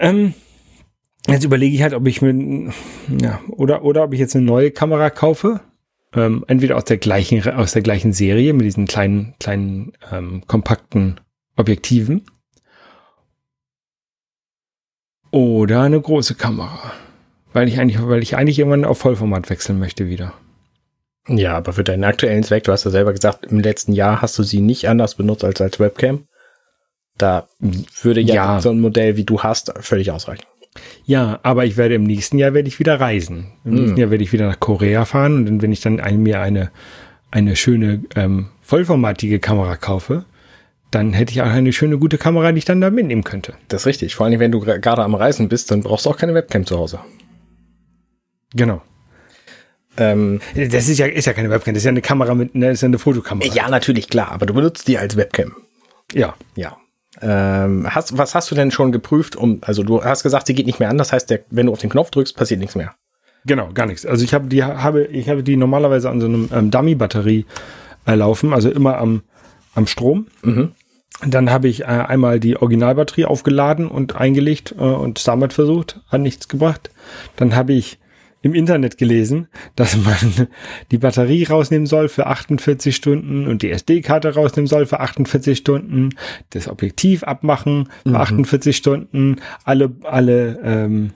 Ähm, 0.00 0.32
jetzt 1.28 1.44
überlege 1.44 1.74
ich 1.74 1.82
halt, 1.82 1.94
ob 1.94 2.06
ich 2.06 2.22
mir, 2.22 2.72
ja, 3.20 3.40
oder, 3.48 3.84
oder 3.84 4.04
ob 4.04 4.12
ich 4.12 4.20
jetzt 4.20 4.36
eine 4.36 4.44
neue 4.44 4.70
Kamera 4.70 5.10
kaufe. 5.10 5.60
Ähm, 6.14 6.44
entweder 6.46 6.76
aus 6.76 6.84
der 6.84 6.98
gleichen, 6.98 7.42
aus 7.50 7.72
der 7.72 7.82
gleichen 7.82 8.12
Serie 8.12 8.52
mit 8.52 8.66
diesen 8.66 8.86
kleinen, 8.86 9.34
kleinen, 9.40 9.92
ähm, 10.10 10.42
kompakten 10.46 11.20
Objektiven. 11.56 12.26
Oder 15.30 15.82
eine 15.82 16.00
große 16.00 16.34
Kamera. 16.34 16.92
Weil 17.54 17.68
ich 17.68 17.80
eigentlich, 17.80 18.06
weil 18.06 18.22
ich 18.22 18.36
eigentlich 18.36 18.58
irgendwann 18.58 18.84
auf 18.84 18.98
Vollformat 18.98 19.48
wechseln 19.48 19.78
möchte 19.78 20.06
wieder. 20.06 20.34
Ja, 21.28 21.56
aber 21.56 21.72
für 21.72 21.84
deinen 21.84 22.04
aktuellen 22.04 22.42
Zweck, 22.42 22.64
du 22.64 22.72
hast 22.72 22.84
ja 22.84 22.90
selber 22.90 23.12
gesagt, 23.12 23.46
im 23.46 23.60
letzten 23.60 23.92
Jahr 23.92 24.20
hast 24.20 24.38
du 24.38 24.42
sie 24.42 24.60
nicht 24.60 24.88
anders 24.88 25.14
benutzt 25.14 25.44
als 25.44 25.60
als 25.60 25.78
Webcam. 25.78 26.26
Da 27.16 27.46
würde 28.02 28.20
ja, 28.20 28.34
ja. 28.34 28.60
so 28.60 28.70
ein 28.70 28.80
Modell, 28.80 29.16
wie 29.16 29.24
du 29.24 29.42
hast, 29.42 29.72
völlig 29.80 30.10
ausreichen. 30.10 30.44
Ja, 31.04 31.40
aber 31.42 31.64
ich 31.64 31.76
werde 31.76 31.94
im 31.94 32.04
nächsten 32.04 32.38
Jahr 32.38 32.54
werde 32.54 32.68
ich 32.68 32.78
wieder 32.78 33.00
reisen. 33.00 33.52
Im 33.64 33.72
hm. 33.72 33.80
nächsten 33.80 34.00
Jahr 34.00 34.10
werde 34.10 34.24
ich 34.24 34.32
wieder 34.32 34.46
nach 34.46 34.60
Korea 34.60 35.04
fahren 35.04 35.36
und 35.36 35.46
dann, 35.46 35.62
wenn 35.62 35.72
ich 35.72 35.80
dann 35.80 36.00
ein, 36.00 36.22
mir 36.22 36.40
eine, 36.40 36.70
eine 37.30 37.56
schöne 37.56 38.02
ähm, 38.14 38.48
vollformatige 38.62 39.38
Kamera 39.38 39.76
kaufe, 39.76 40.24
dann 40.90 41.12
hätte 41.12 41.32
ich 41.32 41.42
auch 41.42 41.46
eine 41.46 41.72
schöne, 41.72 41.98
gute 41.98 42.18
Kamera, 42.18 42.52
die 42.52 42.58
ich 42.58 42.64
dann 42.64 42.80
da 42.80 42.90
mitnehmen 42.90 43.24
könnte. 43.24 43.54
Das 43.68 43.82
ist 43.82 43.86
richtig. 43.86 44.14
Vor 44.14 44.26
allem, 44.26 44.38
wenn 44.40 44.52
du 44.52 44.60
gerade 44.60 45.02
am 45.02 45.14
Reisen 45.14 45.48
bist, 45.48 45.70
dann 45.70 45.82
brauchst 45.82 46.06
du 46.06 46.10
auch 46.10 46.18
keine 46.18 46.34
Webcam 46.34 46.66
zu 46.66 46.78
Hause. 46.78 47.00
Genau. 48.54 48.82
Ähm, 49.96 50.40
das 50.54 50.88
ist 50.88 50.98
ja, 50.98 51.06
ist 51.06 51.26
ja 51.26 51.32
keine 51.32 51.50
Webcam, 51.50 51.74
das 51.74 51.82
ist 51.82 51.84
ja 51.86 51.90
eine 51.90 52.00
Kamera 52.00 52.34
mit, 52.34 52.54
ne, 52.54 52.68
das 52.68 52.74
ist 52.74 52.82
ja 52.82 52.88
eine 52.88 52.98
Fotokamera. 52.98 53.52
Ja, 53.52 53.68
natürlich, 53.68 54.08
klar, 54.08 54.32
aber 54.32 54.46
du 54.46 54.54
benutzt 54.54 54.88
die 54.88 54.98
als 54.98 55.16
Webcam. 55.16 55.54
Ja. 56.14 56.34
Ja. 56.56 56.76
Ähm, 57.22 57.86
hast, 57.88 58.18
was 58.18 58.34
hast 58.34 58.50
du 58.50 58.54
denn 58.54 58.70
schon 58.70 58.92
geprüft? 58.92 59.36
Um, 59.36 59.60
also 59.62 59.82
du 59.82 60.02
hast 60.02 60.22
gesagt, 60.22 60.48
sie 60.48 60.54
geht 60.54 60.66
nicht 60.66 60.80
mehr 60.80 60.90
an. 60.90 60.98
Das 60.98 61.12
heißt, 61.12 61.30
der, 61.30 61.40
wenn 61.50 61.66
du 61.66 61.72
auf 61.72 61.78
den 61.78 61.90
Knopf 61.90 62.10
drückst, 62.10 62.36
passiert 62.36 62.60
nichts 62.60 62.74
mehr. 62.74 62.94
Genau, 63.44 63.70
gar 63.72 63.86
nichts. 63.86 64.06
Also 64.06 64.24
ich 64.24 64.34
habe 64.34 64.48
die 64.48 64.62
habe 64.62 65.04
ich 65.06 65.28
habe 65.28 65.42
die 65.42 65.56
normalerweise 65.56 66.10
an 66.10 66.20
so 66.20 66.26
einem 66.26 66.48
ähm, 66.52 66.70
Dummy-Batterie 66.70 67.46
äh, 68.06 68.14
laufen, 68.14 68.52
also 68.52 68.70
immer 68.70 68.98
am 68.98 69.22
am 69.74 69.86
Strom. 69.86 70.26
Mhm. 70.42 70.72
Dann 71.24 71.50
habe 71.50 71.68
ich 71.68 71.82
äh, 71.82 71.84
einmal 71.84 72.40
die 72.40 72.56
Originalbatterie 72.56 73.26
aufgeladen 73.26 73.88
und 73.88 74.16
eingelegt 74.16 74.74
äh, 74.76 74.82
und 74.82 75.26
damit 75.26 75.52
versucht, 75.52 76.00
hat 76.08 76.20
nichts 76.20 76.48
gebracht. 76.48 76.90
Dann 77.36 77.54
habe 77.54 77.72
ich 77.72 77.98
im 78.42 78.54
Internet 78.54 78.98
gelesen, 78.98 79.48
dass 79.76 79.96
man 79.96 80.48
die 80.90 80.98
Batterie 80.98 81.44
rausnehmen 81.44 81.86
soll 81.86 82.08
für 82.08 82.26
48 82.26 82.94
Stunden 82.94 83.46
und 83.46 83.62
die 83.62 83.70
SD-Karte 83.70 84.34
rausnehmen 84.34 84.66
soll 84.66 84.86
für 84.86 85.00
48 85.00 85.56
Stunden, 85.56 86.10
das 86.50 86.68
Objektiv 86.68 87.22
abmachen 87.22 87.88
für 88.02 88.10
mhm. 88.10 88.16
48 88.16 88.76
Stunden, 88.76 89.36
alle, 89.64 89.92
alle, 90.02 90.58
ähm, 90.64 91.10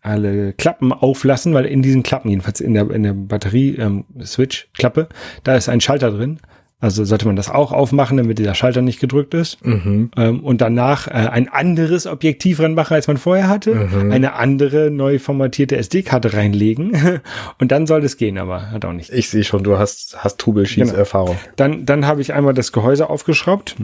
alle 0.00 0.52
Klappen 0.52 0.92
auflassen, 0.92 1.52
weil 1.54 1.66
in 1.66 1.82
diesen 1.82 2.02
Klappen, 2.02 2.28
jedenfalls 2.30 2.60
in 2.60 2.74
der, 2.74 2.90
in 2.90 3.02
der 3.02 3.14
Batterie-Switch-Klappe, 3.14 5.00
ähm, 5.00 5.06
da 5.44 5.56
ist 5.56 5.68
ein 5.68 5.80
Schalter 5.80 6.10
drin. 6.10 6.38
Also 6.82 7.04
sollte 7.04 7.26
man 7.26 7.36
das 7.36 7.48
auch 7.48 7.70
aufmachen, 7.70 8.16
damit 8.16 8.40
dieser 8.40 8.56
Schalter 8.56 8.82
nicht 8.82 8.98
gedrückt 8.98 9.34
ist. 9.34 9.64
Mhm. 9.64 10.10
Ähm, 10.16 10.40
und 10.40 10.60
danach 10.60 11.06
äh, 11.06 11.12
ein 11.12 11.48
anderes 11.48 12.08
Objektiv 12.08 12.58
ranmachen, 12.58 12.96
als 12.96 13.06
man 13.06 13.18
vorher 13.18 13.48
hatte. 13.48 13.72
Mhm. 13.72 14.10
Eine 14.10 14.32
andere 14.32 14.90
neu 14.90 15.20
formatierte 15.20 15.76
SD-Karte 15.76 16.34
reinlegen. 16.34 17.20
und 17.60 17.70
dann 17.70 17.86
soll 17.86 18.00
das 18.00 18.16
gehen, 18.16 18.36
aber 18.36 18.72
hat 18.72 18.84
auch 18.84 18.92
nicht. 18.92 19.12
Ich 19.12 19.28
sehe 19.30 19.44
schon, 19.44 19.62
du 19.62 19.78
hast, 19.78 20.16
hast 20.24 20.38
Tubelschießerfahrung. 20.38 21.36
Genau. 21.36 21.52
Dann, 21.54 21.86
dann 21.86 22.06
habe 22.08 22.20
ich 22.20 22.34
einmal 22.34 22.52
das 22.52 22.72
Gehäuse 22.72 23.08
aufgeschraubt, 23.08 23.76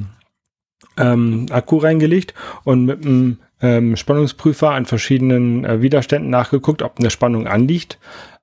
ähm, 0.97 1.47
Akku 1.51 1.77
reingelegt 1.77 2.35
und 2.65 2.85
mit 2.85 3.07
einem 3.07 3.39
ähm, 3.61 3.97
Spannungsprüfer 3.97 4.71
an 4.71 4.87
verschiedenen 4.87 5.65
äh, 5.65 5.83
Widerständen 5.83 6.31
nachgeguckt, 6.31 6.83
ob 6.83 6.99
eine 6.99 7.11
Spannung 7.11 7.47
anliegt. 7.47 7.99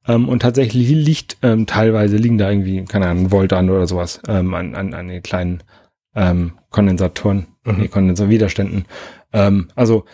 Ähm, 0.08 0.30
und 0.30 0.42
tatsächlich 0.42 0.90
liegt 0.90 1.38
ähm, 1.42 1.66
teilweise 1.66 2.18
liegen 2.18 2.38
da 2.38 2.50
irgendwie, 2.50 2.86
keine 2.86 3.08
Ahnung, 3.08 3.32
Volt 3.32 3.54
an 3.54 3.70
oder 3.70 3.88
sowas 3.88 4.22
ähm, 4.28 4.54
an, 4.54 4.76
an, 4.76 4.94
an 4.94 5.08
den 5.08 5.24
kleinen 5.24 5.64
ähm, 6.16 6.54
Kondensatoren, 6.70 7.48
mhm. 7.64 7.78
nee, 7.78 7.88
Kondensatorwiderständen. 7.88 8.86
Ähm, 9.34 9.70
also 9.76 10.06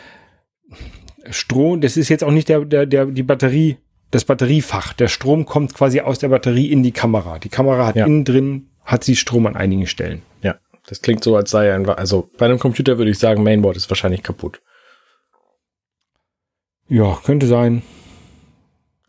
Strom, 1.29 1.81
das 1.81 1.97
ist 1.97 2.09
jetzt 2.09 2.23
auch 2.23 2.31
nicht 2.31 2.49
der, 2.49 2.65
der, 2.65 2.85
der, 2.85 3.05
die 3.05 3.23
Batterie, 3.23 3.77
das 4.09 4.25
Batteriefach. 4.25 4.93
Der 4.93 5.07
Strom 5.07 5.45
kommt 5.45 5.73
quasi 5.73 6.01
aus 6.01 6.19
der 6.19 6.29
Batterie 6.29 6.71
in 6.71 6.83
die 6.83 6.91
Kamera. 6.91 7.39
Die 7.39 7.49
Kamera 7.49 7.85
hat 7.85 7.95
ja. 7.95 8.05
innen 8.05 8.25
drin, 8.25 8.69
hat 8.83 9.03
sie 9.03 9.15
Strom 9.15 9.45
an 9.45 9.55
einigen 9.55 9.87
Stellen. 9.87 10.21
Ja, 10.41 10.55
das 10.87 11.01
klingt 11.01 11.23
so, 11.23 11.35
als 11.35 11.51
sei 11.51 11.73
ein, 11.73 11.87
also 11.87 12.29
bei 12.37 12.45
einem 12.45 12.59
Computer 12.59 12.97
würde 12.97 13.11
ich 13.11 13.19
sagen, 13.19 13.43
Mainboard 13.43 13.77
ist 13.77 13.89
wahrscheinlich 13.89 14.23
kaputt. 14.23 14.61
Ja, 16.87 17.19
könnte 17.23 17.47
sein. 17.47 17.83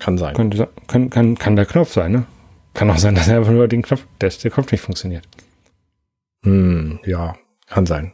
Kann 0.03 0.19
sein. 0.19 0.35
Könnte, 0.35 0.69
kann, 0.89 1.11
kann, 1.11 1.39
kann 1.39 1.55
der 1.55 1.65
Knopf 1.65 1.93
sein, 1.93 2.11
ne? 2.11 2.27
Kann 2.75 2.91
auch 2.91 2.99
sein, 2.99 3.15
dass 3.15 3.29
er 3.29 3.39
einfach 3.39 3.53
nur 3.53 3.69
den 3.69 3.83
Knopf, 3.83 4.05
dass 4.19 4.39
der 4.39 4.51
Knopf 4.51 4.73
nicht 4.73 4.81
funktioniert. 4.81 5.25
Hm, 6.45 6.99
ja, 7.05 7.37
kann 7.69 7.87
sein. 7.87 8.13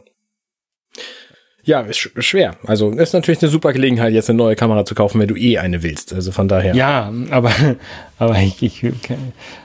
Ja, 1.63 1.81
ist 1.81 1.97
sch 1.97 2.09
schwer. 2.19 2.57
Also 2.65 2.91
ist 2.91 3.13
natürlich 3.13 3.41
eine 3.41 3.49
super 3.49 3.73
Gelegenheit, 3.73 4.13
jetzt 4.13 4.29
eine 4.29 4.37
neue 4.37 4.55
Kamera 4.55 4.85
zu 4.85 4.95
kaufen, 4.95 5.19
wenn 5.19 5.27
du 5.27 5.35
eh 5.35 5.57
eine 5.57 5.81
willst. 5.81 6.13
Also 6.13 6.31
von 6.31 6.47
daher. 6.47 6.75
Ja, 6.75 7.11
aber, 7.31 7.51
aber 8.19 8.39
ich, 8.39 8.61
ich 8.61 8.85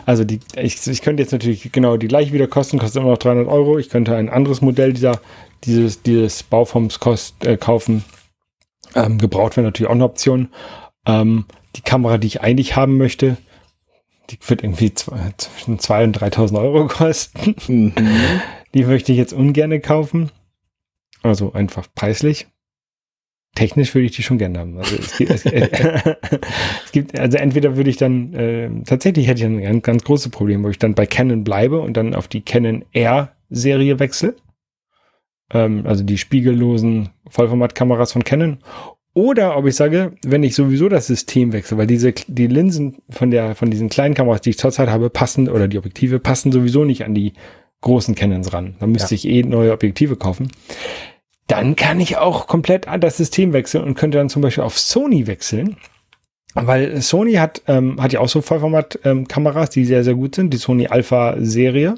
also 0.06 0.24
die, 0.24 0.40
ich, 0.56 0.86
ich 0.86 1.02
könnte 1.02 1.22
jetzt 1.22 1.32
natürlich 1.32 1.72
genau 1.72 1.96
die 1.98 2.08
gleiche 2.08 2.32
wieder 2.32 2.46
kosten, 2.46 2.78
kostet 2.78 3.02
immer 3.02 3.10
noch 3.10 3.18
300 3.18 3.48
Euro. 3.48 3.78
Ich 3.78 3.90
könnte 3.90 4.16
ein 4.16 4.30
anderes 4.30 4.62
Modell 4.62 4.92
dieser, 4.94 5.20
dieses, 5.64 6.02
dieses 6.02 6.42
Bauforms 6.42 7.00
kost, 7.00 7.44
äh, 7.44 7.56
kaufen. 7.58 8.04
Ähm, 8.94 9.18
gebraucht 9.18 9.56
wäre 9.56 9.66
natürlich 9.66 9.88
auch 9.88 9.94
eine 9.94 10.04
Option. 10.04 10.48
Ähm, 11.06 11.44
die 11.76 11.82
Kamera, 11.82 12.18
die 12.18 12.26
ich 12.26 12.40
eigentlich 12.40 12.76
haben 12.76 12.96
möchte, 12.96 13.36
die 14.30 14.38
wird 14.46 14.62
irgendwie 14.62 14.94
zwischen 14.94 15.78
2.000 15.78 16.04
und 16.04 16.18
3.000 16.18 16.60
Euro 16.60 16.86
kosten. 16.88 17.54
Mhm. 17.68 17.92
Die 18.74 18.84
möchte 18.84 19.12
ich 19.12 19.18
jetzt 19.18 19.32
ungern 19.32 19.80
kaufen. 19.82 20.30
Also 21.22 21.52
einfach 21.52 21.86
preislich. 21.94 22.46
Technisch 23.54 23.94
würde 23.94 24.06
ich 24.06 24.12
die 24.12 24.24
schon 24.24 24.38
gerne 24.38 24.58
haben. 24.58 24.78
Also 24.78 24.96
es 24.96 25.16
gibt, 25.16 25.30
es, 25.30 25.46
es 25.46 26.92
gibt 26.92 27.18
also 27.18 27.38
entweder 27.38 27.76
würde 27.76 27.88
ich 27.88 27.96
dann, 27.96 28.34
äh, 28.34 28.68
tatsächlich 28.84 29.28
hätte 29.28 29.40
ich 29.40 29.46
ein 29.46 29.62
ganz, 29.62 29.82
ganz 29.84 30.04
großes 30.04 30.30
Problem, 30.30 30.64
wo 30.64 30.70
ich 30.70 30.78
dann 30.78 30.94
bei 30.94 31.06
Canon 31.06 31.44
bleibe 31.44 31.80
und 31.80 31.96
dann 31.96 32.14
auf 32.14 32.26
die 32.26 32.40
Canon 32.40 32.84
R-Serie 32.92 34.00
wechsle. 34.00 34.34
Ähm, 35.52 35.86
also 35.86 36.02
die 36.02 36.18
spiegellosen 36.18 37.10
Vollformatkameras 37.28 38.12
von 38.12 38.24
Canon. 38.24 38.58
Oder 39.14 39.56
ob 39.56 39.66
ich 39.66 39.76
sage, 39.76 40.12
wenn 40.24 40.42
ich 40.42 40.56
sowieso 40.56 40.88
das 40.88 41.06
System 41.06 41.52
wechsle, 41.52 41.78
weil 41.78 41.86
diese, 41.86 42.12
die 42.12 42.48
Linsen 42.48 42.96
von 43.08 43.30
der, 43.30 43.54
von 43.54 43.70
diesen 43.70 43.88
kleinen 43.88 44.14
Kameras, 44.14 44.40
die 44.40 44.50
ich 44.50 44.58
zurzeit 44.58 44.88
habe, 44.88 45.08
passen, 45.08 45.48
oder 45.48 45.68
die 45.68 45.78
Objektive 45.78 46.18
passen 46.18 46.50
sowieso 46.50 46.84
nicht 46.84 47.04
an 47.04 47.14
die 47.14 47.32
großen 47.80 48.16
Canons 48.16 48.52
ran. 48.52 48.74
Da 48.80 48.86
müsste 48.88 49.14
ja. 49.14 49.16
ich 49.16 49.28
eh 49.28 49.42
neue 49.44 49.72
Objektive 49.72 50.16
kaufen. 50.16 50.50
Dann 51.46 51.76
kann 51.76 52.00
ich 52.00 52.16
auch 52.16 52.48
komplett 52.48 52.88
an 52.88 53.00
das 53.00 53.16
System 53.18 53.52
wechseln 53.52 53.84
und 53.84 53.94
könnte 53.94 54.18
dann 54.18 54.30
zum 54.30 54.42
Beispiel 54.42 54.64
auf 54.64 54.78
Sony 54.78 55.26
wechseln. 55.28 55.76
Weil 56.54 57.00
Sony 57.02 57.34
hat, 57.34 57.62
ähm, 57.66 58.00
hat 58.00 58.12
ja 58.12 58.20
auch 58.20 58.28
so 58.28 58.40
Vollformat-Kameras, 58.40 59.68
ähm, 59.68 59.72
die 59.74 59.84
sehr, 59.84 60.04
sehr 60.04 60.14
gut 60.14 60.34
sind, 60.34 60.52
die 60.52 60.56
Sony 60.56 60.86
Alpha 60.86 61.36
Serie. 61.38 61.96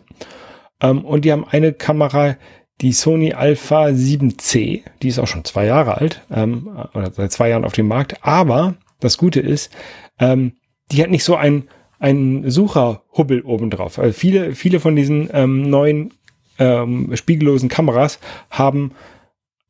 Ähm, 0.83 1.05
und 1.05 1.25
die 1.25 1.33
haben 1.33 1.47
eine 1.49 1.73
Kamera, 1.73 2.37
die 2.81 2.93
Sony 2.93 3.33
Alpha 3.33 3.87
7C, 3.87 4.83
die 5.03 5.09
ist 5.09 5.19
auch 5.19 5.27
schon 5.27 5.45
zwei 5.45 5.67
Jahre 5.67 5.97
alt, 5.99 6.23
ähm, 6.31 6.69
oder 6.95 7.11
seit 7.11 7.33
zwei 7.33 7.49
Jahren 7.49 7.65
auf 7.65 7.73
dem 7.73 7.89
Markt, 7.89 8.19
aber 8.23 8.75
das 9.01 9.19
Gute 9.19 9.41
ist, 9.41 9.73
ähm, 10.19 10.53
die 10.93 11.03
hat 11.03 11.11
nicht 11.11 11.25
so 11.25 11.37
ein, 11.37 11.65
ein 11.99 12.51
Sucherhubbel 12.51 13.43
obendrauf. 13.43 13.99
Also 13.99 14.13
viele, 14.13 14.55
viele 14.55 14.81
von 14.81 14.95
diesen 14.95 15.31
ähm, 15.33 15.69
neuen 15.69 16.13
ähm, 16.59 17.11
spiegellosen 17.15 17.69
Kameras 17.69 18.19
haben 18.51 18.93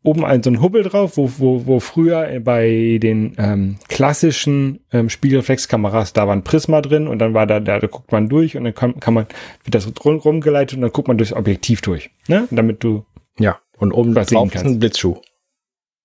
oben 0.07 0.25
einen 0.25 0.43
so 0.43 0.51
einen 0.51 0.63
Hubbel 0.63 0.85
drauf, 0.85 1.17
wo, 1.17 1.31
wo, 1.39 1.67
wo 1.67 1.81
früher 1.81 2.41
bei 2.41 2.99
den 3.03 3.35
ähm, 3.39 3.77
klassischen 3.89 4.81
ähm, 4.93 5.09
Spiegelreflexkameras, 5.09 6.13
da 6.13 6.27
war 6.27 6.35
ein 6.35 6.45
Prisma 6.45 6.81
drin 6.81 7.09
und 7.09 7.19
dann 7.19 7.35
war 7.35 7.47
da, 7.47 7.61
da, 7.61 7.81
da 7.81 7.87
guckt 7.87 8.13
man 8.13 8.29
durch 8.29 8.57
und 8.57 8.65
dann 8.65 8.75
kann, 8.75 9.01
kann 9.01 9.15
man, 9.15 9.27
wird 9.65 9.75
das 9.75 9.91
rumgeleitet 10.05 10.77
und 10.77 10.83
dann 10.83 10.93
guckt 10.93 11.09
man 11.09 11.19
durchs 11.19 11.33
Objektiv 11.33 11.81
durch, 11.81 12.11
ne? 12.29 12.47
Damit 12.51 12.85
du 12.85 13.05
ja 13.39 13.59
und 13.79 13.93
oben 13.93 14.15
drauf 14.15 14.55
ist 14.55 14.65
ein 14.65 14.79
Blitzschuh. 14.79 15.17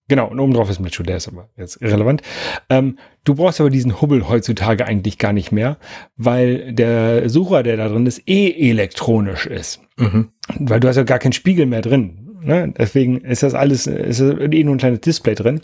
Genau, 0.08 0.28
und 0.28 0.42
oben 0.42 0.54
drauf 0.54 0.70
ist 0.70 0.80
ein 0.80 0.84
Blitzschuh, 0.84 1.04
der 1.04 1.18
ist 1.18 1.30
aber 1.30 1.50
jetzt 1.56 1.82
irrelevant. 1.82 2.22
Ähm, 2.70 2.98
du 3.24 3.36
brauchst 3.36 3.62
aber 3.62 3.70
diesen 3.70 4.02
Hubbel 4.02 4.28
heutzutage 4.28 4.86
eigentlich 4.86 5.18
gar 5.20 5.32
nicht 5.32 5.54
mehr, 5.54 5.78
weil 6.18 6.74
der 6.74 7.30
Sucher, 7.30 7.64
der 7.64 7.78
da 7.78 7.88
drin 7.88 8.06
ist, 8.06 8.28
eh 8.28 8.70
elektronisch 8.70 9.46
ist. 9.46 9.80
Mhm. 9.96 10.32
Weil 10.60 10.82
du 10.82 10.90
hast 10.90 10.98
ja 10.98 11.04
gar 11.04 11.20
keinen 11.20 11.32
Spiegel 11.32 11.66
mehr 11.66 11.82
drin. 11.82 12.20
Ne? 12.43 12.73
Deswegen 12.77 13.21
ist 13.21 13.43
das 13.43 13.54
alles, 13.54 13.88
ist 13.88 14.19
eh 14.19 14.63
nur 14.63 14.75
ein 14.75 14.80
kleines 14.80 15.01
Display 15.01 15.36
drin. 15.36 15.62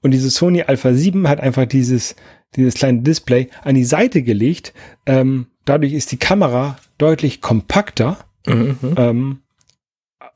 Und 0.00 0.10
diese 0.10 0.30
Sony 0.30 0.62
Alpha 0.62 0.92
7 0.92 1.28
hat 1.28 1.40
einfach 1.40 1.66
dieses, 1.66 2.14
dieses 2.56 2.74
kleine 2.74 3.02
Display 3.02 3.48
an 3.62 3.74
die 3.74 3.84
Seite 3.84 4.22
gelegt. 4.22 4.74
Ähm, 5.06 5.46
dadurch 5.64 5.92
ist 5.92 6.12
die 6.12 6.18
Kamera 6.18 6.76
deutlich 6.98 7.40
kompakter, 7.40 8.18
mhm. 8.46 8.76
ähm, 8.96 9.38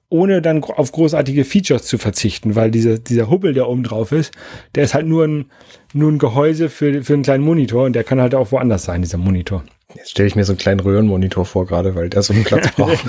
ohne 0.08 0.40
dann 0.40 0.64
auf 0.64 0.90
großartige 0.90 1.44
Features 1.44 1.84
zu 1.84 1.98
verzichten, 1.98 2.56
weil 2.56 2.70
dieser, 2.70 2.98
dieser 2.98 3.28
Hubbel, 3.28 3.52
der 3.52 3.68
oben 3.68 3.82
drauf 3.82 4.12
ist, 4.12 4.32
der 4.74 4.84
ist 4.84 4.94
halt 4.94 5.06
nur 5.06 5.24
ein, 5.24 5.46
nur 5.92 6.10
ein 6.10 6.18
Gehäuse 6.18 6.70
für, 6.70 7.04
für 7.04 7.12
einen 7.12 7.22
kleinen 7.22 7.44
Monitor 7.44 7.84
und 7.84 7.92
der 7.92 8.04
kann 8.04 8.20
halt 8.20 8.34
auch 8.34 8.50
woanders 8.50 8.84
sein, 8.84 9.02
dieser 9.02 9.18
Monitor. 9.18 9.64
Jetzt 9.94 10.10
stelle 10.10 10.26
ich 10.26 10.36
mir 10.36 10.44
so 10.44 10.52
einen 10.52 10.58
kleinen 10.58 10.80
Röhrenmonitor 10.80 11.46
vor 11.46 11.64
gerade, 11.64 11.94
weil 11.94 12.10
der 12.10 12.22
so 12.22 12.34
einen 12.34 12.44
Platz 12.44 12.70
braucht. 12.76 13.04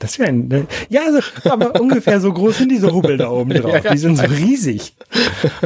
das 0.00 0.18
wäre 0.18 0.30
ein, 0.30 0.48
ne, 0.48 0.66
ja, 0.88 1.02
aber 1.44 1.80
ungefähr 1.80 2.20
so 2.20 2.32
groß 2.32 2.58
sind 2.58 2.72
diese 2.72 2.92
Hubbel 2.92 3.16
da 3.16 3.30
oben 3.30 3.50
drauf. 3.54 3.80
Die 3.92 3.98
sind 3.98 4.16
so 4.16 4.24
riesig. 4.24 4.94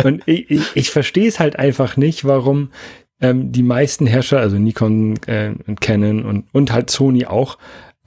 Und 0.03 0.23
ich, 0.27 0.51
ich, 0.51 0.63
ich 0.75 0.91
verstehe 0.91 1.29
es 1.29 1.41
halt 1.41 1.59
einfach 1.59 1.97
nicht, 1.97 2.27
warum 2.27 2.71
ähm, 3.23 3.53
die 3.53 3.63
meisten 3.63 4.07
Hersteller, 4.07 4.43
also 4.43 4.57
Nikon 4.57 5.15
äh, 5.27 5.53
und 5.67 5.81
Canon 5.81 6.25
und, 6.25 6.45
und 6.53 6.73
halt 6.73 6.91
Sony 6.91 7.25
auch, 7.25 7.57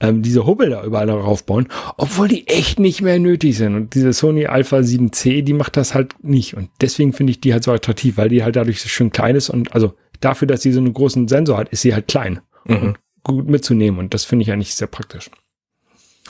ähm, 0.00 0.22
diese 0.22 0.46
Hubbel 0.46 0.70
da 0.70 0.84
überall 0.84 1.08
darauf 1.08 1.44
bauen, 1.44 1.66
obwohl 1.96 2.28
die 2.28 2.46
echt 2.46 2.78
nicht 2.78 3.02
mehr 3.02 3.18
nötig 3.18 3.56
sind. 3.56 3.74
Und 3.74 3.94
diese 3.94 4.12
Sony 4.12 4.46
Alpha 4.46 4.78
7C, 4.78 5.42
die 5.42 5.54
macht 5.54 5.76
das 5.76 5.92
halt 5.92 6.14
nicht. 6.22 6.54
Und 6.54 6.70
deswegen 6.80 7.12
finde 7.12 7.32
ich 7.32 7.40
die 7.40 7.52
halt 7.52 7.64
so 7.64 7.72
attraktiv, 7.72 8.16
weil 8.16 8.28
die 8.28 8.44
halt 8.44 8.54
dadurch 8.54 8.80
so 8.80 8.88
schön 8.88 9.10
klein 9.10 9.34
ist 9.34 9.50
und 9.50 9.74
also 9.74 9.94
dafür, 10.20 10.48
dass 10.48 10.62
sie 10.62 10.72
so 10.72 10.80
einen 10.80 10.92
großen 10.92 11.28
Sensor 11.28 11.58
hat, 11.58 11.68
ist 11.70 11.82
sie 11.82 11.94
halt 11.94 12.08
klein 12.08 12.40
mhm. 12.64 12.76
und 12.76 12.98
gut 13.22 13.48
mitzunehmen. 13.48 13.98
Und 13.98 14.14
das 14.14 14.24
finde 14.24 14.44
ich 14.44 14.52
eigentlich 14.52 14.74
sehr 14.74 14.88
praktisch. 14.88 15.30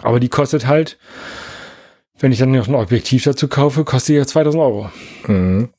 Aber 0.03 0.21
die 0.21 0.29
kostet 0.29 0.67
halt 0.67 0.99
Wenn 2.21 2.33
ich 2.33 2.39
dann 2.39 2.51
noch 2.51 2.69
ein 2.69 2.75
Objektiv 2.75 3.25
dazu 3.25 3.49
kaufe, 3.49 3.85
kostet 3.85 4.09
die 4.09 4.19
ja 4.19 4.27
2000 4.27 4.63
Euro. 4.63 4.91
Mhm. 5.27 5.71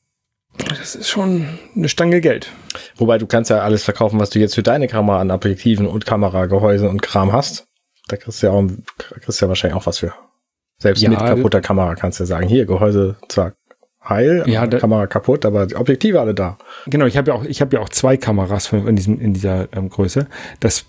Das 0.68 0.94
ist 0.94 1.08
schon 1.08 1.58
eine 1.76 1.88
Stange 1.88 2.20
Geld. 2.20 2.50
Wobei 2.96 3.18
du 3.18 3.26
kannst 3.26 3.50
ja 3.50 3.60
alles 3.60 3.84
verkaufen, 3.84 4.18
was 4.18 4.30
du 4.30 4.38
jetzt 4.38 4.54
für 4.54 4.62
deine 4.62 4.88
Kamera 4.88 5.20
an 5.20 5.30
Objektiven 5.30 5.86
und 5.86 6.06
Kameragehäuse 6.06 6.88
und 6.88 7.02
Kram 7.02 7.32
hast. 7.32 7.66
Da 8.08 8.16
kriegst 8.16 8.42
du 8.42 8.46
ja, 8.48 8.52
auch, 8.52 8.64
kriegst 8.96 9.40
du 9.40 9.44
ja 9.44 9.48
wahrscheinlich 9.48 9.76
auch 9.76 9.86
was 9.86 9.98
für. 9.98 10.14
Selbst 10.78 11.02
Ja, 11.02 11.10
mit 11.10 11.18
kaputter 11.18 11.60
Kamera 11.60 11.94
kannst 11.94 12.18
du 12.18 12.24
ja 12.24 12.26
sagen, 12.26 12.48
hier, 12.48 12.64
Gehäuse 12.64 13.16
zwar 13.28 13.52
heil, 14.08 14.44
Ja, 14.46 14.66
da- 14.66 14.78
Kamera 14.78 15.06
kaputt, 15.06 15.44
aber 15.44 15.66
die 15.66 15.76
Objektive 15.76 16.20
alle 16.20 16.34
da. 16.34 16.56
Genau, 16.86 17.06
ich 17.06 17.16
habe 17.16 17.30
ja 17.30 17.36
auch, 17.36 17.44
ich 17.44 17.60
habe 17.60 17.76
ja 17.76 17.82
auch 17.82 17.88
zwei 17.90 18.16
Kameras 18.16 18.66
von- 18.66 18.86
in, 18.86 18.96
diesem, 18.96 19.20
in 19.20 19.34
dieser 19.34 19.68
ähm, 19.76 19.88
Größe. 19.90 20.26
Das 20.60 20.86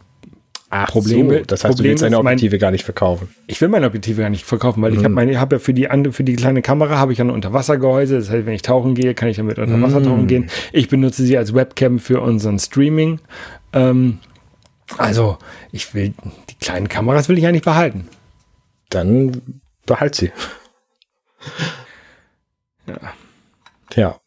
Ach 0.73 0.89
Problem- 0.89 1.29
so, 1.29 1.39
das 1.39 1.65
heißt, 1.65 1.73
Problem 1.75 1.83
du 1.83 1.89
willst 1.89 2.03
deine 2.03 2.15
ist, 2.15 2.23
mein- 2.23 2.33
Objektive 2.37 2.57
gar 2.57 2.71
nicht 2.71 2.85
verkaufen. 2.85 3.27
Ich 3.47 3.59
will 3.59 3.67
meine 3.67 3.85
Objektive 3.87 4.21
gar 4.21 4.29
nicht 4.29 4.45
verkaufen, 4.45 4.81
weil 4.81 4.93
ich 4.93 4.99
habe 4.99 5.09
meine, 5.09 5.31
ich 5.31 5.37
habe 5.37 5.57
ja 5.57 5.59
für 5.59 5.73
die 5.73 5.89
andere, 5.89 6.13
für 6.13 6.23
die 6.23 6.37
kleine 6.37 6.61
Kamera 6.61 6.97
habe 6.97 7.11
ich 7.11 7.17
ja 7.17 7.25
ein 7.25 7.29
Unterwassergehäuse. 7.29 8.15
Das 8.19 8.29
heißt, 8.29 8.45
wenn 8.45 8.53
ich 8.53 8.61
tauchen 8.61 8.95
gehe, 8.95 9.13
kann 9.13 9.27
ich 9.27 9.35
damit 9.35 9.59
unter 9.59 9.81
Wasser 9.81 10.01
tauchen 10.01 10.27
gehen. 10.27 10.49
Ich 10.71 10.87
benutze 10.87 11.23
sie 11.25 11.37
als 11.37 11.53
Webcam 11.53 11.99
für 11.99 12.21
unseren 12.21 12.57
Streaming. 12.59 13.19
Ähm, 13.73 14.19
also, 14.97 15.37
ich 15.73 15.93
will, 15.93 16.13
die 16.49 16.55
kleinen 16.61 16.87
Kameras 16.87 17.27
will 17.27 17.37
ich 17.37 17.45
eigentlich 17.45 17.63
behalten. 17.63 18.07
Dann 18.89 19.41
behalt 19.85 20.15
sie. 20.15 20.31
Ja. 22.91 23.13
Ja. 23.95 24.21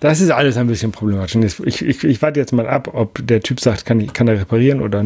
Das 0.00 0.20
ist 0.20 0.30
alles 0.30 0.56
ein 0.56 0.66
bisschen 0.66 0.90
problematisch. 0.90 1.36
Ich, 1.64 1.82
ich, 1.82 2.02
ich 2.02 2.22
warte 2.22 2.40
jetzt 2.40 2.52
mal 2.52 2.66
ab, 2.66 2.88
ob 2.92 3.24
der 3.24 3.40
Typ 3.40 3.60
sagt, 3.60 3.86
kann, 3.86 4.12
kann 4.12 4.26
er 4.26 4.40
reparieren 4.40 4.80
oder, 4.80 5.04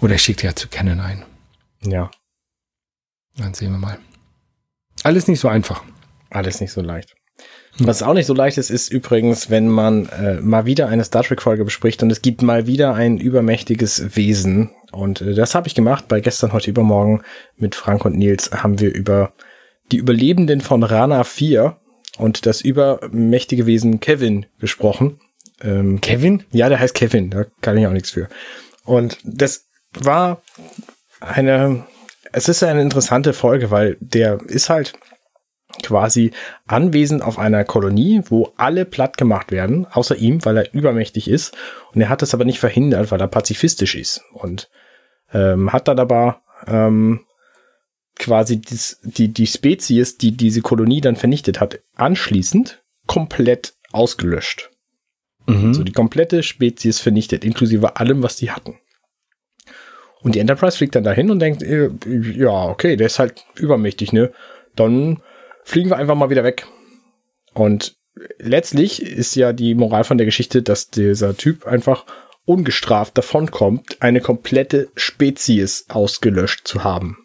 oder 0.00 0.14
ich 0.14 0.22
schicke 0.22 0.46
ja 0.46 0.56
zu 0.56 0.68
Canon 0.68 1.00
ein. 1.00 1.22
Ja. 1.82 2.10
Dann 3.36 3.52
sehen 3.52 3.72
wir 3.72 3.78
mal. 3.78 3.98
Alles 5.02 5.28
nicht 5.28 5.40
so 5.40 5.48
einfach. 5.48 5.82
Alles 6.30 6.60
nicht 6.60 6.72
so 6.72 6.80
leicht. 6.80 7.14
Was 7.78 8.02
auch 8.02 8.14
nicht 8.14 8.26
so 8.26 8.34
leicht 8.34 8.58
ist, 8.58 8.70
ist 8.70 8.90
übrigens, 8.90 9.48
wenn 9.48 9.68
man 9.68 10.06
äh, 10.06 10.40
mal 10.40 10.66
wieder 10.66 10.88
eine 10.88 11.04
Star 11.04 11.22
Trek-Folge 11.22 11.64
bespricht 11.64 12.02
und 12.02 12.10
es 12.10 12.22
gibt 12.22 12.42
mal 12.42 12.66
wieder 12.66 12.94
ein 12.94 13.18
übermächtiges 13.18 14.16
Wesen. 14.16 14.70
Und 14.92 15.22
äh, 15.22 15.34
das 15.34 15.54
habe 15.54 15.68
ich 15.68 15.74
gemacht 15.74 16.06
bei 16.08 16.20
gestern, 16.20 16.52
heute, 16.52 16.70
übermorgen 16.70 17.22
mit 17.56 17.74
Frank 17.74 18.04
und 18.04 18.16
Nils 18.16 18.50
haben 18.52 18.78
wir 18.78 18.94
über 18.94 19.32
die 19.90 19.96
Überlebenden 19.96 20.60
von 20.60 20.82
Rana 20.82 21.24
4 21.24 21.78
und 22.18 22.46
das 22.46 22.60
übermächtige 22.60 23.66
Wesen 23.66 24.00
Kevin 24.00 24.46
gesprochen. 24.58 25.20
Ähm, 25.62 26.00
Kevin? 26.00 26.44
ja, 26.50 26.68
der 26.68 26.80
heißt 26.80 26.94
Kevin, 26.94 27.30
da 27.30 27.44
kann 27.60 27.78
ich 27.78 27.86
auch 27.86 27.92
nichts 27.92 28.10
für. 28.10 28.28
Und 28.84 29.18
das 29.24 29.68
war 29.92 30.42
eine, 31.20 31.86
es 32.32 32.48
ist 32.48 32.62
eine 32.62 32.82
interessante 32.82 33.32
Folge, 33.32 33.70
weil 33.70 33.96
der 34.00 34.40
ist 34.46 34.70
halt 34.70 34.94
quasi 35.82 36.32
anwesend 36.66 37.22
auf 37.22 37.38
einer 37.38 37.64
Kolonie, 37.64 38.22
wo 38.26 38.52
alle 38.56 38.84
platt 38.84 39.16
gemacht 39.16 39.50
werden, 39.50 39.86
außer 39.90 40.16
ihm, 40.16 40.44
weil 40.44 40.56
er 40.58 40.74
übermächtig 40.74 41.28
ist. 41.28 41.56
Und 41.92 42.00
er 42.00 42.08
hat 42.08 42.22
das 42.22 42.34
aber 42.34 42.44
nicht 42.44 42.60
verhindert, 42.60 43.10
weil 43.10 43.20
er 43.20 43.28
pazifistisch 43.28 43.94
ist. 43.94 44.22
Und 44.32 44.68
ähm, 45.32 45.72
hat 45.72 45.88
dann 45.88 45.98
aber 45.98 46.42
ähm, 46.66 47.20
quasi 48.18 48.60
dies, 48.60 49.00
die, 49.02 49.28
die 49.28 49.46
Spezies, 49.46 50.18
die 50.18 50.36
diese 50.36 50.62
Kolonie 50.62 51.00
dann 51.00 51.16
vernichtet 51.16 51.60
hat, 51.60 51.80
anschließend 51.96 52.82
komplett 53.06 53.74
ausgelöscht. 53.92 54.70
Mhm. 55.46 55.74
So 55.74 55.82
die 55.82 55.92
komplette 55.92 56.42
Spezies 56.42 57.00
vernichtet, 57.00 57.44
inklusive 57.44 57.96
allem, 57.96 58.22
was 58.22 58.36
die 58.36 58.50
hatten. 58.50 58.78
Und 60.20 60.36
die 60.36 60.38
Enterprise 60.38 60.76
fliegt 60.76 60.94
dann 60.94 61.04
dahin 61.04 61.30
und 61.30 61.40
denkt, 61.40 61.62
äh, 61.62 61.90
ja, 62.06 62.66
okay, 62.66 62.96
der 62.96 63.08
ist 63.08 63.18
halt 63.18 63.44
übermächtig, 63.56 64.12
ne? 64.12 64.32
Dann 64.76 65.20
fliegen 65.64 65.90
wir 65.90 65.96
einfach 65.96 66.14
mal 66.14 66.30
wieder 66.30 66.44
weg. 66.44 66.66
Und 67.54 67.96
letztlich 68.38 69.02
ist 69.02 69.34
ja 69.34 69.52
die 69.52 69.74
Moral 69.74 70.04
von 70.04 70.18
der 70.18 70.24
Geschichte, 70.24 70.62
dass 70.62 70.90
dieser 70.90 71.36
Typ 71.36 71.66
einfach 71.66 72.06
ungestraft 72.44 73.18
davonkommt, 73.18 74.00
eine 74.00 74.20
komplette 74.20 74.88
Spezies 74.94 75.86
ausgelöscht 75.88 76.66
zu 76.66 76.84
haben. 76.84 77.21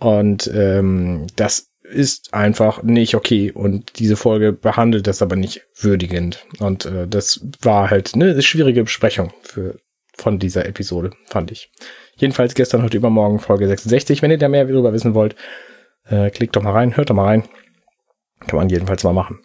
Und 0.00 0.50
ähm, 0.52 1.26
das 1.36 1.68
ist 1.82 2.32
einfach 2.32 2.82
nicht 2.82 3.14
okay. 3.14 3.52
Und 3.52 3.98
diese 3.98 4.16
Folge 4.16 4.52
behandelt 4.52 5.06
das 5.06 5.22
aber 5.22 5.36
nicht 5.36 5.66
würdigend. 5.78 6.44
Und 6.58 6.86
äh, 6.86 7.06
das 7.06 7.40
war 7.62 7.90
halt 7.90 8.14
eine 8.14 8.40
schwierige 8.42 8.84
Besprechung 8.84 9.32
für, 9.42 9.78
von 10.16 10.38
dieser 10.38 10.66
Episode, 10.66 11.10
fand 11.26 11.50
ich. 11.50 11.70
Jedenfalls 12.16 12.54
gestern, 12.54 12.82
heute 12.82 12.96
übermorgen, 12.96 13.38
Folge 13.38 13.66
66. 13.66 14.22
Wenn 14.22 14.30
ihr 14.30 14.38
da 14.38 14.48
mehr 14.48 14.64
darüber 14.64 14.92
wissen 14.92 15.14
wollt, 15.14 15.36
äh, 16.06 16.30
klickt 16.30 16.56
doch 16.56 16.62
mal 16.62 16.72
rein, 16.72 16.96
hört 16.96 17.10
doch 17.10 17.14
mal 17.14 17.26
rein. 17.26 17.44
Kann 18.46 18.58
man 18.58 18.68
jedenfalls 18.68 19.04
mal 19.04 19.12
machen. 19.12 19.38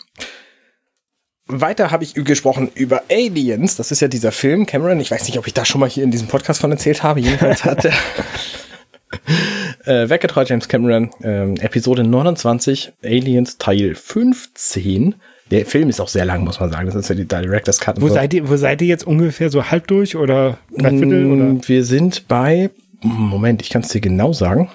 Weiter 1.47 1.91
habe 1.91 2.03
ich 2.03 2.15
gesprochen 2.15 2.71
über 2.73 3.03
Aliens. 3.09 3.75
Das 3.75 3.91
ist 3.91 3.99
ja 3.99 4.07
dieser 4.07 4.31
Film, 4.31 4.65
Cameron. 4.65 4.99
Ich 4.99 5.11
weiß 5.11 5.27
nicht, 5.27 5.37
ob 5.37 5.45
ich 5.47 5.53
da 5.53 5.63
schon 5.63 5.79
mal 5.79 5.89
hier 5.89 6.03
in 6.03 6.11
diesem 6.11 6.27
Podcast 6.27 6.61
von 6.61 6.71
erzählt 6.71 7.03
habe. 7.03 7.19
Jedenfalls 7.19 7.63
hat 7.65 7.85
er 7.85 7.93
äh, 9.85 10.09
weggetreu 10.09 10.43
James 10.45 10.67
Cameron, 10.67 11.11
ähm, 11.23 11.55
Episode 11.57 12.03
29, 12.03 12.93
Aliens 13.03 13.57
Teil 13.57 13.95
15. 13.95 15.15
Der 15.51 15.65
Film 15.65 15.89
ist 15.89 15.99
auch 15.99 16.07
sehr 16.07 16.25
lang, 16.25 16.43
muss 16.43 16.59
man 16.59 16.71
sagen. 16.71 16.87
Das 16.87 16.95
ist 16.95 17.07
ja 17.09 17.15
die 17.15 17.27
Director's 17.27 17.79
Cut. 17.79 18.01
Wo 18.01 18.07
so. 18.07 18.15
seid 18.15 18.33
ihr, 18.33 18.49
wo 18.49 18.55
seid 18.55 18.81
ihr 18.81 18.87
jetzt 18.87 19.05
ungefähr 19.05 19.49
so 19.49 19.69
halb 19.69 19.87
durch 19.87 20.15
oder 20.15 20.57
dreiviertel 20.75 21.25
oder? 21.31 21.43
Mm, 21.45 21.61
Wir 21.67 21.83
sind 21.83 22.27
bei, 22.27 22.71
Moment, 23.01 23.61
ich 23.61 23.69
kann 23.69 23.83
es 23.83 23.89
dir 23.89 24.01
genau 24.01 24.33
sagen. 24.33 24.69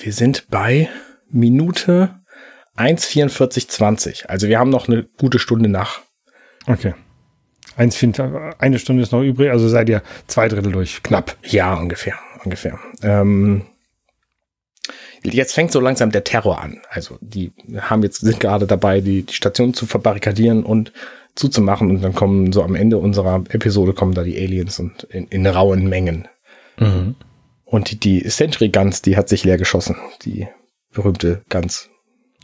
Wir 0.00 0.12
sind 0.12 0.46
bei 0.48 0.88
Minute 1.30 2.14
1,44,20. 2.78 4.26
Also 4.26 4.48
wir 4.48 4.58
haben 4.58 4.70
noch 4.70 4.88
eine 4.88 5.06
gute 5.18 5.38
Stunde 5.38 5.68
nach. 5.68 6.00
Okay. 6.66 6.94
Eine 7.76 8.78
Stunde 8.78 9.02
ist 9.02 9.12
noch 9.12 9.22
übrig, 9.22 9.50
also 9.50 9.68
seid 9.68 9.88
ihr 9.88 10.02
zwei 10.26 10.48
Drittel 10.48 10.72
durch. 10.72 11.02
Knapp. 11.02 11.36
Ja, 11.44 11.74
ungefähr, 11.74 12.14
ungefähr. 12.44 12.78
Ähm, 13.02 13.66
jetzt 15.24 15.54
fängt 15.54 15.72
so 15.72 15.80
langsam 15.80 16.10
der 16.10 16.24
Terror 16.24 16.60
an. 16.60 16.80
Also 16.90 17.18
die 17.20 17.52
haben 17.80 18.02
jetzt 18.02 18.20
sind 18.20 18.40
gerade 18.40 18.66
dabei, 18.66 19.00
die, 19.00 19.22
die 19.22 19.34
Station 19.34 19.74
zu 19.74 19.86
verbarrikadieren 19.86 20.64
und 20.64 20.92
zuzumachen 21.34 21.90
und 21.90 22.02
dann 22.02 22.14
kommen 22.14 22.52
so 22.52 22.62
am 22.62 22.74
Ende 22.74 22.98
unserer 22.98 23.44
Episode 23.50 23.92
kommen 23.92 24.14
da 24.14 24.24
die 24.24 24.36
Aliens 24.36 24.78
und 24.80 25.04
in, 25.04 25.26
in 25.28 25.46
rauen 25.46 25.88
Mengen. 25.88 26.28
Und 27.64 27.90
die, 27.90 27.98
die 27.98 28.22
Century 28.28 28.70
Guns, 28.70 29.02
die 29.02 29.16
hat 29.16 29.28
sich 29.28 29.44
leer 29.44 29.58
geschossen. 29.58 29.96
Die 30.22 30.48
berühmte 30.92 31.42
Guns. 31.48 31.90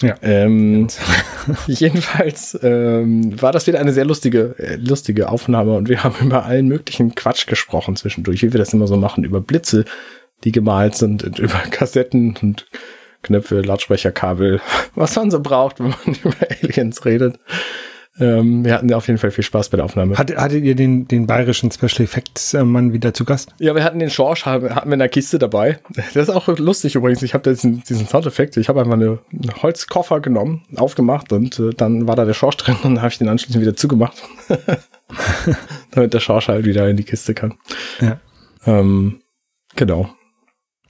Ja. 0.03 0.17
Ähm, 0.23 0.89
jedenfalls 1.67 2.59
ähm, 2.63 3.41
war 3.41 3.53
das 3.53 3.67
wieder 3.67 3.81
eine 3.81 3.93
sehr 3.93 4.05
lustige, 4.05 4.55
äh, 4.59 4.75
lustige 4.75 5.29
Aufnahme 5.29 5.77
und 5.77 5.89
wir 5.89 6.03
haben 6.03 6.17
über 6.27 6.45
allen 6.45 6.67
möglichen 6.67 7.15
Quatsch 7.15 7.47
gesprochen 7.47 7.97
zwischendurch, 7.97 8.43
wie 8.43 8.53
wir 8.53 8.59
das 8.59 8.75
immer 8.75 8.87
so 8.87 8.97
machen, 8.97 9.25
über 9.25 9.41
Blitze, 9.41 9.85
die 10.43 10.53
gemalt 10.53 10.97
sind 10.97 11.23
über 11.39 11.59
Kassetten 11.71 12.37
und 12.41 12.67
Knöpfe, 13.23 13.61
Lautsprecherkabel, 13.61 14.61
was 14.95 15.17
man 15.17 15.31
so 15.31 15.41
braucht, 15.41 15.81
wenn 15.81 15.89
man 15.89 16.17
über 16.25 16.37
Aliens 16.63 17.05
redet. 17.05 17.39
Ähm, 18.21 18.65
wir 18.65 18.75
hatten 18.75 18.93
auf 18.95 19.09
jeden 19.09 19.19
Fall 19.19 19.33
viel 19.33 19.43
Spaß 19.43 19.71
bei 19.71 19.77
der 19.77 19.85
Aufnahme. 19.85 20.17
Hattet, 20.17 20.37
hattet 20.37 20.63
ihr 20.63 20.77
den, 20.77 21.09
den 21.09 21.27
bayerischen 21.27 21.73
Special 21.73 22.05
Effects 22.05 22.55
äh, 22.55 22.63
Mann 22.63 22.93
wieder 22.93 23.13
zu 23.13 23.25
Gast? 23.25 23.53
Ja, 23.59 23.75
wir 23.75 23.83
hatten 23.83 23.99
den 23.99 24.11
Schorsch, 24.11 24.47
hatten 24.47 24.89
wir 24.89 24.93
in 24.93 24.99
der 25.01 25.09
Kiste 25.09 25.41
dabei. 25.41 25.81
Das 25.97 26.29
ist 26.29 26.31
auch 26.31 26.47
lustig 26.47 26.95
übrigens. 26.95 27.23
Ich 27.23 27.35
habe 27.35 27.51
diesen, 27.51 27.83
diesen 27.83 28.07
Soundeffekt. 28.07 28.57
Ich 28.57 28.69
habe 28.69 28.81
einfach 28.81 28.93
eine, 28.93 29.19
einen 29.33 29.63
Holzkoffer 29.63 30.21
genommen, 30.21 30.63
aufgemacht 30.77 31.33
und 31.33 31.59
äh, 31.59 31.71
dann 31.71 32.07
war 32.07 32.15
da 32.15 32.25
der 32.25 32.35
Schorsch 32.35 32.57
drin 32.59 32.77
und 32.77 32.85
dann 32.85 33.03
habe 33.03 33.09
ich 33.09 33.19
den 33.19 33.29
anschließend 33.29 33.61
wieder 33.61 33.75
zugemacht. 33.75 34.23
Damit 35.91 36.15
der 36.15 36.21
Schorsch 36.21 36.47
halt 36.47 36.67
wieder 36.67 36.89
in 36.89 36.97
die 36.97 37.05
Kiste 37.05 37.35
kann. 37.35 37.55
Ja. 38.01 38.21
Ähm, 38.65 39.23
genau. 39.75 40.15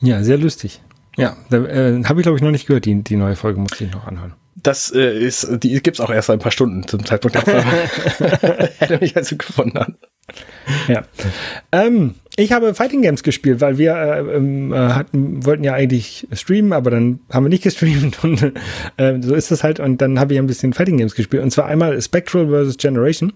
Ja, 0.01 0.23
sehr 0.23 0.39
lustig. 0.39 0.81
Ja, 1.17 1.37
äh, 1.51 2.03
habe 2.05 2.21
ich 2.21 2.25
glaube 2.25 2.37
ich 2.37 2.43
noch 2.43 2.51
nicht 2.51 2.67
gehört. 2.67 2.85
Die, 2.85 3.03
die 3.03 3.17
neue 3.17 3.37
Folge 3.37 3.61
muss 3.61 3.81
ich 3.81 3.93
noch 3.93 4.07
anhören. 4.07 4.35
Das 4.57 4.93
äh, 4.95 5.19
ist, 5.19 5.63
die 5.63 5.81
gibt's 5.83 6.01
auch 6.01 6.11
erst 6.11 6.31
ein 6.31 6.39
paar 6.39 6.53
Stunden 6.53 6.87
zum 6.87 7.05
Zeitpunkt 7.05 7.35
der 7.35 7.43
Aufnahme. 7.43 7.73
Hätte 8.79 8.99
mich 8.99 9.17
also 9.17 9.37
gewundert. 9.37 9.93
Ja. 10.89 11.03
Ähm, 11.73 12.15
ich 12.37 12.53
habe 12.53 12.75
Fighting 12.75 13.03
Games 13.03 13.23
gespielt, 13.23 13.61
weil 13.61 13.79
wir 13.79 13.95
äh, 13.95 14.37
ähm, 14.37 14.73
äh, 14.73 14.77
hatten, 14.77 15.45
wollten 15.45 15.65
ja 15.65 15.75
eigentlich 15.75 16.27
streamen, 16.33 16.73
aber 16.73 16.91
dann 16.91 17.21
haben 17.31 17.45
wir 17.45 17.51
nicht 17.51 17.63
gestreamt 17.65 18.25
und 18.25 18.53
äh, 18.97 19.21
so 19.21 19.35
ist 19.35 19.51
das 19.51 19.63
halt. 19.63 19.81
Und 19.81 20.01
dann 20.01 20.19
habe 20.19 20.33
ich 20.33 20.39
ein 20.39 20.47
bisschen 20.47 20.73
Fighting 20.73 20.99
Games 20.99 21.15
gespielt. 21.15 21.43
Und 21.43 21.51
zwar 21.51 21.67
einmal 21.67 22.01
Spectral 22.01 22.49
vs. 22.49 22.77
Generation. 22.79 23.33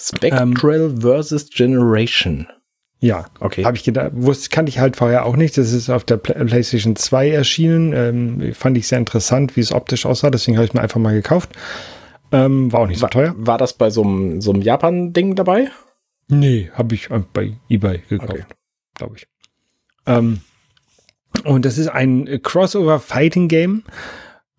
Spectral 0.00 0.94
versus 1.00 1.50
Generation. 1.50 2.46
Ja, 3.04 3.26
Okay. 3.40 3.64
Habe 3.64 3.76
ich 3.76 3.82
gedacht, 3.82 4.12
wusste, 4.14 4.48
kannte 4.48 4.70
ich 4.70 4.78
halt 4.78 4.94
vorher 4.96 5.26
auch 5.26 5.34
nicht. 5.34 5.58
Das 5.58 5.72
ist 5.72 5.90
auf 5.90 6.04
der 6.04 6.18
Pla- 6.18 6.44
PlayStation 6.44 6.94
2 6.94 7.30
erschienen. 7.30 7.92
Ähm, 7.92 8.54
fand 8.54 8.78
ich 8.78 8.86
sehr 8.86 8.98
interessant, 8.98 9.56
wie 9.56 9.60
es 9.60 9.72
optisch 9.72 10.06
aussah. 10.06 10.30
Deswegen 10.30 10.56
habe 10.56 10.66
ich 10.66 10.72
mir 10.72 10.80
einfach 10.82 11.00
mal 11.00 11.12
gekauft. 11.12 11.50
Ähm, 12.30 12.72
war 12.72 12.80
auch 12.80 12.86
nicht 12.86 12.98
so 12.98 13.02
War, 13.02 13.10
teuer. 13.10 13.34
war 13.36 13.58
das 13.58 13.72
bei 13.74 13.90
so 13.90 14.02
einem, 14.04 14.40
so 14.40 14.52
einem 14.52 14.62
Japan-Ding 14.62 15.34
dabei? 15.34 15.68
Nee, 16.28 16.70
habe 16.74 16.94
ich 16.94 17.10
äh, 17.10 17.20
bei 17.32 17.54
eBay 17.68 18.02
gekauft, 18.08 18.30
Okay. 18.32 18.44
glaube 18.94 19.16
ich. 19.16 19.26
Ähm, 20.06 20.40
Und 21.44 21.64
das 21.64 21.78
ist 21.78 21.88
ein 21.88 22.28
Crossover-Fighting-Game 22.40 23.82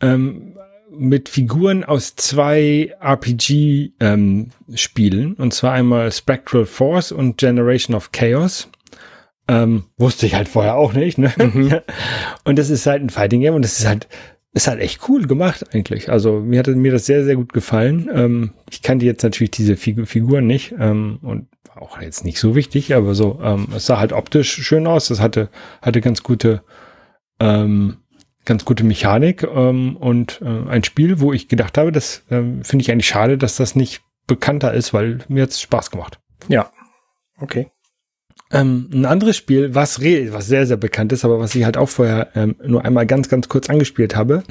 ähm, 0.01 0.52
mit 0.95 1.29
Figuren 1.29 1.83
aus 1.83 2.15
zwei 2.15 2.95
RPG-Spielen. 2.99 3.91
Ähm, 3.99 5.35
und 5.37 5.53
zwar 5.53 5.73
einmal 5.73 6.11
Spectral 6.11 6.65
Force 6.65 7.11
und 7.11 7.37
Generation 7.37 7.95
of 7.95 8.11
Chaos. 8.11 8.69
Ähm, 9.47 9.83
wusste 9.97 10.25
ich 10.25 10.35
halt 10.35 10.47
vorher 10.47 10.75
auch 10.75 10.93
nicht. 10.93 11.17
Ne? 11.17 11.33
Mhm. 11.37 11.79
und 12.45 12.57
das 12.57 12.69
ist 12.69 12.85
halt 12.85 13.01
ein 13.01 13.09
Fighting 13.09 13.41
Game 13.41 13.55
und 13.55 13.63
das 13.63 13.79
ist 13.79 13.87
halt 13.87 14.07
ist 14.55 14.67
halt 14.67 14.79
echt 14.79 15.09
cool 15.09 15.25
gemacht 15.25 15.65
eigentlich. 15.73 16.11
Also 16.11 16.39
mir 16.39 16.59
hat 16.59 16.67
mir 16.67 16.91
das 16.91 17.07
sehr 17.07 17.23
sehr 17.25 17.35
gut 17.35 17.53
gefallen. 17.53 18.09
Ähm, 18.13 18.53
ich 18.69 18.81
kannte 18.83 19.05
jetzt 19.05 19.23
natürlich 19.23 19.51
diese 19.51 19.75
Figur 19.75 20.05
Figuren 20.05 20.47
nicht 20.47 20.75
ähm, 20.79 21.17
und 21.23 21.47
war 21.67 21.81
auch 21.81 21.99
jetzt 21.99 22.23
nicht 22.23 22.39
so 22.39 22.55
wichtig, 22.55 22.93
aber 22.95 23.15
so 23.15 23.39
ähm, 23.43 23.67
es 23.75 23.87
sah 23.87 23.99
halt 23.99 24.13
optisch 24.13 24.53
schön 24.53 24.87
aus. 24.87 25.07
Das 25.07 25.19
hatte 25.19 25.49
hatte 25.81 26.01
ganz 26.01 26.23
gute 26.23 26.61
ähm, 27.39 27.97
ganz 28.45 28.65
gute 28.65 28.83
Mechanik 28.83 29.43
ähm, 29.43 29.95
und 29.97 30.41
äh, 30.41 30.69
ein 30.69 30.83
Spiel, 30.83 31.19
wo 31.19 31.33
ich 31.33 31.47
gedacht 31.47 31.77
habe, 31.77 31.91
das 31.91 32.23
ähm, 32.29 32.63
finde 32.63 32.83
ich 32.83 32.91
eigentlich 32.91 33.07
schade, 33.07 33.37
dass 33.37 33.55
das 33.55 33.75
nicht 33.75 34.01
bekannter 34.27 34.73
ist, 34.73 34.93
weil 34.93 35.19
mir 35.27 35.41
jetzt 35.41 35.61
Spaß 35.61 35.91
gemacht. 35.91 36.19
Ja, 36.47 36.71
okay. 37.39 37.67
Ähm, 38.51 38.89
ein 38.93 39.05
anderes 39.05 39.37
Spiel, 39.37 39.73
was, 39.73 39.99
was 39.99 40.47
sehr, 40.47 40.67
sehr 40.67 40.77
bekannt 40.77 41.11
ist, 41.11 41.25
aber 41.25 41.39
was 41.39 41.55
ich 41.55 41.63
halt 41.63 41.77
auch 41.77 41.89
vorher 41.89 42.29
ähm, 42.35 42.55
nur 42.63 42.85
einmal 42.85 43.07
ganz, 43.07 43.29
ganz 43.29 43.49
kurz 43.49 43.69
angespielt 43.69 44.15
habe, 44.15 44.43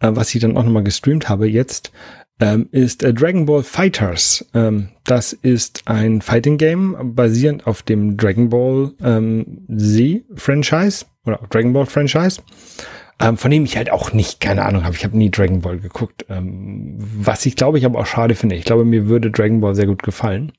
äh, 0.00 0.10
was 0.12 0.34
ich 0.34 0.40
dann 0.40 0.56
auch 0.56 0.64
nochmal 0.64 0.82
gestreamt 0.82 1.28
habe 1.28 1.48
jetzt, 1.48 1.92
ähm, 2.40 2.68
ist 2.72 3.04
äh, 3.04 3.14
Dragon 3.14 3.46
Ball 3.46 3.62
Fighters. 3.62 4.44
Ähm, 4.54 4.88
das 5.04 5.32
ist 5.32 5.82
ein 5.84 6.22
Fighting 6.22 6.58
Game 6.58 7.14
basierend 7.14 7.66
auf 7.66 7.82
dem 7.82 8.16
Dragon 8.16 8.48
Ball 8.48 8.92
ähm, 9.02 9.66
Z 9.76 10.24
Franchise 10.34 11.04
oder 11.24 11.40
Dragon 11.50 11.72
Ball 11.72 11.86
Franchise 11.86 12.40
ähm, 13.20 13.36
von 13.36 13.50
dem 13.50 13.64
ich 13.64 13.76
halt 13.76 13.90
auch 13.90 14.12
nicht, 14.12 14.40
keine 14.40 14.64
Ahnung 14.64 14.84
habe. 14.84 14.96
Ich 14.96 15.04
habe 15.04 15.16
nie 15.16 15.30
Dragon 15.30 15.60
Ball 15.60 15.78
geguckt. 15.78 16.24
Ähm, 16.28 16.96
was 16.98 17.44
ich 17.46 17.54
glaube 17.54 17.78
ich 17.78 17.84
aber 17.84 18.00
auch 18.00 18.06
schade 18.06 18.34
finde. 18.34 18.56
Ich 18.56 18.64
glaube, 18.64 18.84
mir 18.84 19.08
würde 19.08 19.30
Dragon 19.30 19.60
Ball 19.60 19.74
sehr 19.74 19.86
gut 19.86 20.02
gefallen. 20.02 20.52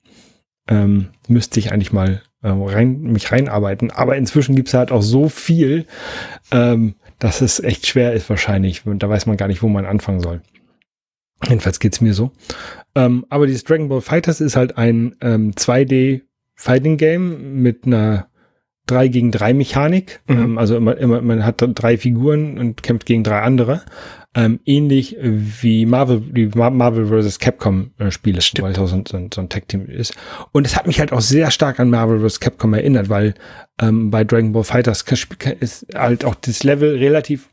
Ähm, 0.70 1.10
müsste 1.28 1.60
ich 1.60 1.72
eigentlich 1.72 1.92
mal 1.92 2.22
äh, 2.44 2.50
rein, 2.50 3.02
mich 3.02 3.32
reinarbeiten. 3.32 3.92
Aber 3.92 4.16
inzwischen 4.16 4.56
gibt's 4.56 4.74
halt 4.74 4.92
auch 4.92 5.02
so 5.02 5.28
viel, 5.28 5.88
ähm, 6.52 6.96
dass 7.20 7.42
es 7.42 7.60
echt 7.60 7.88
schwer 7.88 8.14
ist 8.14 8.30
wahrscheinlich. 8.30 8.86
Und 8.86 9.02
da 9.02 9.10
weiß 9.10 9.26
man 9.26 9.38
gar 9.38 9.48
nicht, 9.48 9.64
wo 9.64 9.68
man 9.68 9.86
anfangen 9.86 10.22
soll. 10.22 10.42
Jedenfalls 11.44 11.80
geht's 11.80 12.02
mir 12.02 12.14
so. 12.14 12.32
Ähm, 12.94 13.26
aber 13.30 13.48
dieses 13.48 13.64
Dragon 13.64 13.90
Ball 13.90 14.02
Fighters 14.02 14.40
ist 14.40 14.56
halt 14.56 14.78
ein 14.78 15.16
ähm, 15.22 15.52
2D 15.54 16.22
Fighting 16.56 16.98
Game 16.98 17.62
mit 17.64 17.86
einer 17.88 18.28
3 18.88 19.08
gegen 19.08 19.32
3 19.32 19.54
Mechanik. 19.54 20.22
Mhm. 20.28 20.38
Ähm, 20.38 20.58
also 20.58 20.76
immer, 20.76 20.98
immer, 20.98 21.22
man 21.22 21.46
hat 21.46 21.64
drei 21.76 21.98
Figuren 21.98 22.58
und 22.58 22.84
kämpft 22.84 23.06
gegen 23.06 23.24
drei 23.24 23.42
andere. 23.42 23.82
Ähm, 24.34 24.62
ähnlich 24.66 25.18
wie 25.20 25.86
Marvel, 25.86 26.22
die 26.22 26.48
Marvel 26.56 27.08
vs. 27.08 27.40
Capcom 27.40 27.92
äh, 27.98 28.12
Spiele, 28.12 28.42
Stimmt. 28.42 28.64
weil 28.64 28.72
es 28.72 28.80
auch 28.80 28.88
so, 28.88 29.04
so, 29.06 29.28
so 29.34 29.42
ein 29.42 29.50
Tech-Team 29.50 29.88
ist. 29.88 30.14
Und 30.54 30.66
es 30.66 30.78
hat 30.78 30.88
mich 30.88 31.02
halt 31.02 31.12
auch 31.12 31.20
sehr 31.20 31.52
stark 31.52 31.82
an 31.82 31.90
Marvel 31.90 32.28
vs. 32.28 32.40
Capcom 32.40 32.74
erinnert, 32.74 33.10
weil 33.10 33.34
ähm, 33.82 34.10
bei 34.10 34.24
Dragon 34.24 34.54
Ball 34.54 34.64
Fighters 34.64 35.04
ist 35.60 35.86
halt 35.94 36.24
auch 36.24 36.36
das 36.36 36.64
Level 36.64 36.96
relativ 36.98 37.50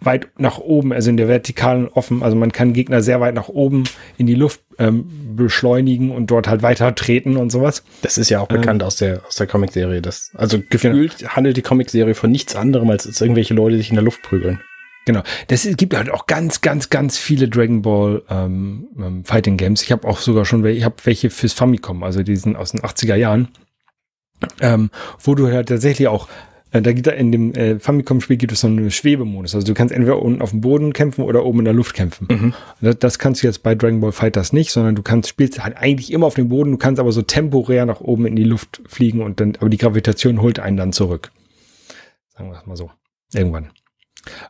weit 0.00 0.28
nach 0.38 0.58
oben, 0.58 0.92
also 0.92 1.10
in 1.10 1.16
der 1.16 1.28
Vertikalen 1.28 1.88
offen. 1.88 2.22
Also 2.22 2.36
man 2.36 2.52
kann 2.52 2.72
Gegner 2.72 3.02
sehr 3.02 3.20
weit 3.20 3.34
nach 3.34 3.48
oben 3.48 3.84
in 4.16 4.26
die 4.26 4.34
Luft 4.34 4.60
ähm, 4.78 5.36
beschleunigen 5.36 6.10
und 6.10 6.30
dort 6.30 6.48
halt 6.48 6.62
weiter 6.62 6.94
treten 6.94 7.36
und 7.36 7.50
sowas. 7.50 7.84
Das 8.02 8.18
ist 8.18 8.30
ja 8.30 8.40
auch 8.40 8.48
bekannt 8.48 8.82
ähm, 8.82 8.86
aus 8.86 8.96
der 8.96 9.22
aus 9.26 9.36
der 9.36 9.46
Comicserie. 9.46 10.00
Das 10.00 10.32
also 10.34 10.58
gefühlt 10.58 11.18
genau. 11.18 11.30
handelt 11.32 11.56
die 11.56 11.62
Comicserie 11.62 12.14
von 12.14 12.30
nichts 12.30 12.56
anderem 12.56 12.90
als, 12.90 13.06
als 13.06 13.20
irgendwelche 13.20 13.54
Leute 13.54 13.76
die 13.76 13.82
sich 13.82 13.90
in 13.90 13.96
der 13.96 14.04
Luft 14.04 14.22
prügeln. 14.22 14.60
Genau. 15.06 15.22
Das 15.48 15.66
gibt 15.76 15.96
halt 15.96 16.10
auch 16.10 16.26
ganz, 16.26 16.60
ganz, 16.60 16.90
ganz 16.90 17.18
viele 17.18 17.48
Dragon 17.48 17.82
Ball 17.82 18.22
ähm, 18.28 18.88
ähm 18.98 19.24
Fighting 19.24 19.56
Games. 19.56 19.82
Ich 19.82 19.92
habe 19.92 20.06
auch 20.06 20.18
sogar 20.18 20.44
schon, 20.44 20.64
ich 20.66 20.84
habe 20.84 20.96
welche 21.04 21.30
fürs 21.30 21.52
Famicom, 21.52 22.02
also 22.02 22.22
die 22.22 22.36
sind 22.36 22.56
aus 22.56 22.72
den 22.72 22.80
80er 22.80 23.16
Jahren, 23.16 23.48
ähm, 24.60 24.90
wo 25.22 25.34
du 25.34 25.50
halt 25.50 25.68
tatsächlich 25.68 26.08
auch 26.08 26.28
da 26.72 26.92
gibt 26.92 27.06
da 27.06 27.10
in 27.10 27.32
dem 27.32 27.52
äh, 27.54 27.78
Famicom-Spiel 27.78 28.36
gibt 28.36 28.52
es 28.52 28.60
so 28.60 28.68
einen 28.68 28.90
Schwebemodus. 28.90 29.54
Also 29.54 29.66
du 29.66 29.74
kannst 29.74 29.92
entweder 29.92 30.22
unten 30.22 30.40
auf 30.40 30.50
dem 30.50 30.60
Boden 30.60 30.92
kämpfen 30.92 31.22
oder 31.24 31.44
oben 31.44 31.60
in 31.60 31.64
der 31.64 31.74
Luft 31.74 31.94
kämpfen. 31.94 32.28
Mhm. 32.30 32.54
Das, 32.80 32.98
das, 32.98 33.18
kannst 33.18 33.42
du 33.42 33.46
jetzt 33.46 33.62
bei 33.62 33.74
Dragon 33.74 34.00
Ball 34.00 34.12
Fighters 34.12 34.52
nicht, 34.52 34.70
sondern 34.70 34.94
du 34.94 35.02
kannst 35.02 35.28
spielst 35.28 35.62
halt 35.62 35.76
eigentlich 35.76 36.12
immer 36.12 36.26
auf 36.26 36.34
dem 36.34 36.48
Boden. 36.48 36.72
Du 36.72 36.78
kannst 36.78 37.00
aber 37.00 37.12
so 37.12 37.22
temporär 37.22 37.86
nach 37.86 38.00
oben 38.00 38.26
in 38.26 38.36
die 38.36 38.44
Luft 38.44 38.82
fliegen 38.86 39.22
und 39.22 39.40
dann, 39.40 39.56
aber 39.58 39.68
die 39.68 39.78
Gravitation 39.78 40.40
holt 40.40 40.60
einen 40.60 40.76
dann 40.76 40.92
zurück. 40.92 41.32
Sagen 42.28 42.50
wir 42.50 42.58
es 42.58 42.66
mal 42.66 42.76
so. 42.76 42.90
Irgendwann. 43.34 43.70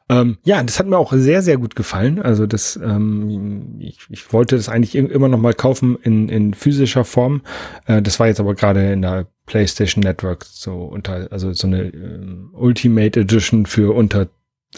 Ähm, 0.09 0.39
ja, 0.45 0.63
das 0.63 0.79
hat 0.79 0.87
mir 0.87 0.99
auch 0.99 1.13
sehr, 1.13 1.43
sehr 1.43 1.57
gut 1.57 1.77
gefallen. 1.77 2.21
Also 2.21 2.47
das, 2.47 2.79
ähm, 2.83 3.77
ich, 3.79 3.99
ich 4.11 4.33
wollte 4.33 4.57
das 4.57 4.69
eigentlich 4.69 4.95
immer 4.95 5.29
noch 5.29 5.39
mal 5.39 5.55
kaufen 5.55 5.97
in, 6.03 6.29
in 6.29 6.55
physischer 6.55 7.05
Form. 7.05 7.43
Äh, 7.87 8.03
das 8.03 8.19
war 8.19 8.27
jetzt 8.27 8.41
aber 8.41 8.55
gerade 8.55 8.93
in 8.93 9.03
der 9.03 9.27
PlayStation 9.51 10.05
Network 10.05 10.45
so 10.45 10.85
unter, 10.85 11.27
also 11.33 11.53
so 11.53 11.67
eine 11.67 11.83
ähm, 11.83 12.51
Ultimate 12.53 13.19
Edition 13.19 13.67
für 13.67 13.93
unter 13.97 14.29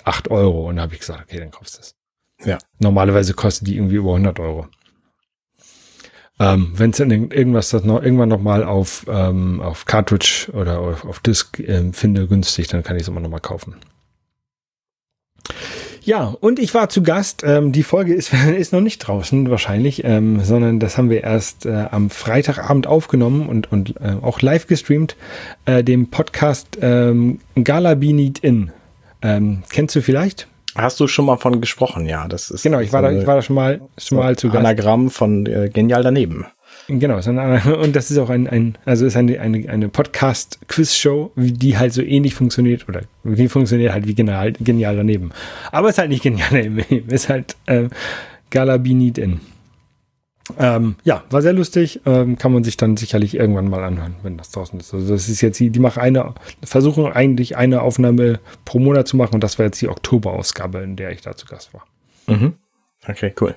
acht 0.04 0.30
Euro. 0.30 0.70
Und 0.70 0.76
da 0.76 0.82
habe 0.82 0.94
ich 0.94 1.00
gesagt, 1.00 1.22
okay, 1.22 1.38
dann 1.38 1.50
kaufst 1.50 1.74
du 1.74 1.78
das. 1.78 1.94
Ja. 2.42 2.58
Normalerweise 2.78 3.34
kostet 3.34 3.68
die 3.68 3.76
irgendwie 3.76 3.96
über 3.96 4.12
100 4.14 4.40
Euro. 4.40 4.68
Ähm, 6.40 6.72
Wenn 6.74 6.90
es 6.90 6.96
dann 6.96 7.10
irgendwas 7.10 7.68
das 7.68 7.84
noch 7.84 8.02
irgendwann 8.02 8.30
noch 8.30 8.40
mal 8.40 8.64
auf 8.64 9.04
ähm, 9.08 9.60
auf 9.60 9.84
Cartridge 9.84 10.50
oder 10.54 10.80
auf, 10.80 11.04
auf 11.04 11.20
Disk 11.20 11.58
ähm, 11.60 11.92
finde 11.92 12.26
günstig, 12.26 12.68
dann 12.68 12.82
kann 12.82 12.96
ich 12.96 13.02
es 13.02 13.08
immer 13.08 13.20
noch 13.20 13.28
mal 13.28 13.40
kaufen. 13.40 13.76
Ja, 16.04 16.34
und 16.40 16.58
ich 16.58 16.74
war 16.74 16.88
zu 16.88 17.02
Gast. 17.02 17.42
Ähm, 17.44 17.72
die 17.72 17.82
Folge 17.82 18.14
ist, 18.14 18.32
ist 18.56 18.72
noch 18.72 18.80
nicht 18.80 18.98
draußen 18.98 19.50
wahrscheinlich, 19.50 20.04
ähm, 20.04 20.42
sondern 20.42 20.80
das 20.80 20.98
haben 20.98 21.10
wir 21.10 21.22
erst 21.22 21.66
äh, 21.66 21.86
am 21.90 22.10
Freitagabend 22.10 22.86
aufgenommen 22.86 23.48
und, 23.48 23.70
und 23.70 23.94
äh, 24.00 24.16
auch 24.20 24.40
live 24.40 24.66
gestreamt, 24.66 25.16
äh, 25.64 25.84
dem 25.84 26.08
Podcast 26.08 26.78
ähm, 26.80 27.40
Gala 27.62 27.94
Be 27.94 28.12
Need 28.12 28.40
In. 28.40 28.72
Ähm, 29.22 29.62
kennst 29.70 29.94
du 29.94 30.02
vielleicht? 30.02 30.48
Hast 30.74 30.98
du 31.00 31.06
schon 31.06 31.26
mal 31.26 31.36
von 31.36 31.60
gesprochen, 31.60 32.06
ja. 32.06 32.26
Das 32.28 32.50
ist 32.50 32.62
genau, 32.62 32.80
ich 32.80 32.92
war, 32.92 33.02
so 33.02 33.08
da, 33.08 33.20
ich 33.20 33.26
war 33.26 33.36
da 33.36 33.42
schon 33.42 33.56
mal, 33.56 33.80
schon 33.98 34.18
mal 34.18 34.36
zu 34.36 34.48
Gast. 34.48 34.58
Anagramm 34.58 35.10
von 35.10 35.46
äh, 35.46 35.68
Genial 35.72 36.02
daneben. 36.02 36.46
Genau, 36.88 37.16
und 37.82 37.96
das 37.96 38.10
ist 38.10 38.18
auch 38.18 38.30
ein, 38.30 38.46
ein 38.46 38.76
also 38.84 39.06
ist 39.06 39.16
eine, 39.16 39.40
eine, 39.40 39.68
eine 39.68 39.88
Podcast-Quiz-Show, 39.88 41.32
die 41.36 41.78
halt 41.78 41.92
so 41.92 42.02
ähnlich 42.02 42.34
funktioniert 42.34 42.88
oder 42.88 43.02
wie 43.24 43.48
funktioniert 43.48 43.92
halt 43.92 44.06
wie 44.06 44.14
genial, 44.14 44.52
genial 44.52 44.96
daneben. 44.96 45.30
Aber 45.70 45.88
es 45.88 45.94
ist 45.94 45.98
halt 45.98 46.10
nicht 46.10 46.22
genial 46.22 46.48
daneben, 46.50 46.78
ist 47.08 47.28
halt 47.28 47.56
äh, 47.66 47.88
Galabinid 48.50 49.18
in. 49.18 49.40
Ähm, 50.58 50.96
ja, 51.04 51.22
war 51.30 51.40
sehr 51.40 51.52
lustig, 51.52 52.00
ähm, 52.04 52.36
kann 52.36 52.52
man 52.52 52.64
sich 52.64 52.76
dann 52.76 52.96
sicherlich 52.96 53.36
irgendwann 53.36 53.70
mal 53.70 53.84
anhören, 53.84 54.16
wenn 54.24 54.36
das 54.36 54.50
draußen 54.50 54.78
ist. 54.80 54.92
Also 54.92 55.12
das 55.12 55.28
ist 55.28 55.40
jetzt, 55.40 55.60
die, 55.60 55.70
die 55.70 55.78
machen 55.78 56.02
eine, 56.02 56.34
versuchen 56.64 57.06
eigentlich 57.06 57.56
eine 57.56 57.80
Aufnahme 57.80 58.40
pro 58.64 58.80
Monat 58.80 59.06
zu 59.06 59.16
machen 59.16 59.34
und 59.34 59.44
das 59.44 59.58
war 59.58 59.66
jetzt 59.66 59.80
die 59.80 59.88
Oktoberausgabe, 59.88 60.80
in 60.80 60.96
der 60.96 61.12
ich 61.12 61.20
da 61.20 61.36
zu 61.36 61.46
Gast 61.46 61.72
war. 61.72 61.86
Mhm. 62.26 62.54
Okay, 63.06 63.32
cool. 63.40 63.54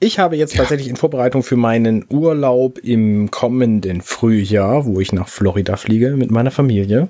Ich 0.00 0.18
habe 0.18 0.36
jetzt 0.36 0.56
tatsächlich 0.56 0.88
in 0.88 0.96
Vorbereitung 0.96 1.42
für 1.42 1.56
meinen 1.56 2.04
Urlaub 2.10 2.78
im 2.78 3.30
kommenden 3.30 4.00
Frühjahr, 4.00 4.84
wo 4.86 5.00
ich 5.00 5.12
nach 5.12 5.28
Florida 5.28 5.76
fliege 5.76 6.16
mit 6.16 6.30
meiner 6.30 6.50
Familie. 6.50 7.08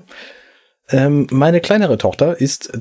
Ähm, 0.89 1.27
meine 1.31 1.61
kleinere 1.61 1.97
Tochter 1.97 2.39
ist, 2.39 2.79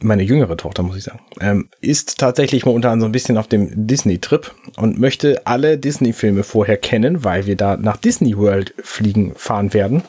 meine 0.00 0.22
jüngere 0.22 0.56
Tochter 0.56 0.82
muss 0.82 0.96
ich 0.96 1.04
sagen, 1.04 1.20
ähm, 1.40 1.68
ist 1.80 2.18
tatsächlich 2.18 2.64
momentan 2.64 3.00
so 3.00 3.06
ein 3.06 3.12
bisschen 3.12 3.36
auf 3.36 3.48
dem 3.48 3.86
Disney-Trip 3.86 4.54
und 4.76 4.98
möchte 4.98 5.46
alle 5.46 5.76
Disney-Filme 5.76 6.44
vorher 6.44 6.76
kennen, 6.76 7.24
weil 7.24 7.46
wir 7.46 7.56
da 7.56 7.76
nach 7.76 7.96
Disney 7.96 8.36
World 8.36 8.74
fliegen 8.78 9.34
fahren 9.34 9.74
werden 9.74 10.02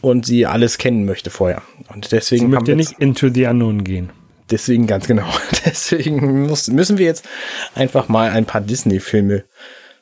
und 0.00 0.26
sie 0.26 0.46
alles 0.46 0.78
kennen 0.78 1.04
möchte 1.04 1.30
vorher. 1.30 1.62
Und 1.92 2.12
deswegen 2.12 2.46
sie 2.46 2.48
möchte 2.48 2.76
nicht 2.76 3.00
into 3.00 3.28
the 3.28 3.46
unknown 3.46 3.82
gehen. 3.82 4.10
Deswegen 4.50 4.86
ganz 4.86 5.06
genau. 5.06 5.28
Deswegen 5.64 6.46
muss, 6.46 6.68
müssen 6.68 6.98
wir 6.98 7.06
jetzt 7.06 7.28
einfach 7.74 8.08
mal 8.08 8.30
ein 8.30 8.46
paar 8.46 8.60
Disney-Filme 8.60 9.44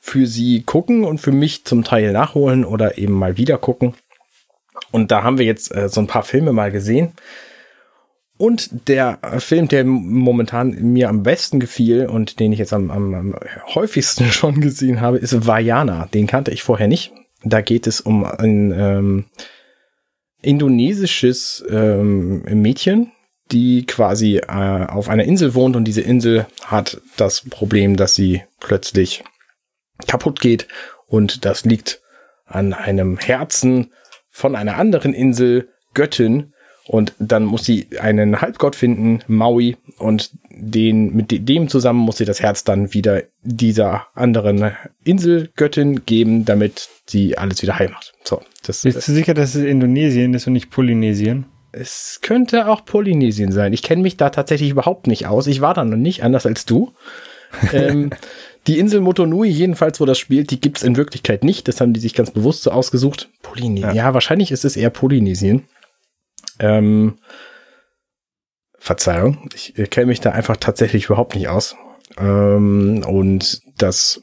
für 0.00 0.26
sie 0.26 0.62
gucken 0.62 1.04
und 1.04 1.18
für 1.20 1.32
mich 1.32 1.64
zum 1.64 1.82
Teil 1.82 2.12
nachholen 2.12 2.64
oder 2.64 2.96
eben 2.96 3.14
mal 3.14 3.36
wieder 3.36 3.58
gucken. 3.58 3.94
Und 4.92 5.10
da 5.10 5.22
haben 5.22 5.38
wir 5.38 5.46
jetzt 5.46 5.74
äh, 5.74 5.88
so 5.88 6.00
ein 6.00 6.06
paar 6.06 6.22
Filme 6.22 6.52
mal 6.52 6.70
gesehen. 6.70 7.12
Und 8.38 8.88
der 8.88 9.18
Film, 9.38 9.66
der 9.68 9.84
momentan 9.84 10.70
mir 10.92 11.08
am 11.08 11.22
besten 11.22 11.58
gefiel 11.58 12.06
und 12.06 12.38
den 12.38 12.52
ich 12.52 12.58
jetzt 12.58 12.74
am, 12.74 12.90
am, 12.90 13.14
am 13.14 13.34
häufigsten 13.74 14.24
schon 14.30 14.60
gesehen 14.60 15.00
habe, 15.00 15.18
ist 15.18 15.46
Vajana. 15.46 16.06
Den 16.12 16.26
kannte 16.26 16.50
ich 16.50 16.62
vorher 16.62 16.88
nicht. 16.88 17.12
Da 17.44 17.60
geht 17.60 17.86
es 17.86 18.00
um 18.00 18.24
ein 18.24 18.72
ähm, 18.76 19.24
indonesisches 20.42 21.64
ähm, 21.70 22.42
Mädchen, 22.42 23.12
die 23.52 23.86
quasi 23.86 24.38
äh, 24.38 24.86
auf 24.86 25.08
einer 25.08 25.24
Insel 25.24 25.54
wohnt 25.54 25.76
und 25.76 25.84
diese 25.84 26.00
Insel 26.00 26.46
hat 26.64 27.00
das 27.16 27.42
Problem, 27.48 27.96
dass 27.96 28.14
sie 28.14 28.42
plötzlich 28.60 29.24
kaputt 30.06 30.40
geht 30.40 30.66
und 31.06 31.44
das 31.44 31.64
liegt 31.64 32.00
an 32.44 32.74
einem 32.74 33.18
Herzen 33.18 33.92
von 34.30 34.54
einer 34.54 34.76
anderen 34.76 35.14
Insel, 35.14 35.68
Göttin 35.94 36.52
Und 36.86 37.14
dann 37.18 37.44
muss 37.44 37.64
sie 37.64 37.88
einen 37.98 38.40
Halbgott 38.40 38.76
finden, 38.76 39.20
Maui, 39.26 39.76
und 39.98 40.30
den, 40.50 41.16
mit 41.16 41.48
dem 41.48 41.68
zusammen 41.68 41.98
muss 42.00 42.18
sie 42.18 42.24
das 42.24 42.40
Herz 42.40 42.62
dann 42.62 42.94
wieder 42.94 43.24
dieser 43.42 44.06
anderen 44.14 44.72
Inselgöttin 45.02 46.04
geben, 46.06 46.44
damit 46.44 46.88
sie 47.06 47.36
alles 47.36 47.62
wieder 47.62 47.78
heil 47.78 47.88
macht. 47.88 48.12
So, 48.22 48.40
das, 48.64 48.82
Bist 48.82 49.08
du 49.08 49.12
sicher, 49.12 49.34
dass 49.34 49.54
es 49.54 49.64
Indonesien 49.64 50.34
ist 50.34 50.46
und 50.46 50.52
nicht 50.52 50.70
Polynesien? 50.70 51.46
Es 51.78 52.20
könnte 52.22 52.68
auch 52.68 52.84
Polynesien 52.84 53.52
sein. 53.52 53.72
Ich 53.72 53.82
kenne 53.82 54.02
mich 54.02 54.16
da 54.16 54.30
tatsächlich 54.30 54.70
überhaupt 54.70 55.06
nicht 55.06 55.26
aus. 55.26 55.46
Ich 55.46 55.60
war 55.60 55.74
da 55.74 55.84
noch 55.84 55.96
nicht, 55.96 56.22
anders 56.22 56.46
als 56.46 56.64
du. 56.64 56.92
ähm, 57.72 58.10
die 58.66 58.78
Insel 58.78 59.00
Motonui, 59.00 59.48
jedenfalls, 59.48 60.00
wo 60.00 60.06
das 60.06 60.18
spielt, 60.18 60.50
die 60.50 60.60
gibt 60.60 60.78
es 60.78 60.82
in 60.82 60.96
Wirklichkeit 60.96 61.44
nicht. 61.44 61.68
Das 61.68 61.80
haben 61.80 61.92
die 61.92 62.00
sich 62.00 62.14
ganz 62.14 62.30
bewusst 62.30 62.62
so 62.62 62.70
ausgesucht. 62.70 63.28
Polynesien. 63.42 63.94
Ja. 63.94 64.06
ja, 64.06 64.14
wahrscheinlich 64.14 64.50
ist 64.50 64.64
es 64.64 64.76
eher 64.76 64.90
Polynesien. 64.90 65.64
Ähm, 66.58 67.18
Verzeihung, 68.78 69.48
ich 69.54 69.74
kenne 69.90 70.06
mich 70.06 70.20
da 70.20 70.30
einfach 70.30 70.56
tatsächlich 70.56 71.06
überhaupt 71.06 71.34
nicht 71.34 71.48
aus. 71.48 71.76
Ähm, 72.16 73.04
und 73.06 73.60
das, 73.76 74.20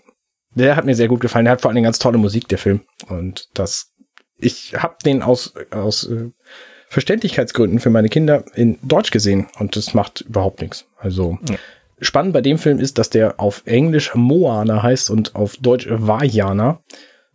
der 0.55 0.75
hat 0.75 0.85
mir 0.85 0.95
sehr 0.95 1.07
gut 1.07 1.19
gefallen. 1.19 1.45
Der 1.45 1.51
hat 1.51 1.61
vor 1.61 1.69
allem 1.69 1.83
ganz 1.83 1.99
tolle 1.99 2.17
Musik, 2.17 2.47
der 2.47 2.57
Film. 2.57 2.81
Und 3.09 3.49
das, 3.53 3.91
ich 4.37 4.73
habe 4.75 4.95
den 5.05 5.21
aus, 5.21 5.53
aus 5.71 6.05
äh, 6.05 6.31
Verständlichkeitsgründen 6.93 7.79
für 7.79 7.89
meine 7.89 8.07
Kinder 8.07 8.45
in 8.53 8.77
Deutsch 8.83 9.11
gesehen 9.11 9.47
und 9.57 9.75
das 9.75 9.93
macht 9.93 10.21
überhaupt 10.21 10.61
nichts. 10.61 10.85
Also 10.97 11.39
ja. 11.49 11.55
spannend 11.99 12.33
bei 12.33 12.41
dem 12.41 12.59
Film 12.59 12.79
ist, 12.79 12.99
dass 12.99 13.09
der 13.09 13.39
auf 13.39 13.63
Englisch 13.65 14.13
Moana 14.13 14.83
heißt 14.83 15.09
und 15.09 15.35
auf 15.35 15.57
Deutsch 15.57 15.87
Vajana. 15.89 16.79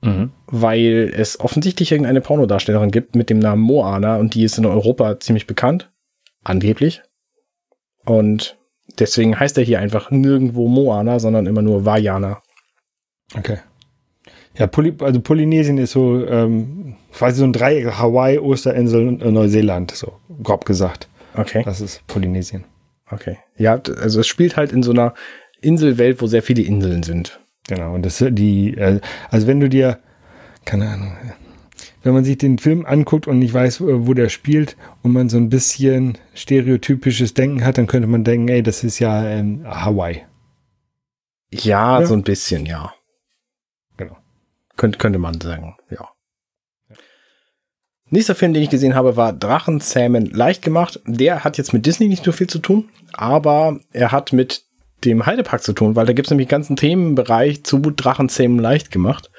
Mhm. 0.00 0.30
Weil 0.46 1.12
es 1.12 1.40
offensichtlich 1.40 1.90
irgendeine 1.90 2.20
Pornodarstellerin 2.20 2.92
gibt 2.92 3.16
mit 3.16 3.30
dem 3.30 3.40
Namen 3.40 3.62
Moana 3.62 4.16
und 4.16 4.34
die 4.34 4.44
ist 4.44 4.56
in 4.56 4.64
Europa 4.64 5.18
ziemlich 5.18 5.48
bekannt. 5.48 5.90
Angeblich. 6.44 7.02
Und 8.04 8.56
deswegen 9.00 9.40
heißt 9.40 9.58
er 9.58 9.64
hier 9.64 9.80
einfach 9.80 10.12
nirgendwo 10.12 10.68
Moana, 10.68 11.18
sondern 11.18 11.46
immer 11.46 11.62
nur 11.62 11.84
Vajana. 11.84 12.42
Okay. 13.36 13.58
Ja, 14.56 14.66
Poly 14.66 14.94
also 15.00 15.20
Polynesien 15.20 15.78
ist 15.78 15.92
so 15.92 16.26
ähm, 16.26 16.96
quasi 17.12 17.38
so 17.38 17.44
ein 17.44 17.52
Dreieck, 17.52 17.98
Hawaii, 17.98 18.38
Osterinsel 18.38 19.06
und 19.08 19.22
äh, 19.22 19.30
Neuseeland, 19.30 19.92
so 19.92 20.14
grob 20.42 20.64
gesagt. 20.64 21.08
Okay. 21.34 21.62
Das 21.64 21.80
ist 21.80 22.06
Polynesien. 22.06 22.64
Okay. 23.10 23.38
Ja, 23.56 23.80
also 24.00 24.20
es 24.20 24.26
spielt 24.26 24.56
halt 24.56 24.72
in 24.72 24.82
so 24.82 24.90
einer 24.90 25.14
Inselwelt, 25.60 26.20
wo 26.20 26.26
sehr 26.26 26.42
viele 26.42 26.62
Inseln 26.62 27.02
sind. 27.02 27.40
Genau, 27.68 27.94
und 27.94 28.04
das 28.04 28.24
die, 28.30 28.74
äh, 28.74 29.00
also 29.30 29.46
wenn 29.46 29.60
du 29.60 29.68
dir, 29.68 29.98
keine 30.64 30.88
Ahnung, 30.88 31.12
wenn 32.02 32.14
man 32.14 32.24
sich 32.24 32.38
den 32.38 32.58
Film 32.58 32.86
anguckt 32.86 33.26
und 33.26 33.38
nicht 33.38 33.52
weiß, 33.52 33.82
wo 33.82 34.14
der 34.14 34.28
spielt 34.28 34.76
und 35.02 35.12
man 35.12 35.28
so 35.28 35.36
ein 35.36 35.48
bisschen 35.48 36.16
stereotypisches 36.34 37.34
Denken 37.34 37.64
hat, 37.64 37.76
dann 37.78 37.86
könnte 37.86 38.08
man 38.08 38.24
denken, 38.24 38.48
ey, 38.48 38.62
das 38.62 38.84
ist 38.84 38.98
ja 38.98 39.24
ähm, 39.26 39.64
Hawaii. 39.66 40.22
Ja, 41.52 42.00
ja, 42.00 42.06
so 42.06 42.14
ein 42.14 42.22
bisschen, 42.22 42.66
ja. 42.66 42.92
Könnt, 44.78 44.98
könnte 44.98 45.18
man 45.18 45.38
sagen, 45.40 45.76
ja. 45.90 46.08
Nächster 48.10 48.34
Film, 48.34 48.54
den 48.54 48.62
ich 48.62 48.70
gesehen 48.70 48.94
habe, 48.94 49.16
war 49.16 49.34
Drachenzähmen 49.34 50.26
leicht 50.26 50.62
gemacht. 50.62 51.00
Der 51.04 51.44
hat 51.44 51.58
jetzt 51.58 51.74
mit 51.74 51.84
Disney 51.84 52.08
nicht 52.08 52.24
so 52.24 52.32
viel 52.32 52.46
zu 52.46 52.60
tun, 52.60 52.88
aber 53.12 53.80
er 53.92 54.12
hat 54.12 54.32
mit 54.32 54.62
dem 55.04 55.26
Heidepark 55.26 55.62
zu 55.62 55.72
tun, 55.72 55.96
weil 55.96 56.06
da 56.06 56.12
gibt 56.12 56.28
es 56.28 56.30
nämlich 56.30 56.46
einen 56.46 56.62
ganzen 56.62 56.76
Themenbereich 56.76 57.64
zu 57.64 57.78
Drachenzähmen 57.80 58.58
leicht 58.58 58.90
gemacht. 58.90 59.30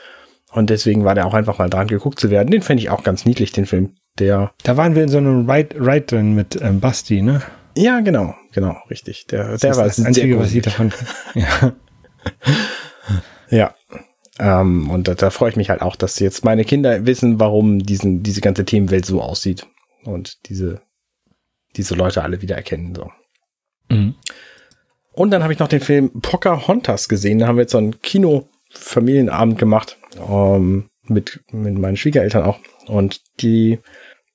Und 0.52 0.70
deswegen 0.70 1.06
war 1.06 1.16
der 1.16 1.26
auch 1.26 1.34
einfach 1.34 1.58
mal 1.58 1.70
dran 1.70 1.88
geguckt 1.88 2.20
zu 2.20 2.30
werden. 2.30 2.52
Den 2.52 2.62
fände 2.62 2.84
ich 2.84 2.90
auch 2.90 3.04
ganz 3.04 3.26
niedlich, 3.26 3.52
den 3.54 3.66
Film. 3.66 3.96
Der. 4.20 4.52
Da 4.64 4.76
waren 4.78 4.94
wir 4.94 5.04
in 5.04 5.10
so 5.10 5.20
einem 5.20 5.50
Ride, 5.50 5.76
Ride 5.80 6.06
drin 6.06 6.36
mit 6.36 6.62
ähm, 6.62 6.82
Basti, 6.82 7.22
ne? 7.22 7.42
Ja, 7.78 8.02
genau, 8.02 8.36
genau, 8.52 8.76
richtig. 8.90 9.26
Der, 9.28 9.52
das 9.52 9.62
der 9.62 9.78
war 9.78 9.86
das 9.86 10.04
Einzige, 10.04 10.38
was 10.38 10.54
ich 10.54 10.64
davon. 10.64 10.92
ja. 11.34 11.74
ja. 13.50 13.76
Ähm, 14.40 14.90
und 14.90 15.08
da, 15.08 15.16
da 15.16 15.30
freue 15.30 15.50
ich 15.50 15.56
mich 15.56 15.70
halt 15.70 15.82
auch, 15.82 15.96
dass 15.96 16.20
jetzt 16.20 16.46
meine 16.46 16.64
Kinder 16.64 17.06
wissen, 17.06 17.40
warum 17.40 17.80
diesen, 17.80 18.24
diese 18.24 18.42
ganze 18.42 18.66
Themenwelt 18.66 19.06
so 19.06 19.22
aussieht 19.22 19.68
und 20.04 20.50
diese, 20.50 20.82
diese 21.76 21.96
Leute 21.96 22.24
alle 22.24 22.42
wieder 22.42 22.56
erkennen. 22.56 22.96
So. 22.96 23.12
Mhm. 23.90 24.16
Und 25.12 25.32
dann 25.32 25.44
habe 25.44 25.52
ich 25.52 25.60
noch 25.60 25.68
den 25.68 25.82
Film 25.82 26.22
Pocahontas 26.22 27.10
gesehen. 27.10 27.40
Da 27.40 27.48
haben 27.48 27.58
wir 27.58 27.64
jetzt 27.64 27.74
so 27.74 27.78
einen 27.78 28.00
Kino-Familienabend 28.02 29.60
gemacht. 29.60 29.98
Ähm, 30.18 30.90
mit, 31.10 31.44
mit 31.52 31.78
meinen 31.78 31.98
Schwiegereltern 31.98 32.44
auch. 32.44 32.60
Und 32.88 33.22
die 33.42 33.80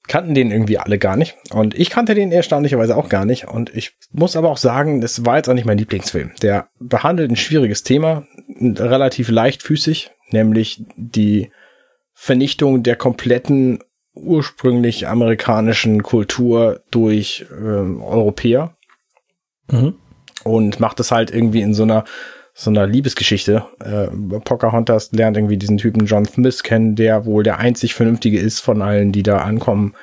kannten 0.06 0.34
den 0.34 0.50
irgendwie 0.50 0.78
alle 0.78 0.98
gar 0.98 1.16
nicht. 1.16 1.36
Und 1.50 1.74
ich 1.74 1.90
kannte 1.90 2.14
den 2.14 2.30
erstaunlicherweise 2.30 2.96
auch 2.96 3.08
gar 3.08 3.24
nicht. 3.24 3.48
Und 3.48 3.74
ich 3.74 3.96
muss 4.12 4.36
aber 4.36 4.50
auch 4.50 4.58
sagen, 4.58 5.00
das 5.00 5.24
war 5.24 5.36
jetzt 5.36 5.48
auch 5.48 5.54
nicht 5.54 5.64
mein 5.64 5.78
Lieblingsfilm. 5.78 6.32
Der 6.42 6.68
behandelt 6.78 7.30
ein 7.30 7.36
schwieriges 7.36 7.82
Thema, 7.82 8.26
relativ 8.60 9.30
leichtfüßig, 9.30 10.10
nämlich 10.30 10.84
die 10.96 11.50
Vernichtung 12.12 12.82
der 12.82 12.96
kompletten 12.96 13.82
ursprünglich 14.14 15.08
amerikanischen 15.08 16.02
Kultur 16.02 16.82
durch 16.90 17.46
äh, 17.50 17.64
Europäer. 17.64 18.76
Mhm. 19.70 19.94
Und 20.44 20.78
macht 20.78 21.00
es 21.00 21.10
halt 21.10 21.30
irgendwie 21.30 21.62
in 21.62 21.72
so 21.72 21.84
einer 21.84 22.04
so 22.54 22.70
einer 22.70 22.86
Liebesgeschichte. 22.86 23.66
Äh, 23.84 24.06
Pocahontas 24.40 25.10
lernt 25.12 25.36
irgendwie 25.36 25.56
diesen 25.56 25.76
Typen 25.76 26.06
John 26.06 26.24
Smith 26.24 26.62
kennen, 26.62 26.94
der 26.94 27.26
wohl 27.26 27.42
der 27.42 27.58
einzig 27.58 27.94
Vernünftige 27.94 28.38
ist 28.38 28.60
von 28.60 28.80
allen, 28.80 29.10
die 29.10 29.24
da 29.24 29.38
ankommen. 29.38 29.94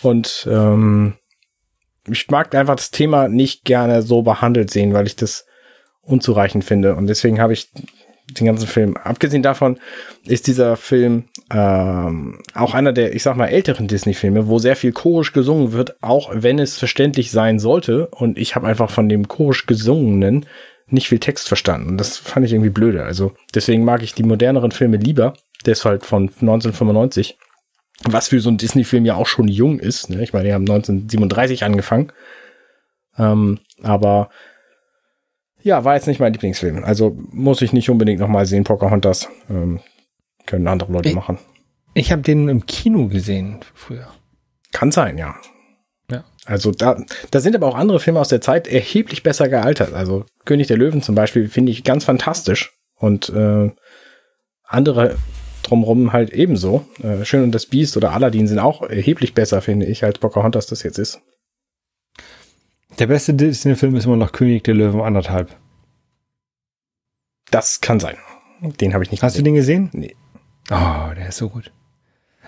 Und 0.00 0.48
ähm, 0.50 1.14
ich 2.08 2.30
mag 2.30 2.54
einfach 2.54 2.76
das 2.76 2.92
Thema 2.92 3.28
nicht 3.28 3.64
gerne 3.64 4.02
so 4.02 4.22
behandelt 4.22 4.70
sehen, 4.70 4.94
weil 4.94 5.06
ich 5.06 5.16
das 5.16 5.46
unzureichend 6.02 6.64
finde. 6.64 6.94
Und 6.94 7.08
deswegen 7.08 7.40
habe 7.40 7.52
ich 7.52 7.70
den 8.38 8.46
ganzen 8.46 8.68
Film. 8.68 8.96
Abgesehen 8.96 9.42
davon 9.42 9.78
ist 10.24 10.46
dieser 10.46 10.76
Film 10.76 11.24
ähm, 11.52 12.40
auch 12.54 12.74
einer 12.74 12.92
der, 12.92 13.14
ich 13.14 13.24
sag 13.24 13.36
mal, 13.36 13.46
älteren 13.46 13.88
Disney-Filme, 13.88 14.46
wo 14.46 14.60
sehr 14.60 14.76
viel 14.76 14.92
chorisch 14.92 15.32
gesungen 15.32 15.72
wird, 15.72 16.00
auch 16.02 16.30
wenn 16.32 16.60
es 16.60 16.78
verständlich 16.78 17.32
sein 17.32 17.58
sollte. 17.58 18.06
Und 18.08 18.38
ich 18.38 18.54
habe 18.54 18.68
einfach 18.68 18.90
von 18.90 19.08
dem 19.08 19.26
chorisch 19.26 19.66
gesungenen 19.66 20.46
nicht 20.92 21.08
viel 21.08 21.18
Text 21.18 21.48
verstanden. 21.48 21.96
Das 21.96 22.16
fand 22.16 22.46
ich 22.46 22.52
irgendwie 22.52 22.70
blöde. 22.70 23.04
Also 23.04 23.32
deswegen 23.54 23.84
mag 23.84 24.02
ich 24.02 24.14
die 24.14 24.22
moderneren 24.22 24.72
Filme 24.72 24.96
lieber. 24.96 25.34
Der 25.66 25.72
ist 25.72 25.84
halt 25.84 26.04
von 26.04 26.24
1995. 26.24 27.38
Was 28.04 28.28
für 28.28 28.40
so 28.40 28.50
ein 28.50 28.56
Disney-Film 28.56 29.04
ja 29.04 29.14
auch 29.14 29.26
schon 29.26 29.48
jung 29.48 29.78
ist. 29.78 30.08
Ne? 30.08 30.22
Ich 30.22 30.32
meine, 30.32 30.48
die 30.48 30.54
haben 30.54 30.62
1937 30.62 31.64
angefangen. 31.64 32.12
Ähm, 33.18 33.60
aber 33.82 34.30
ja, 35.62 35.84
war 35.84 35.94
jetzt 35.94 36.06
nicht 36.06 36.20
mein 36.20 36.32
Lieblingsfilm. 36.32 36.84
Also 36.84 37.16
muss 37.30 37.60
ich 37.60 37.72
nicht 37.72 37.90
unbedingt 37.90 38.20
nochmal 38.20 38.46
sehen, 38.46 38.64
Pocahontas. 38.64 39.28
Ähm, 39.50 39.80
können 40.46 40.66
andere 40.66 40.92
Leute 40.92 41.10
ich, 41.10 41.14
machen. 41.14 41.38
Ich 41.94 42.12
habe 42.12 42.22
den 42.22 42.48
im 42.48 42.66
Kino 42.66 43.08
gesehen 43.08 43.60
früher. 43.74 44.08
Kann 44.72 44.90
sein, 44.90 45.18
ja. 45.18 45.34
Also 46.50 46.72
da, 46.72 47.00
da 47.30 47.38
sind 47.38 47.54
aber 47.54 47.68
auch 47.68 47.76
andere 47.76 48.00
Filme 48.00 48.18
aus 48.18 48.28
der 48.28 48.40
Zeit 48.40 48.66
erheblich 48.66 49.22
besser 49.22 49.48
gealtert. 49.48 49.94
Also 49.94 50.24
König 50.44 50.66
der 50.66 50.78
Löwen 50.78 51.00
zum 51.00 51.14
Beispiel 51.14 51.48
finde 51.48 51.70
ich 51.70 51.84
ganz 51.84 52.02
fantastisch 52.02 52.76
und 52.96 53.28
äh, 53.28 53.70
andere 54.64 55.16
drumherum 55.62 56.12
halt 56.12 56.30
ebenso. 56.30 56.84
Äh, 57.04 57.24
Schön 57.24 57.44
und 57.44 57.52
das 57.52 57.66
Biest 57.66 57.96
oder 57.96 58.12
Aladdin 58.14 58.48
sind 58.48 58.58
auch 58.58 58.82
erheblich 58.82 59.32
besser, 59.32 59.62
finde 59.62 59.86
ich, 59.86 60.02
als 60.02 60.18
Pocahontas 60.18 60.66
das 60.66 60.82
jetzt 60.82 60.98
ist. 60.98 61.20
Der 62.98 63.06
beste 63.06 63.32
Disney-Film 63.32 63.94
ist 63.94 64.06
immer 64.06 64.16
noch 64.16 64.32
König 64.32 64.64
der 64.64 64.74
Löwen 64.74 65.02
anderthalb. 65.02 65.56
Das 67.52 67.80
kann 67.80 68.00
sein. 68.00 68.16
Den 68.80 68.92
habe 68.92 69.04
ich 69.04 69.12
nicht 69.12 69.22
Hast 69.22 69.34
gesehen. 69.34 69.44
du 69.44 69.50
den 69.50 69.54
gesehen? 69.54 69.90
Nee. 69.92 70.16
Oh, 70.68 71.14
der 71.16 71.28
ist 71.28 71.36
so 71.36 71.48
gut. 71.48 71.70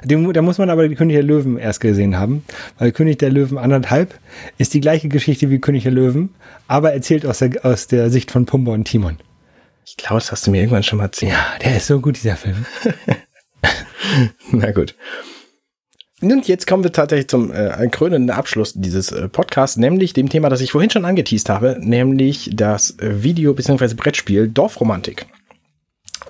Den, 0.04 0.32
da 0.32 0.42
muss 0.42 0.58
man 0.58 0.70
aber 0.70 0.88
die 0.88 0.94
König 0.94 1.14
der 1.14 1.22
Löwen 1.22 1.58
erst 1.58 1.80
gesehen 1.80 2.18
haben, 2.18 2.44
weil 2.78 2.92
König 2.92 3.18
der 3.18 3.30
Löwen 3.30 3.58
anderthalb 3.58 4.18
ist 4.58 4.74
die 4.74 4.80
gleiche 4.80 5.08
Geschichte 5.08 5.50
wie 5.50 5.60
König 5.60 5.84
der 5.84 5.92
Löwen, 5.92 6.30
aber 6.68 6.92
erzählt 6.92 7.26
aus 7.26 7.38
der, 7.38 7.64
aus 7.64 7.86
der 7.86 8.10
Sicht 8.10 8.30
von 8.30 8.46
Pumba 8.46 8.72
und 8.72 8.84
Timon. 8.84 9.18
Ich 9.84 9.96
glaube, 9.96 10.16
das 10.16 10.32
hast 10.32 10.46
du 10.46 10.50
mir 10.50 10.58
irgendwann 10.58 10.82
schon 10.82 10.98
mal 10.98 11.04
erzählt. 11.04 11.32
Ja, 11.32 11.58
der 11.62 11.76
ist 11.76 11.86
so 11.86 12.00
gut, 12.00 12.16
dieser 12.16 12.36
Film. 12.36 12.64
Na 14.52 14.70
gut. 14.70 14.94
Und 16.20 16.46
jetzt 16.46 16.68
kommen 16.68 16.84
wir 16.84 16.92
tatsächlich 16.92 17.28
zum 17.28 17.52
äh, 17.52 17.88
krönenden 17.90 18.30
Abschluss 18.30 18.74
dieses 18.74 19.10
äh, 19.10 19.28
Podcasts, 19.28 19.76
nämlich 19.76 20.12
dem 20.12 20.28
Thema, 20.28 20.48
das 20.48 20.60
ich 20.60 20.70
vorhin 20.70 20.90
schon 20.90 21.04
angeteased 21.04 21.48
habe, 21.48 21.76
nämlich 21.80 22.50
das 22.54 22.96
äh, 23.00 23.24
Video- 23.24 23.54
bzw. 23.54 23.94
Brettspiel 23.94 24.48
Dorfromantik. 24.48 25.26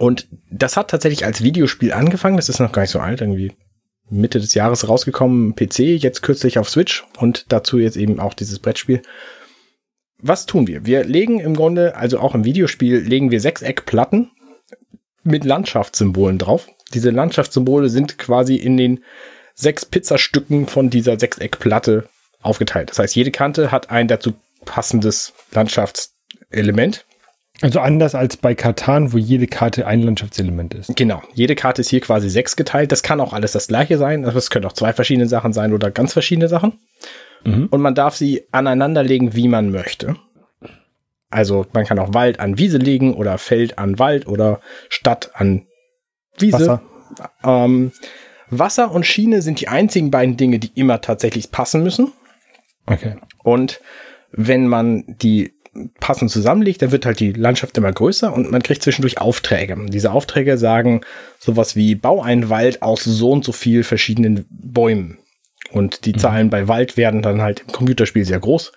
Und 0.03 0.27
das 0.51 0.77
hat 0.77 0.91
tatsächlich 0.91 1.25
als 1.25 1.45
Videospiel 1.45 1.93
angefangen. 1.93 2.37
Das 2.37 2.49
ist 2.49 2.59
noch 2.59 2.73
gar 2.73 2.83
nicht 2.83 2.91
so 2.91 2.99
alt, 2.99 3.21
irgendwie 3.21 3.53
Mitte 4.11 4.41
des 4.41 4.53
Jahres 4.53 4.89
rausgekommen, 4.89 5.55
PC, 5.55 5.79
jetzt 5.79 6.23
kürzlich 6.23 6.59
auf 6.59 6.69
Switch 6.69 7.05
und 7.19 7.47
dazu 7.51 7.79
jetzt 7.79 7.97
eben 7.97 8.19
auch 8.19 8.35
dieses 8.35 8.59
Brettspiel. 8.59 9.03
Was 10.19 10.47
tun 10.47 10.67
wir? 10.67 10.85
Wir 10.87 11.05
legen 11.05 11.39
im 11.39 11.55
Grunde, 11.55 11.95
also 11.95 12.19
auch 12.19 12.35
im 12.35 12.45
Videospiel, 12.45 12.99
legen 12.99 13.31
wir 13.31 13.41
Sechseckplatten 13.41 14.33
mit 15.23 15.45
Landschaftssymbolen 15.45 16.39
drauf. 16.39 16.67
Diese 16.95 17.11
Landschaftssymbole 17.11 17.89
sind 17.89 18.19
quasi 18.19 18.57
in 18.57 18.77
den 18.77 19.05
sechs 19.55 19.87
Pizzastücken 19.87 20.67
von 20.67 20.91
dieser 20.91 21.17
Sechseckplatte 21.17 22.09
aufgeteilt. 22.41 22.91
Das 22.91 22.99
heißt, 22.99 23.15
jede 23.15 23.31
Kante 23.31 23.71
hat 23.71 23.91
ein 23.91 24.09
dazu 24.09 24.33
passendes 24.65 25.33
Landschaftselement. 25.53 27.07
Also 27.63 27.79
anders 27.81 28.15
als 28.15 28.37
bei 28.37 28.55
Katan, 28.55 29.13
wo 29.13 29.19
jede 29.19 29.47
Karte 29.47 29.87
ein 29.87 30.03
Landschaftselement 30.03 30.75
ist. 30.75 30.97
Genau. 30.97 31.23
Jede 31.33 31.55
Karte 31.55 31.81
ist 31.81 31.91
hier 31.91 32.01
quasi 32.01 32.29
sechs 32.29 32.57
geteilt. 32.57 32.91
Das 32.91 33.05
kann 33.05 33.21
auch 33.21 33.33
alles 33.33 33.53
das 33.53 33.69
gleiche 33.69 33.99
sein. 33.99 34.25
Aber 34.25 34.37
es 34.37 34.51
können 34.51 34.65
auch 34.67 34.73
zwei 34.73 34.93
verschiedene 34.93 35.29
Sachen 35.29 35.53
sein 35.53 35.73
oder 35.73 35.93
ganz 35.93 36.13
verschiedene 36.13 36.49
Sachen. 36.49 36.81
Mhm. 37.45 37.69
Und 37.71 37.81
man 37.81 37.95
darf 37.95 38.17
sie 38.17 38.43
aneinanderlegen, 38.51 39.35
wie 39.35 39.47
man 39.47 39.71
möchte. 39.71 40.17
Also 41.31 41.65
man 41.73 41.87
kann 41.87 41.99
auch 42.01 42.13
Wald 42.13 42.41
an 42.41 42.59
Wiese 42.59 42.79
legen 42.79 43.15
oder 43.15 43.39
Feld 43.39 43.79
an 43.79 43.99
Wald 43.99 44.27
oder 44.27 44.61
Stadt 44.89 45.31
an 45.35 45.67
Wiese. 46.39 46.59
Wasser. 46.59 46.83
Ähm, 47.45 47.93
Wasser 48.51 48.91
und 48.91 49.07
Schiene 49.07 49.41
sind 49.41 49.61
die 49.61 49.69
einzigen 49.69 50.11
beiden 50.11 50.37
Dinge, 50.37 50.59
die 50.59 50.73
immer 50.75 51.01
tatsächlich 51.01 51.51
passen 51.53 51.83
müssen. 51.83 52.13
Okay. 52.87 53.17
Und 53.43 53.81
wenn 54.33 54.67
man 54.67 55.05
die 55.07 55.55
passend 56.01 56.31
zusammenlegt, 56.31 56.83
dann 56.83 56.93
wird 56.93 57.07
halt 57.07 57.21
die 57.21 57.33
Landschaft 57.33 57.79
immer 57.79 57.93
größer 57.93 58.33
und 58.33 58.51
man 58.51 58.63
kriegt 58.63 58.83
zwischendurch 58.83 59.21
Aufträge. 59.21 59.77
Diese 59.89 60.13
Aufträge 60.13 60.59
sagen 60.59 61.01
sowas 61.39 61.77
wie, 61.77 61.95
bau 61.95 62.23
einen 62.23 62.51
Wald 62.51 62.83
aus 62.83 63.05
so 63.05 63.31
und 63.31 63.45
so 63.45 63.53
viel 63.53 63.83
verschiedenen 63.83 64.47
Bäumen. 64.51 65.19
Und 65.71 66.05
die 66.05 66.13
mhm. 66.13 66.19
Zahlen 66.19 66.51
bei 66.51 66.69
Wald 66.69 66.97
werden 66.97 67.23
dann 67.23 67.41
halt 67.41 67.61
im 67.61 67.73
Computerspiel 67.73 68.25
sehr 68.25 68.41
groß. 68.41 68.73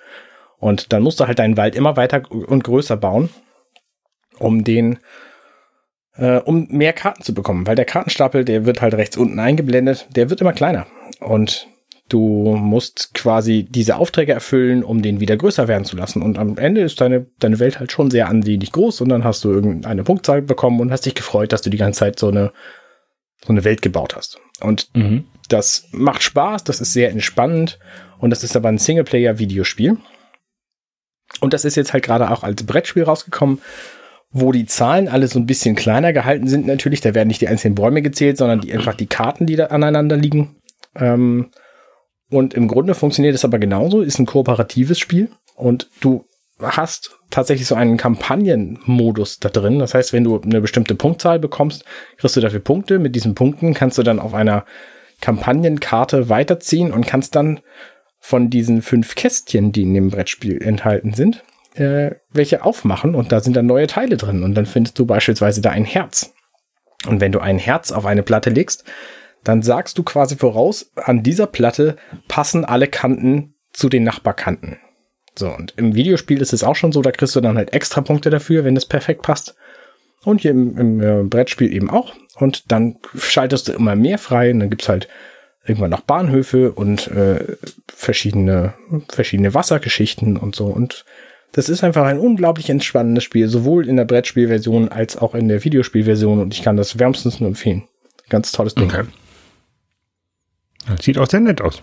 Und 0.57 0.93
dann 0.93 1.03
musst 1.03 1.19
du 1.19 1.27
halt 1.27 1.39
deinen 1.39 1.57
Wald 1.57 1.75
immer 1.75 1.97
weiter 1.97 2.23
und 2.31 2.63
größer 2.63 2.95
bauen, 2.95 3.29
um 4.39 4.63
den, 4.63 4.99
äh, 6.15 6.37
um 6.37 6.67
mehr 6.69 6.93
Karten 6.93 7.23
zu 7.23 7.33
bekommen. 7.33 7.67
Weil 7.67 7.75
der 7.75 7.85
Kartenstapel, 7.85 8.45
der 8.45 8.65
wird 8.65 8.81
halt 8.81 8.93
rechts 8.93 9.17
unten 9.17 9.39
eingeblendet, 9.39 10.07
der 10.15 10.29
wird 10.29 10.39
immer 10.39 10.53
kleiner. 10.53 10.87
Und 11.19 11.67
Du 12.07 12.55
musst 12.55 13.15
quasi 13.15 13.65
diese 13.67 13.95
Aufträge 13.95 14.31
erfüllen, 14.31 14.83
um 14.83 15.01
den 15.01 15.19
wieder 15.19 15.37
größer 15.37 15.67
werden 15.67 15.85
zu 15.85 15.97
lassen. 15.97 16.21
Und 16.21 16.37
am 16.37 16.57
Ende 16.57 16.81
ist 16.81 17.01
deine, 17.01 17.25
deine 17.39 17.59
Welt 17.59 17.79
halt 17.79 17.91
schon 17.91 18.11
sehr 18.11 18.29
ansehnlich 18.29 18.71
groß 18.71 19.01
und 19.01 19.09
dann 19.09 19.23
hast 19.23 19.43
du 19.43 19.51
irgendeine 19.51 20.03
Punktzahl 20.03 20.43
bekommen 20.43 20.79
und 20.81 20.91
hast 20.91 21.05
dich 21.05 21.15
gefreut, 21.15 21.51
dass 21.51 21.63
du 21.63 21.71
die 21.71 21.77
ganze 21.77 21.99
Zeit 21.99 22.19
so 22.19 22.27
eine, 22.27 22.51
so 23.43 23.51
eine 23.51 23.63
Welt 23.63 23.81
gebaut 23.81 24.15
hast. 24.15 24.39
Und 24.61 24.89
mhm. 24.95 25.25
das 25.49 25.87
macht 25.91 26.21
Spaß, 26.21 26.63
das 26.63 26.79
ist 26.79 26.93
sehr 26.93 27.09
entspannend 27.09 27.79
und 28.19 28.29
das 28.29 28.43
ist 28.43 28.55
aber 28.55 28.69
ein 28.69 28.77
Singleplayer-Videospiel. 28.77 29.97
Und 31.41 31.53
das 31.53 31.65
ist 31.65 31.75
jetzt 31.75 31.93
halt 31.93 32.03
gerade 32.03 32.29
auch 32.29 32.43
als 32.43 32.63
Brettspiel 32.63 33.03
rausgekommen, 33.03 33.61
wo 34.31 34.51
die 34.51 34.65
Zahlen 34.65 35.07
alle 35.07 35.27
so 35.27 35.39
ein 35.39 35.45
bisschen 35.45 35.75
kleiner 35.75 36.13
gehalten 36.13 36.47
sind 36.47 36.67
natürlich. 36.67 37.01
Da 37.01 37.13
werden 37.15 37.29
nicht 37.29 37.41
die 37.41 37.47
einzelnen 37.47 37.75
Bäume 37.75 38.01
gezählt, 38.01 38.37
sondern 38.37 38.61
die, 38.61 38.73
einfach 38.73 38.93
die 38.93 39.07
Karten, 39.07 39.45
die 39.45 39.55
da 39.55 39.67
aneinander 39.67 40.17
liegen. 40.17 40.57
Ähm, 40.95 41.51
und 42.35 42.53
im 42.53 42.67
Grunde 42.67 42.95
funktioniert 42.95 43.33
es 43.33 43.45
aber 43.45 43.59
genauso, 43.59 44.01
ist 44.01 44.19
ein 44.19 44.25
kooperatives 44.25 44.99
Spiel 44.99 45.29
und 45.55 45.89
du 46.01 46.25
hast 46.59 47.17
tatsächlich 47.29 47.65
so 47.65 47.75
einen 47.75 47.95
Kampagnenmodus 47.95 49.39
da 49.39 49.47
drin. 49.47 49.79
Das 49.79 49.93
heißt, 49.93 50.11
wenn 50.11 50.25
du 50.25 50.41
eine 50.41 50.59
bestimmte 50.59 50.95
Punktzahl 50.95 51.39
bekommst, 51.39 51.85
kriegst 52.17 52.35
du 52.35 52.41
dafür 52.41 52.59
Punkte. 52.59 52.99
Mit 52.99 53.15
diesen 53.15 53.35
Punkten 53.35 53.73
kannst 53.73 53.97
du 53.97 54.03
dann 54.03 54.19
auf 54.19 54.33
einer 54.33 54.65
Kampagnenkarte 55.21 56.27
weiterziehen 56.27 56.91
und 56.91 57.07
kannst 57.07 57.37
dann 57.37 57.61
von 58.19 58.49
diesen 58.49 58.81
fünf 58.81 59.15
Kästchen, 59.15 59.71
die 59.71 59.83
in 59.83 59.93
dem 59.93 60.09
Brettspiel 60.09 60.61
enthalten 60.61 61.13
sind, 61.13 61.41
äh, 61.75 62.15
welche 62.31 62.65
aufmachen 62.65 63.15
und 63.15 63.31
da 63.31 63.39
sind 63.39 63.55
dann 63.55 63.65
neue 63.65 63.87
Teile 63.87 64.17
drin. 64.17 64.43
Und 64.43 64.55
dann 64.55 64.65
findest 64.65 64.99
du 64.99 65.05
beispielsweise 65.05 65.61
da 65.61 65.69
ein 65.69 65.85
Herz. 65.85 66.33
Und 67.07 67.21
wenn 67.21 67.31
du 67.31 67.39
ein 67.39 67.59
Herz 67.59 67.93
auf 67.93 68.05
eine 68.05 68.23
Platte 68.23 68.49
legst, 68.49 68.83
dann 69.45 69.61
sagst 69.61 69.97
du 69.97 70.03
quasi 70.03 70.35
voraus, 70.35 70.91
an 70.95 71.23
dieser 71.23 71.47
Platte 71.47 71.95
passen 72.27 72.65
alle 72.65 72.87
Kanten 72.87 73.53
zu 73.71 73.87
den 73.87 74.03
Nachbarkanten. 74.03 74.77
So, 75.37 75.49
und 75.49 75.73
im 75.77 75.95
Videospiel 75.95 76.41
ist 76.41 76.51
es 76.51 76.63
auch 76.63 76.75
schon 76.75 76.91
so, 76.91 77.01
da 77.01 77.11
kriegst 77.11 77.35
du 77.35 77.41
dann 77.41 77.57
halt 77.57 77.73
extra 77.73 78.01
Punkte 78.01 78.29
dafür, 78.29 78.65
wenn 78.65 78.75
es 78.75 78.85
perfekt 78.85 79.21
passt. 79.21 79.55
Und 80.23 80.41
hier 80.41 80.51
im, 80.51 80.77
im 80.77 81.01
äh, 81.01 81.23
Brettspiel 81.23 81.71
eben 81.71 81.89
auch. 81.89 82.13
Und 82.37 82.71
dann 82.71 82.97
schaltest 83.15 83.67
du 83.67 83.73
immer 83.73 83.95
mehr 83.95 84.17
frei 84.17 84.51
und 84.51 84.59
dann 84.59 84.69
gibt's 84.69 84.89
halt 84.89 85.07
irgendwann 85.63 85.91
noch 85.91 86.01
Bahnhöfe 86.01 86.71
und 86.71 87.07
äh, 87.09 87.57
verschiedene, 87.93 88.73
verschiedene 89.09 89.53
Wassergeschichten 89.53 90.37
und 90.37 90.55
so. 90.55 90.65
Und 90.65 91.05
das 91.51 91.69
ist 91.69 91.83
einfach 91.83 92.05
ein 92.05 92.19
unglaublich 92.19 92.69
entspannendes 92.69 93.23
Spiel, 93.23 93.47
sowohl 93.47 93.87
in 93.87 93.97
der 93.97 94.05
Brettspielversion 94.05 94.89
als 94.89 95.17
auch 95.17 95.35
in 95.35 95.47
der 95.47 95.63
Videospielversion. 95.63 96.39
Und 96.39 96.53
ich 96.53 96.63
kann 96.63 96.77
das 96.77 96.97
wärmstens 96.97 97.39
nur 97.39 97.49
empfehlen. 97.49 97.83
Ganz 98.29 98.51
tolles 98.51 98.73
Ding. 98.73 98.89
Okay. 98.89 99.03
Sieht 101.01 101.17
auch 101.17 101.27
sehr 101.27 101.39
nett 101.39 101.61
aus. 101.61 101.81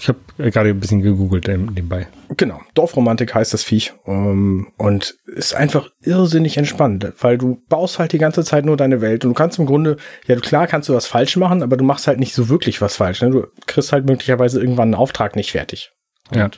Ich 0.00 0.08
habe 0.08 0.18
gerade 0.38 0.70
ein 0.70 0.80
bisschen 0.80 1.02
gegoogelt 1.02 1.48
nebenbei. 1.48 2.08
Genau, 2.36 2.60
Dorfromantik 2.74 3.34
heißt 3.34 3.52
das 3.52 3.62
Viech 3.62 3.92
ähm, 4.06 4.68
und 4.76 5.16
ist 5.26 5.54
einfach 5.54 5.90
irrsinnig 6.02 6.56
entspannt, 6.56 7.12
weil 7.20 7.38
du 7.38 7.62
baust 7.68 7.98
halt 7.98 8.12
die 8.12 8.18
ganze 8.18 8.44
Zeit 8.44 8.64
nur 8.64 8.76
deine 8.76 9.00
Welt 9.00 9.24
und 9.24 9.30
du 9.30 9.34
kannst 9.34 9.58
im 9.58 9.66
Grunde, 9.66 9.96
ja 10.26 10.36
klar 10.36 10.66
kannst 10.66 10.88
du 10.88 10.94
was 10.94 11.06
falsch 11.06 11.36
machen, 11.36 11.62
aber 11.62 11.76
du 11.76 11.84
machst 11.84 12.06
halt 12.06 12.18
nicht 12.18 12.34
so 12.34 12.48
wirklich 12.48 12.80
was 12.80 12.96
falsch. 12.96 13.22
Ne? 13.22 13.30
Du 13.30 13.46
kriegst 13.66 13.92
halt 13.92 14.06
möglicherweise 14.06 14.60
irgendwann 14.60 14.88
einen 14.88 14.94
Auftrag 14.94 15.36
nicht 15.36 15.52
fertig. 15.52 15.92
Und 16.30 16.38
ja. 16.38 16.50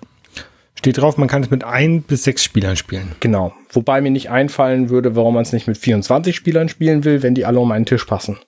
Steht 0.76 0.96
drauf, 0.96 1.18
man 1.18 1.28
kann 1.28 1.42
es 1.42 1.50
mit 1.50 1.62
ein 1.62 2.00
bis 2.00 2.24
sechs 2.24 2.42
Spielern 2.42 2.74
spielen. 2.74 3.12
Genau. 3.20 3.52
Wobei 3.70 4.00
mir 4.00 4.10
nicht 4.10 4.30
einfallen 4.30 4.88
würde, 4.88 5.14
warum 5.14 5.34
man 5.34 5.42
es 5.42 5.52
nicht 5.52 5.66
mit 5.66 5.76
24 5.76 6.34
Spielern 6.34 6.70
spielen 6.70 7.04
will, 7.04 7.22
wenn 7.22 7.34
die 7.34 7.44
alle 7.44 7.60
um 7.60 7.70
einen 7.70 7.84
Tisch 7.84 8.04
passen. 8.06 8.38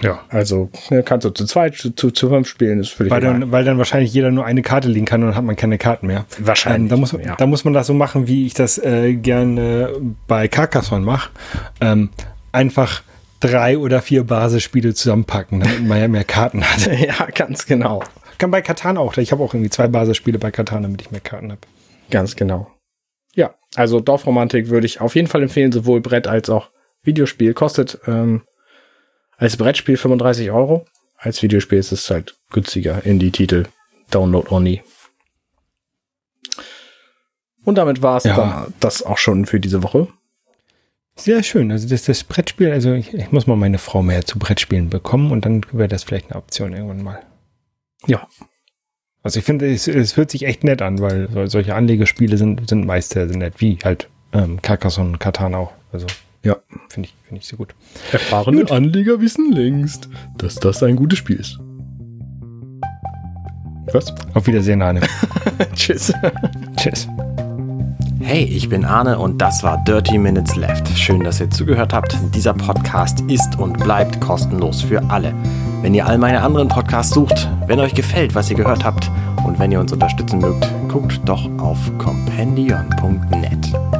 Ja. 0.00 0.20
Also 0.28 0.70
ne, 0.90 1.02
kannst 1.02 1.24
du 1.24 1.30
zu 1.30 1.44
zweit, 1.44 1.74
zu, 1.74 1.94
zu, 1.94 2.12
zu 2.12 2.28
fünf 2.28 2.48
spielen, 2.48 2.78
ist 2.78 2.90
völlig 2.90 3.10
weil 3.10 3.20
dann, 3.20 3.50
weil 3.50 3.64
dann 3.64 3.78
wahrscheinlich 3.78 4.12
jeder 4.12 4.30
nur 4.30 4.44
eine 4.44 4.62
Karte 4.62 4.88
liegen 4.88 5.06
kann 5.06 5.22
und 5.22 5.28
dann 5.28 5.36
hat 5.36 5.44
man 5.44 5.56
keine 5.56 5.76
Karten 5.76 6.06
mehr. 6.06 6.24
Wahrscheinlich. 6.38 6.82
Ähm, 6.82 6.88
da, 6.88 6.96
muss, 6.96 7.12
ja. 7.12 7.34
da 7.36 7.46
muss 7.46 7.64
man 7.64 7.74
das 7.74 7.88
so 7.88 7.94
machen, 7.94 8.28
wie 8.28 8.46
ich 8.46 8.54
das 8.54 8.78
äh, 8.78 9.14
gerne 9.14 9.90
bei 10.28 10.46
Carcassonne 10.46 11.04
mache. 11.04 11.30
Ähm, 11.80 12.10
einfach 12.52 13.02
drei 13.40 13.76
oder 13.78 14.00
vier 14.00 14.24
Basisspiele 14.24 14.94
zusammenpacken, 14.94 15.60
damit 15.60 15.86
man 15.86 16.00
ja 16.00 16.08
mehr 16.08 16.24
Karten 16.24 16.62
hat. 16.62 16.86
ja, 17.00 17.26
ganz 17.34 17.66
genau. 17.66 18.02
Kann 18.38 18.52
bei 18.52 18.62
Katan 18.62 18.98
auch. 18.98 19.16
Ich 19.16 19.32
habe 19.32 19.42
auch 19.42 19.52
irgendwie 19.52 19.70
zwei 19.70 19.88
Basisspiele 19.88 20.38
bei 20.38 20.52
Katan, 20.52 20.84
damit 20.84 21.02
ich 21.02 21.10
mehr 21.10 21.20
Karten 21.20 21.50
habe. 21.50 21.60
Ganz 22.10 22.36
genau. 22.36 22.70
Ja, 23.34 23.54
also 23.74 24.00
Dorfromantik 24.00 24.68
würde 24.68 24.86
ich 24.86 25.00
auf 25.00 25.16
jeden 25.16 25.28
Fall 25.28 25.42
empfehlen, 25.42 25.72
sowohl 25.72 26.00
Brett 26.00 26.28
als 26.28 26.48
auch 26.48 26.70
Videospiel. 27.02 27.52
Kostet 27.52 27.98
ähm, 28.06 28.42
als 29.38 29.56
Brettspiel 29.56 29.96
35 29.96 30.50
Euro. 30.50 30.84
Als 31.16 31.42
Videospiel 31.42 31.78
ist 31.78 31.92
es 31.92 32.10
halt 32.10 32.36
günstiger. 32.50 33.04
Indie-Titel. 33.04 33.64
Download 34.10 34.48
only. 34.50 34.82
Und 37.64 37.76
damit 37.76 38.02
war 38.02 38.16
es 38.18 38.24
ja. 38.24 38.36
dann 38.36 38.74
das 38.80 39.02
auch 39.02 39.18
schon 39.18 39.46
für 39.46 39.60
diese 39.60 39.82
Woche. 39.82 40.08
Sehr 41.16 41.42
schön. 41.42 41.72
Also 41.72 41.88
das, 41.88 42.04
das 42.04 42.24
Brettspiel, 42.24 42.70
also 42.70 42.92
ich, 42.92 43.12
ich, 43.12 43.32
muss 43.32 43.46
mal 43.46 43.56
meine 43.56 43.78
Frau 43.78 44.02
mehr 44.02 44.24
zu 44.24 44.38
Brettspielen 44.38 44.88
bekommen 44.88 45.32
und 45.32 45.44
dann 45.44 45.64
wäre 45.72 45.88
das 45.88 46.04
vielleicht 46.04 46.30
eine 46.30 46.36
Option 46.36 46.72
irgendwann 46.72 47.02
mal. 47.02 47.22
Ja. 48.06 48.28
Also 49.22 49.40
ich 49.40 49.44
finde, 49.44 49.70
es, 49.70 49.88
es 49.88 50.16
hört 50.16 50.30
sich 50.30 50.44
echt 50.44 50.62
nett 50.62 50.80
an, 50.80 51.00
weil 51.00 51.50
solche 51.50 51.74
Anlegespiele 51.74 52.38
sind, 52.38 52.68
sind 52.68 52.86
meist 52.86 53.10
sehr, 53.10 53.28
sehr 53.28 53.36
nett, 53.36 53.54
wie 53.58 53.78
halt 53.84 54.08
ähm, 54.32 54.62
Carcassonne 54.62 55.10
und 55.10 55.18
Katan 55.18 55.54
auch. 55.54 55.72
Also 55.92 56.06
ja. 56.44 56.56
Finde 56.88 57.08
ich, 57.08 57.14
find 57.26 57.40
ich 57.40 57.46
sehr 57.46 57.58
gut. 57.58 57.74
Erfahrene 58.12 58.62
gut. 58.62 58.72
Anleger 58.72 59.20
wissen 59.20 59.52
längst, 59.52 60.08
dass 60.38 60.56
das 60.56 60.82
ein 60.82 60.96
gutes 60.96 61.18
Spiel 61.18 61.36
ist. 61.36 61.58
Was? 63.92 64.14
Auf 64.34 64.46
Wiedersehen, 64.46 64.82
Arne. 64.82 65.00
Tschüss. 65.74 66.12
Tschüss. 66.76 67.08
Hey, 68.20 68.44
ich 68.44 68.68
bin 68.68 68.84
Arne 68.84 69.18
und 69.18 69.40
das 69.40 69.62
war 69.62 69.82
Dirty 69.84 70.18
Minutes 70.18 70.56
Left. 70.56 70.86
Schön, 70.98 71.24
dass 71.24 71.40
ihr 71.40 71.48
zugehört 71.48 71.94
habt. 71.94 72.14
Dieser 72.34 72.52
Podcast 72.52 73.22
ist 73.28 73.58
und 73.58 73.78
bleibt 73.78 74.20
kostenlos 74.20 74.82
für 74.82 75.02
alle. 75.08 75.32
Wenn 75.80 75.94
ihr 75.94 76.06
all 76.06 76.18
meine 76.18 76.42
anderen 76.42 76.68
Podcasts 76.68 77.14
sucht, 77.14 77.48
wenn 77.66 77.80
euch 77.80 77.94
gefällt, 77.94 78.34
was 78.34 78.50
ihr 78.50 78.56
gehört 78.56 78.84
habt 78.84 79.10
und 79.46 79.58
wenn 79.58 79.72
ihr 79.72 79.80
uns 79.80 79.92
unterstützen 79.92 80.40
mögt, 80.40 80.68
guckt 80.88 81.20
doch 81.24 81.48
auf 81.58 81.78
compendion.net. 81.96 83.97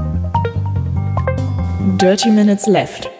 Dirty 1.78 2.30
Minutes 2.30 2.66
Left. 2.66 3.17